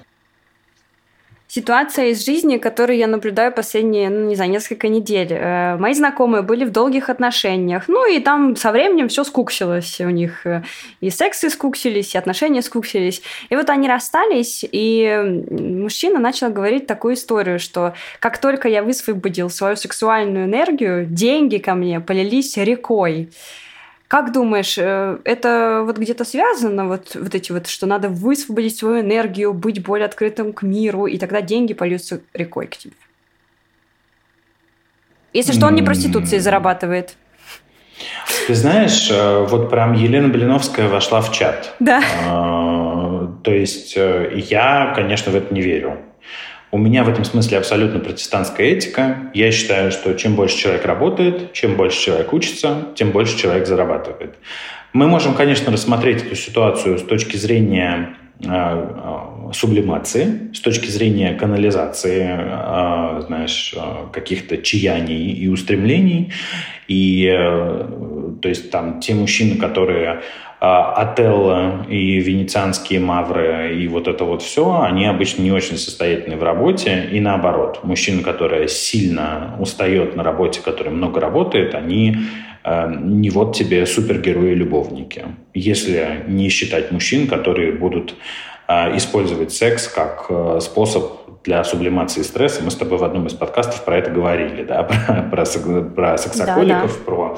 ситуация 1.47 2.07
из 2.07 2.25
жизни, 2.25 2.57
которую 2.57 2.97
я 2.97 3.07
наблюдаю 3.07 3.51
последние, 3.51 4.09
ну, 4.09 4.27
не 4.27 4.35
знаю, 4.35 4.51
несколько 4.51 4.87
недель. 4.87 5.29
Э, 5.31 5.77
мои 5.77 5.93
знакомые 5.93 6.41
были 6.41 6.65
в 6.65 6.71
долгих 6.71 7.09
отношениях, 7.09 7.85
ну, 7.87 8.05
и 8.11 8.19
там 8.19 8.55
со 8.55 8.71
временем 8.71 9.07
все 9.07 9.23
скуксилось 9.23 9.99
у 10.01 10.09
них. 10.09 10.45
И 11.01 11.09
сексы 11.09 11.49
скуксились, 11.49 12.15
и 12.15 12.17
отношения 12.17 12.61
скуксились. 12.61 13.21
И 13.49 13.55
вот 13.55 13.69
они 13.69 13.87
расстались, 13.87 14.65
и 14.69 15.45
мужчина 15.49 16.19
начал 16.19 16.49
говорить 16.49 16.87
такую 16.87 17.15
историю, 17.15 17.59
что 17.59 17.93
как 18.19 18.37
только 18.39 18.67
я 18.67 18.83
высвободил 18.83 19.49
свою 19.49 19.75
сексуальную 19.75 20.45
энергию, 20.45 21.05
деньги 21.05 21.57
ко 21.57 21.75
мне 21.75 21.99
полились 21.99 22.57
рекой. 22.57 23.29
Как 24.07 24.31
думаешь, 24.31 24.77
э, 24.77 25.17
это 25.25 25.83
вот 25.85 25.97
где-то 25.97 26.23
связано, 26.23 26.87
вот, 26.87 27.15
вот 27.15 27.35
эти 27.35 27.51
вот, 27.51 27.67
что 27.67 27.85
надо 27.85 28.07
высвободить 28.07 28.77
свою 28.77 29.01
энергию, 29.01 29.53
быть 29.53 29.83
более 29.83 30.05
открытым 30.05 30.53
к 30.53 30.61
миру, 30.61 31.07
и 31.07 31.17
тогда 31.17 31.41
деньги 31.41 31.73
польются 31.73 32.21
рекой 32.33 32.67
к 32.67 32.77
тебе? 32.77 32.93
Если 35.33 35.51
что, 35.51 35.67
он 35.67 35.75
не 35.75 35.81
проституцией 35.81 36.39
зарабатывает. 36.39 37.15
Ты 38.47 38.55
знаешь, 38.55 39.09
э, 39.11 39.45
вот 39.49 39.69
прям 39.69 39.91
Елена 39.91 40.29
Блиновская 40.29 40.87
вошла 40.87 41.19
в 41.19 41.33
чат. 41.33 41.75
Да. 41.79 42.01
А, 42.29 43.27
То 43.43 43.51
есть 43.51 43.95
я, 43.95 44.93
конечно, 44.95 45.33
в 45.33 45.35
это 45.35 45.53
не 45.53 45.61
верю. 45.61 45.97
У 46.69 46.77
меня 46.77 47.03
в 47.03 47.09
этом 47.09 47.23
смысле 47.23 47.59
абсолютно 47.59 47.99
протестантская 47.99 48.67
этика. 48.67 49.31
Я 49.33 49.51
считаю, 49.51 49.91
что 49.91 50.13
чем 50.15 50.35
больше 50.35 50.57
человек 50.57 50.85
работает, 50.85 51.53
чем 51.53 51.75
больше 51.75 51.99
человек 51.99 52.33
учится, 52.33 52.89
тем 52.95 53.11
больше 53.11 53.37
человек 53.37 53.67
зарабатывает. 53.67 54.35
Мы 54.91 55.07
можем, 55.07 55.33
конечно, 55.33 55.71
рассмотреть 55.71 56.23
эту 56.23 56.35
ситуацию 56.35 56.97
с 56.97 57.03
точки 57.03 57.37
зрения 57.37 58.17
э, 58.43 59.51
сублимации, 59.53 60.51
с 60.53 60.59
точки 60.59 60.87
зрения 60.87 61.35
канализации, 61.35 62.27
э, 62.27 63.21
знаешь, 63.27 63.73
каких-то 64.11 64.57
чаяний 64.57 65.31
и 65.31 65.47
устремлений. 65.47 66.33
И, 66.87 67.29
э, 67.31 67.87
то 68.41 68.49
есть, 68.49 68.71
там, 68.71 68.99
те 68.99 69.13
мужчины, 69.13 69.57
которые 69.57 70.21
а, 70.59 70.93
Отелло 70.93 71.85
и 71.87 72.19
венецианские 72.19 72.99
мавры 72.99 73.75
и 73.75 73.87
вот 73.87 74.07
это 74.07 74.23
вот 74.23 74.41
все, 74.41 74.81
они 74.81 75.05
обычно 75.05 75.43
не 75.43 75.51
очень 75.51 75.77
состоятельны 75.77 76.35
в 76.35 76.41
работе. 76.43 77.07
И 77.11 77.19
наоборот, 77.19 77.81
мужчина, 77.83 78.23
который 78.23 78.67
сильно 78.67 79.55
устает 79.59 80.15
на 80.15 80.23
работе, 80.23 80.61
который 80.61 80.91
много 80.91 81.19
работает, 81.19 81.75
они 81.75 82.17
э, 82.63 82.95
не 82.99 83.29
вот 83.29 83.55
тебе 83.55 83.85
супергерои-любовники. 83.85 85.25
Если 85.53 86.23
не 86.27 86.49
считать 86.49 86.91
мужчин, 86.91 87.27
которые 87.27 87.71
будут 87.73 88.15
э, 88.67 88.97
использовать 88.97 89.53
секс 89.53 89.87
как 89.87 90.25
э, 90.29 90.57
способ 90.59 91.27
для 91.43 91.63
сублимации 91.63 92.23
стресса. 92.23 92.63
Мы 92.63 92.71
с 92.71 92.75
тобой 92.75 92.97
в 92.97 93.03
одном 93.03 93.27
из 93.27 93.33
подкастов 93.33 93.85
про 93.85 93.97
это 93.97 94.09
говорили, 94.09 94.63
да, 94.63 94.83
про, 95.31 95.45
про, 95.45 95.81
про 95.83 96.17
сексоколиков, 96.17 96.91
да, 96.91 96.97
да. 96.97 97.05
про 97.05 97.37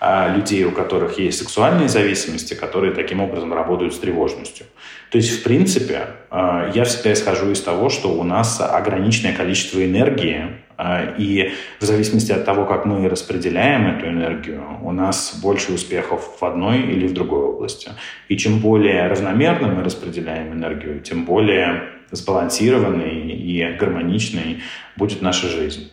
людей, 0.00 0.64
у 0.64 0.70
которых 0.70 1.18
есть 1.18 1.38
сексуальные 1.38 1.88
зависимости, 1.88 2.54
которые 2.54 2.94
таким 2.94 3.20
образом 3.20 3.52
работают 3.52 3.94
с 3.94 3.98
тревожностью. 3.98 4.66
То 5.10 5.18
есть, 5.18 5.40
в 5.40 5.42
принципе, 5.42 6.08
а, 6.30 6.70
я 6.74 6.84
всегда 6.84 7.12
исхожу 7.12 7.50
из 7.50 7.60
того, 7.62 7.88
что 7.88 8.08
у 8.08 8.22
нас 8.24 8.60
ограниченное 8.60 9.34
количество 9.34 9.84
энергии, 9.84 10.58
а, 10.76 11.14
и 11.16 11.52
в 11.80 11.84
зависимости 11.84 12.30
от 12.30 12.44
того, 12.44 12.66
как 12.66 12.84
мы 12.84 13.08
распределяем 13.08 13.86
эту 13.86 14.06
энергию, 14.08 14.62
у 14.82 14.92
нас 14.92 15.38
больше 15.42 15.72
успехов 15.72 16.36
в 16.40 16.44
одной 16.44 16.80
или 16.82 17.06
в 17.06 17.14
другой 17.14 17.40
области. 17.40 17.90
И 18.28 18.36
чем 18.36 18.60
более 18.60 19.08
равномерно 19.08 19.68
мы 19.68 19.82
распределяем 19.82 20.52
энергию, 20.52 21.00
тем 21.00 21.24
более 21.24 21.84
сбалансированной 22.10 23.32
и 23.32 23.76
гармоничной 23.76 24.62
будет 24.96 25.22
наша 25.22 25.48
жизнь. 25.48 25.90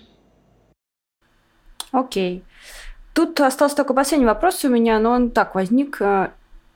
Окей. 1.92 2.38
Okay. 2.38 2.55
Тут 3.16 3.40
остался 3.40 3.78
только 3.78 3.94
последний 3.94 4.26
вопрос 4.26 4.66
у 4.66 4.70
меня, 4.70 5.00
но 5.00 5.12
он 5.12 5.32
так 5.32 5.56
возник. 5.56 6.02
Э, 6.02 6.32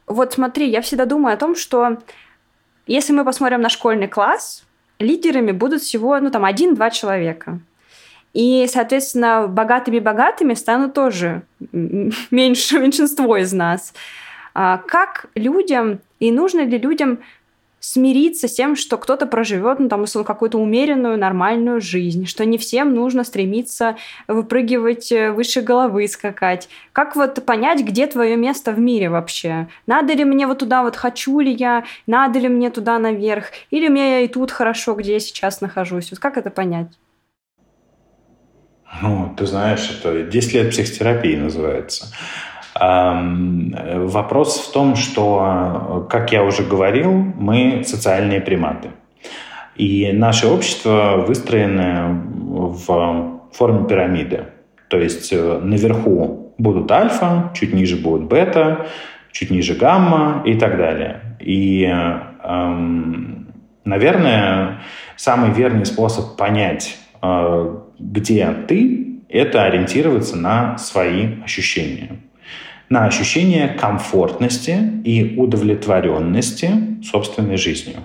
вот 0.08 0.32
смотри, 0.32 0.70
я 0.70 0.80
всегда 0.80 1.04
думаю 1.04 1.34
о 1.34 1.38
том, 1.38 1.54
что 1.54 1.98
если 2.88 3.12
мы 3.12 3.26
посмотрим 3.26 3.60
на 3.60 3.68
школьный 3.68 4.08
класс, 4.08 4.64
лидерами 5.00 5.52
будут 5.52 5.82
всего, 5.82 6.18
ну, 6.18 6.32
там, 6.32 6.46
один-два 6.46 6.92
человека. 6.92 7.60
И, 8.34 8.66
соответственно, 8.72 9.48
богатыми-богатыми 9.50 10.54
станут 10.54 10.94
тоже 10.94 11.42
меньше, 12.32 12.80
меньшинство 12.80 13.36
из 13.36 13.52
нас. 13.52 13.94
А 14.54 14.78
как 14.78 15.26
людям 15.36 16.00
и 16.22 16.32
нужно 16.32 16.62
ли 16.62 16.78
людям 16.78 17.20
смириться 17.80 18.48
с 18.48 18.54
тем, 18.54 18.76
что 18.76 18.98
кто-то 18.98 19.26
проживет, 19.26 19.80
ну, 19.80 19.90
там, 19.90 20.04
условно, 20.04 20.26
какую-то 20.28 20.58
умеренную, 20.58 21.18
нормальную 21.18 21.82
жизнь, 21.82 22.26
что 22.26 22.46
не 22.46 22.58
всем 22.58 22.94
нужно 22.94 23.24
стремиться 23.24 23.96
выпрыгивать 24.28 25.12
э, 25.12 25.32
выше 25.32 25.62
головы, 25.62 26.08
скакать. 26.08 26.70
Как 26.92 27.16
вот 27.16 27.44
понять, 27.46 27.82
где 27.82 28.08
твое 28.08 28.36
место 28.36 28.72
в 28.72 28.80
мире 28.80 29.10
вообще? 29.10 29.68
Надо 29.88 30.14
ли 30.14 30.26
мне 30.26 30.48
вот 30.48 30.60
туда 30.60 30.84
вот, 30.84 30.96
хочу 30.96 31.40
ли 31.40 31.52
я, 31.52 31.84
надо 32.08 32.40
ли 32.40 32.48
мне 32.50 32.70
туда 32.70 33.00
наверх, 33.00 33.46
или 33.72 33.88
мне 33.88 34.26
и 34.26 34.28
тут 34.28 34.52
хорошо, 34.52 34.94
где 34.94 35.14
я 35.14 35.20
сейчас 35.20 35.62
нахожусь? 35.62 36.12
Вот 36.12 36.20
как 36.20 36.38
это 36.38 36.50
понять? 36.50 36.88
Ну, 39.02 39.34
ты 39.38 39.46
знаешь, 39.46 40.00
это 40.00 40.24
10 40.24 40.54
лет 40.54 40.72
психотерапии 40.72 41.36
называется. 41.36 42.08
Вопрос 42.80 44.60
в 44.60 44.72
том, 44.72 44.96
что, 44.96 46.08
как 46.10 46.32
я 46.32 46.44
уже 46.44 46.64
говорил, 46.64 47.12
мы 47.12 47.84
социальные 47.86 48.40
приматы. 48.40 48.90
И 49.76 50.12
наше 50.14 50.48
общество 50.48 51.24
выстроено 51.28 52.22
в 52.36 53.40
форме 53.52 53.88
пирамиды. 53.88 54.46
То 54.90 54.98
есть 54.98 55.32
э, 55.32 55.60
наверху 55.64 56.54
будут 56.58 56.92
альфа, 56.92 57.52
чуть 57.56 57.74
ниже 57.74 57.96
будут 57.96 58.28
бета, 58.28 58.88
чуть 59.32 59.52
ниже 59.52 59.76
гамма 59.76 60.44
и 60.46 60.56
так 60.56 60.78
далее. 60.78 61.38
И, 61.40 61.84
эм, 61.84 63.54
наверное, 63.86 64.82
самый 65.16 65.52
верный 65.52 65.86
способ 65.86 66.36
понять, 66.36 66.98
э, 67.22 67.78
где 68.00 68.54
ты, 68.68 69.22
это 69.30 69.64
ориентироваться 69.64 70.36
на 70.36 70.78
свои 70.78 71.42
ощущения 71.44 72.20
на 72.90 73.06
ощущение 73.06 73.68
комфортности 73.70 74.78
и 75.04 75.36
удовлетворенности 75.38 76.72
собственной 77.04 77.58
жизнью. 77.58 77.98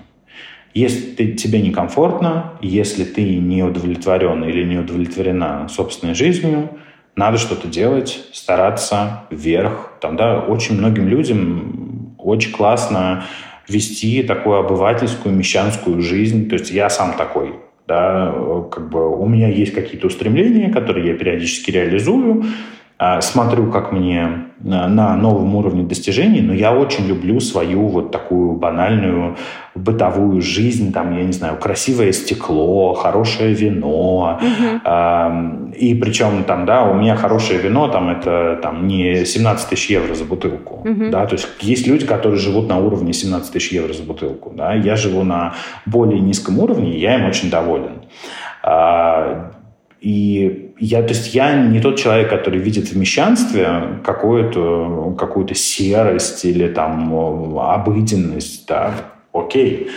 Если 0.73 1.11
ты, 1.11 1.33
тебе 1.33 1.61
некомфортно, 1.61 2.53
если 2.61 3.03
ты 3.05 3.37
не 3.37 3.63
удовлетворен 3.63 4.43
или 4.43 4.63
не 4.65 4.77
удовлетворена 4.77 5.67
собственной 5.69 6.13
жизнью, 6.13 6.69
надо 7.15 7.37
что-то 7.37 7.67
делать, 7.67 8.25
стараться 8.33 9.23
вверх. 9.31 9.93
Там, 10.01 10.17
да, 10.17 10.41
очень 10.41 10.77
многим 10.77 11.07
людям 11.07 12.15
очень 12.17 12.51
классно 12.51 13.23
вести 13.69 14.21
такую 14.23 14.57
обывательскую, 14.57 15.33
мещанскую 15.33 16.01
жизнь. 16.01 16.49
То 16.49 16.55
есть 16.55 16.71
я 16.71 16.89
сам 16.89 17.13
такой. 17.13 17.55
Да, 17.87 18.33
как 18.71 18.89
бы 18.89 19.15
у 19.15 19.27
меня 19.27 19.47
есть 19.47 19.73
какие-то 19.73 20.07
устремления, 20.07 20.71
которые 20.71 21.07
я 21.07 21.13
периодически 21.13 21.71
реализую, 21.71 22.43
смотрю, 23.21 23.71
как 23.71 23.91
мне 23.91 24.45
на 24.65 25.15
новом 25.15 25.55
уровне 25.55 25.83
достижений, 25.83 26.41
но 26.41 26.53
я 26.53 26.73
очень 26.73 27.05
люблю 27.05 27.39
свою 27.39 27.87
вот 27.87 28.11
такую 28.11 28.53
банальную 28.53 29.35
бытовую 29.75 30.41
жизнь, 30.41 30.93
там, 30.93 31.15
я 31.15 31.23
не 31.25 31.33
знаю, 31.33 31.57
красивое 31.57 32.13
стекло, 32.13 32.93
хорошее 32.93 33.53
вино, 33.53 34.39
угу. 34.41 35.71
и 35.75 35.93
причем 35.93 36.45
там, 36.45 36.65
да, 36.65 36.83
у 36.85 36.93
меня 36.93 37.15
хорошее 37.15 37.59
вино, 37.59 37.89
там, 37.89 38.09
это 38.09 38.57
там 38.63 38.87
не 38.87 39.25
17 39.25 39.69
тысяч 39.69 39.89
евро 39.89 40.15
за 40.15 40.23
бутылку, 40.23 40.75
угу. 40.89 41.09
да, 41.11 41.25
то 41.25 41.35
есть 41.35 41.47
есть 41.59 41.87
люди, 41.87 42.05
которые 42.05 42.39
живут 42.39 42.69
на 42.69 42.77
уровне 42.77 43.11
17 43.11 43.51
тысяч 43.51 43.73
евро 43.73 43.93
за 43.93 44.03
бутылку, 44.03 44.53
да, 44.55 44.73
я 44.73 44.95
живу 44.95 45.23
на 45.23 45.53
более 45.85 46.21
низком 46.21 46.59
уровне, 46.59 46.95
и 46.95 46.99
я 46.99 47.15
им 47.19 47.25
очень 47.25 47.49
доволен. 47.49 48.03
А, 48.63 49.51
и 50.05 50.75
я, 50.77 51.01
то 51.01 51.15
есть 51.15 51.33
я 51.33 51.55
не 51.55 51.81
тот 51.81 51.97
человек, 51.97 52.29
который 52.29 52.59
видит 52.59 52.89
в 52.89 52.95
мещанстве 52.95 54.01
какую-то 54.03 55.15
какую 55.17 55.51
серость 55.55 56.45
или 56.45 56.67
там 56.67 57.11
обыденность, 57.57 58.67
да, 58.67 58.93
окей. 59.33 59.89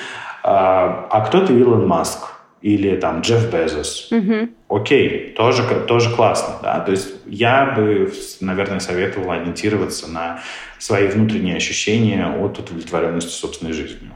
А, 0.42 1.08
а 1.10 1.20
кто-то 1.26 1.52
Илон 1.52 1.86
Маск 1.86 2.20
или 2.62 2.96
там 2.96 3.20
Джефф 3.20 3.52
Безос, 3.52 4.10
угу. 4.10 4.48
окей, 4.70 5.34
тоже, 5.36 5.62
тоже 5.86 6.08
классно, 6.16 6.54
да, 6.62 6.80
то 6.80 6.92
есть 6.92 7.08
я 7.26 7.74
бы, 7.76 8.10
наверное, 8.40 8.80
советовал 8.80 9.32
ориентироваться 9.32 10.10
на 10.10 10.40
свои 10.78 11.08
внутренние 11.08 11.56
ощущения 11.56 12.26
от 12.26 12.58
удовлетворенности 12.58 13.28
собственной 13.28 13.74
жизнью. 13.74 14.12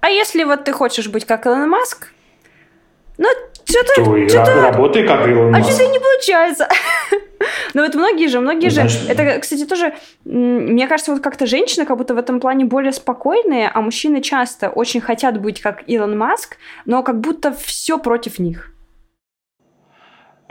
А 0.00 0.08
если 0.08 0.44
вот 0.44 0.64
ты 0.64 0.72
хочешь 0.72 1.08
быть 1.08 1.26
как 1.26 1.44
Илон 1.44 1.68
Маск, 1.68 2.10
ну, 3.18 3.28
что-то... 3.64 4.04
То 4.04 4.28
что 4.28 4.62
работай 4.62 5.06
как 5.06 5.26
Илон 5.26 5.54
А 5.54 5.62
что-то 5.62 5.86
не 5.88 5.98
получается. 5.98 6.68
Ну 7.72 7.82
вот 7.82 7.94
многие 7.94 8.28
же, 8.28 8.40
многие 8.40 8.68
же... 8.68 8.82
Это, 9.08 9.38
кстати, 9.40 9.64
тоже... 9.64 9.94
Мне 10.24 10.86
кажется, 10.86 11.12
вот 11.12 11.22
как-то 11.22 11.46
женщины 11.46 11.86
как 11.86 11.96
будто 11.96 12.14
в 12.14 12.18
этом 12.18 12.38
плане 12.38 12.66
более 12.66 12.92
спокойные, 12.92 13.70
а 13.72 13.80
мужчины 13.80 14.20
часто 14.20 14.68
очень 14.68 15.00
хотят 15.00 15.40
быть 15.40 15.60
как 15.60 15.84
Илон 15.86 16.18
Маск, 16.18 16.56
но 16.84 17.02
как 17.02 17.20
будто 17.20 17.52
все 17.52 17.98
против 17.98 18.38
них. 18.38 18.74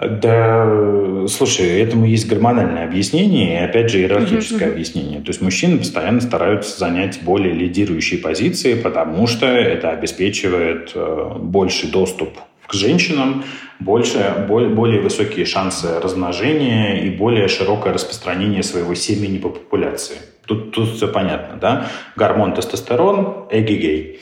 Да, 0.01 1.28
слушай, 1.28 1.82
этому 1.82 2.05
есть 2.05 2.28
гормональное 2.28 2.86
объяснение 2.86 3.60
и, 3.60 3.66
опять 3.66 3.89
же, 3.89 3.99
иерархическое 3.99 4.70
uh-huh, 4.70 4.72
объяснение. 4.72 5.20
То 5.20 5.28
есть 5.28 5.41
мужчины 5.41 5.78
постоянно 5.78 6.22
стараются 6.22 6.80
занять 6.80 7.20
более 7.22 7.53
лидирующие 7.53 8.22
позиции, 8.22 8.76
потому 8.76 9.28
что 9.28 9.45
это 9.45 9.89
обеспечивает 9.89 10.93
э, 10.95 11.32
больший 11.39 11.91
доступ 11.91 12.30
к 12.70 12.74
женщинам, 12.74 13.43
больше, 13.80 14.45
более 14.47 15.01
высокие 15.01 15.45
шансы 15.45 15.99
размножения 15.99 17.03
и 17.05 17.09
более 17.09 17.47
широкое 17.47 17.93
распространение 17.93 18.63
своего 18.63 18.93
семени 18.93 19.38
по 19.39 19.49
популяции. 19.49 20.17
Тут, 20.45 20.72
тут 20.72 20.95
все 20.95 21.07
понятно, 21.07 21.57
да? 21.59 21.88
Гормон 22.15 22.53
тестостерон, 22.53 23.47
эгегей. 23.49 24.20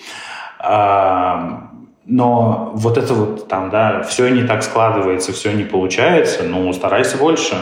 А, 0.60 1.72
но 2.06 2.72
вот 2.76 2.98
это 2.98 3.14
вот 3.14 3.48
там, 3.48 3.70
да, 3.70 4.04
все 4.04 4.30
не 4.30 4.43
так 4.43 4.64
складывается, 4.64 5.34
все 5.34 5.52
не 5.52 5.64
получается, 5.64 6.43
ну, 6.43 6.72
старайся 6.74 7.18
больше. 7.18 7.56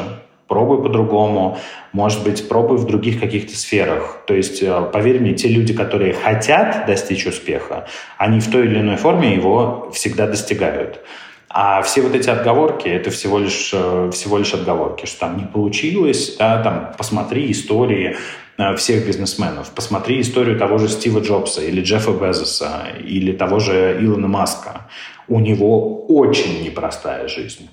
Пробуй 0.48 0.82
по-другому, 0.84 1.58
может 1.92 2.24
быть, 2.24 2.48
пробуй 2.48 2.78
в 2.78 2.86
других 2.86 3.20
каких-то 3.20 3.56
сферах. 3.58 4.22
То 4.28 4.34
есть, 4.34 4.62
э, 4.62 4.90
поверь 4.94 5.20
мне, 5.20 5.34
те 5.34 5.48
люди, 5.48 5.74
которые 5.74 6.14
хотят 6.14 6.86
достичь 6.86 7.26
успеха, 7.26 7.88
они 8.18 8.40
в 8.40 8.52
той 8.52 8.66
или 8.66 8.80
иной 8.80 8.98
форме 8.98 9.34
его 9.34 9.92
всегда 9.94 10.28
достигают. 10.28 11.02
А 11.50 11.82
все 11.84 12.02
вот 12.02 12.14
эти 12.14 12.30
отговорки, 12.30 12.90
это 12.90 13.12
всего 13.12 13.40
лишь, 13.40 13.72
э, 13.74 14.10
всего 14.14 14.38
лишь 14.38 14.54
отговорки, 14.54 15.06
что 15.06 15.22
там 15.22 15.38
не 15.38 15.46
получилось, 15.46 16.36
да, 16.38 16.62
там 16.62 16.92
посмотри 16.98 17.50
истории 17.50 18.18
э, 18.58 18.76
всех 18.76 19.08
бизнесменов, 19.08 19.72
посмотри 19.72 20.20
историю 20.20 20.60
того 20.60 20.78
же 20.78 20.90
Стива 20.90 21.20
Джобса 21.20 21.62
или 21.62 21.82
Джеффа 21.82 22.12
Безоса 22.12 22.88
или 23.02 23.32
того 23.32 23.60
же 23.60 23.98
Илона 24.02 24.28
Маска. 24.28 24.88
У 25.28 25.40
него 25.40 26.06
очень 26.06 26.64
непростая 26.64 27.28
жизнь. 27.28 27.70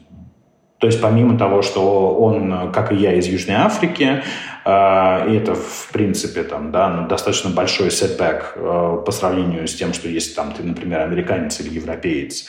То 0.83 0.89
есть 0.89 1.01
помимо 1.01 1.39
того, 1.39 1.63
что 1.63 2.13
он, 2.17 2.73
как 2.73 2.91
и 2.91 2.97
я, 2.97 3.15
из 3.15 3.29
Южной 3.29 3.55
Африки, 3.55 4.25
э, 4.65 5.31
и 5.31 5.37
это, 5.37 5.55
в 5.55 5.91
принципе, 5.93 6.43
там, 6.43 6.73
да, 6.73 6.89
ну, 6.89 7.07
достаточно 7.07 7.51
большой 7.51 7.93
setback 7.93 8.55
э, 8.57 9.03
по 9.07 9.13
сравнению 9.13 9.69
с 9.69 9.77
тем, 9.77 9.95
что 9.95 10.09
если 10.09 10.35
там 10.35 10.51
ты, 10.51 10.65
например, 10.65 11.03
американец 11.03 11.61
или 11.61 11.73
европеец. 11.73 12.47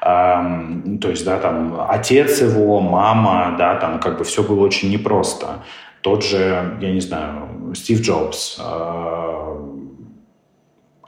Эм, 0.00 1.00
то 1.02 1.08
есть, 1.10 1.24
да, 1.24 1.40
там, 1.40 1.84
отец 1.88 2.40
его, 2.40 2.78
мама, 2.78 3.56
да, 3.58 3.74
там, 3.74 3.98
как 3.98 4.16
бы 4.18 4.22
все 4.22 4.44
было 4.44 4.64
очень 4.64 4.88
непросто. 4.88 5.64
Тот 6.02 6.24
же, 6.24 6.78
я 6.80 6.92
не 6.92 7.00
знаю, 7.00 7.74
Стив 7.74 8.00
Джобс. 8.00 8.60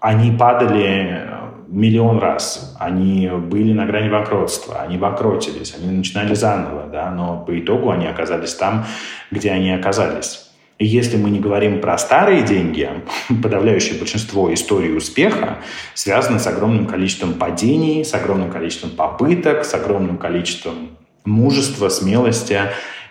Э, 0.04 0.08
они 0.08 0.30
падали 0.36 1.30
миллион 1.68 2.18
раз. 2.18 2.76
Они 2.78 3.28
были 3.28 3.72
на 3.72 3.86
грани 3.86 4.10
банкротства, 4.10 4.82
они 4.82 4.96
банкротились, 4.96 5.74
они 5.76 5.90
начинали 5.90 6.34
заново, 6.34 6.86
да, 6.86 7.10
но 7.10 7.44
по 7.44 7.58
итогу 7.58 7.90
они 7.90 8.06
оказались 8.06 8.54
там, 8.54 8.86
где 9.30 9.50
они 9.50 9.72
оказались. 9.72 10.50
И 10.78 10.86
если 10.86 11.16
мы 11.16 11.30
не 11.30 11.40
говорим 11.40 11.80
про 11.80 11.96
старые 11.98 12.42
деньги, 12.42 12.90
подавляющее 13.42 13.98
большинство 13.98 14.52
историй 14.52 14.96
успеха 14.96 15.58
связано 15.94 16.38
с 16.38 16.46
огромным 16.46 16.86
количеством 16.86 17.34
падений, 17.34 18.04
с 18.04 18.12
огромным 18.14 18.50
количеством 18.50 18.90
попыток, 18.90 19.64
с 19.64 19.74
огромным 19.74 20.18
количеством 20.18 20.90
мужества, 21.24 21.88
смелости 21.88 22.60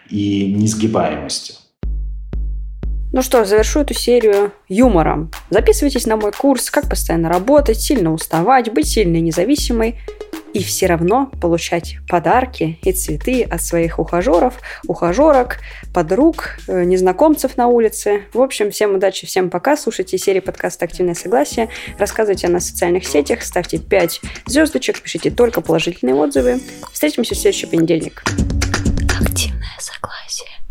и 0.10 0.54
несгибаемости. 0.54 1.63
Ну 3.14 3.22
что, 3.22 3.46
завершу 3.46 3.82
эту 3.82 3.94
серию 3.94 4.52
юмором. 4.68 5.30
Записывайтесь 5.52 6.08
на 6.08 6.18
мой 6.18 6.32
курс 6.32 6.72
«Как 6.72 6.90
постоянно 6.90 7.30
работать, 7.30 7.80
сильно 7.80 8.12
уставать, 8.12 8.74
быть 8.74 8.88
сильной 8.88 9.20
и 9.20 9.22
независимой» 9.22 10.00
и 10.54 10.64
все 10.64 10.88
равно 10.88 11.32
получать 11.42 11.98
подарки 12.08 12.80
и 12.84 12.92
цветы 12.92 13.44
от 13.44 13.62
своих 13.62 14.00
ухажеров, 14.00 14.56
ухажерок, 14.88 15.58
подруг, 15.94 16.58
э, 16.68 16.84
незнакомцев 16.84 17.58
на 17.58 17.68
улице. 17.68 18.24
В 18.34 18.42
общем, 18.42 18.72
всем 18.72 18.96
удачи, 18.96 19.28
всем 19.28 19.50
пока. 19.52 19.78
Слушайте 19.78 20.18
серии 20.18 20.40
подкаста 20.40 20.86
«Активное 20.86 21.16
согласие», 21.16 21.70
рассказывайте 22.00 22.48
на 22.48 22.60
социальных 22.60 23.06
сетях, 23.06 23.44
ставьте 23.44 23.78
5 23.78 24.22
звездочек, 24.48 25.00
пишите 25.02 25.30
только 25.30 25.62
положительные 25.62 26.16
отзывы. 26.16 26.60
Встретимся 26.92 27.36
в 27.36 27.38
следующий 27.38 27.68
понедельник. 27.68 28.24
Активное 29.20 29.78
согласие. 29.80 30.63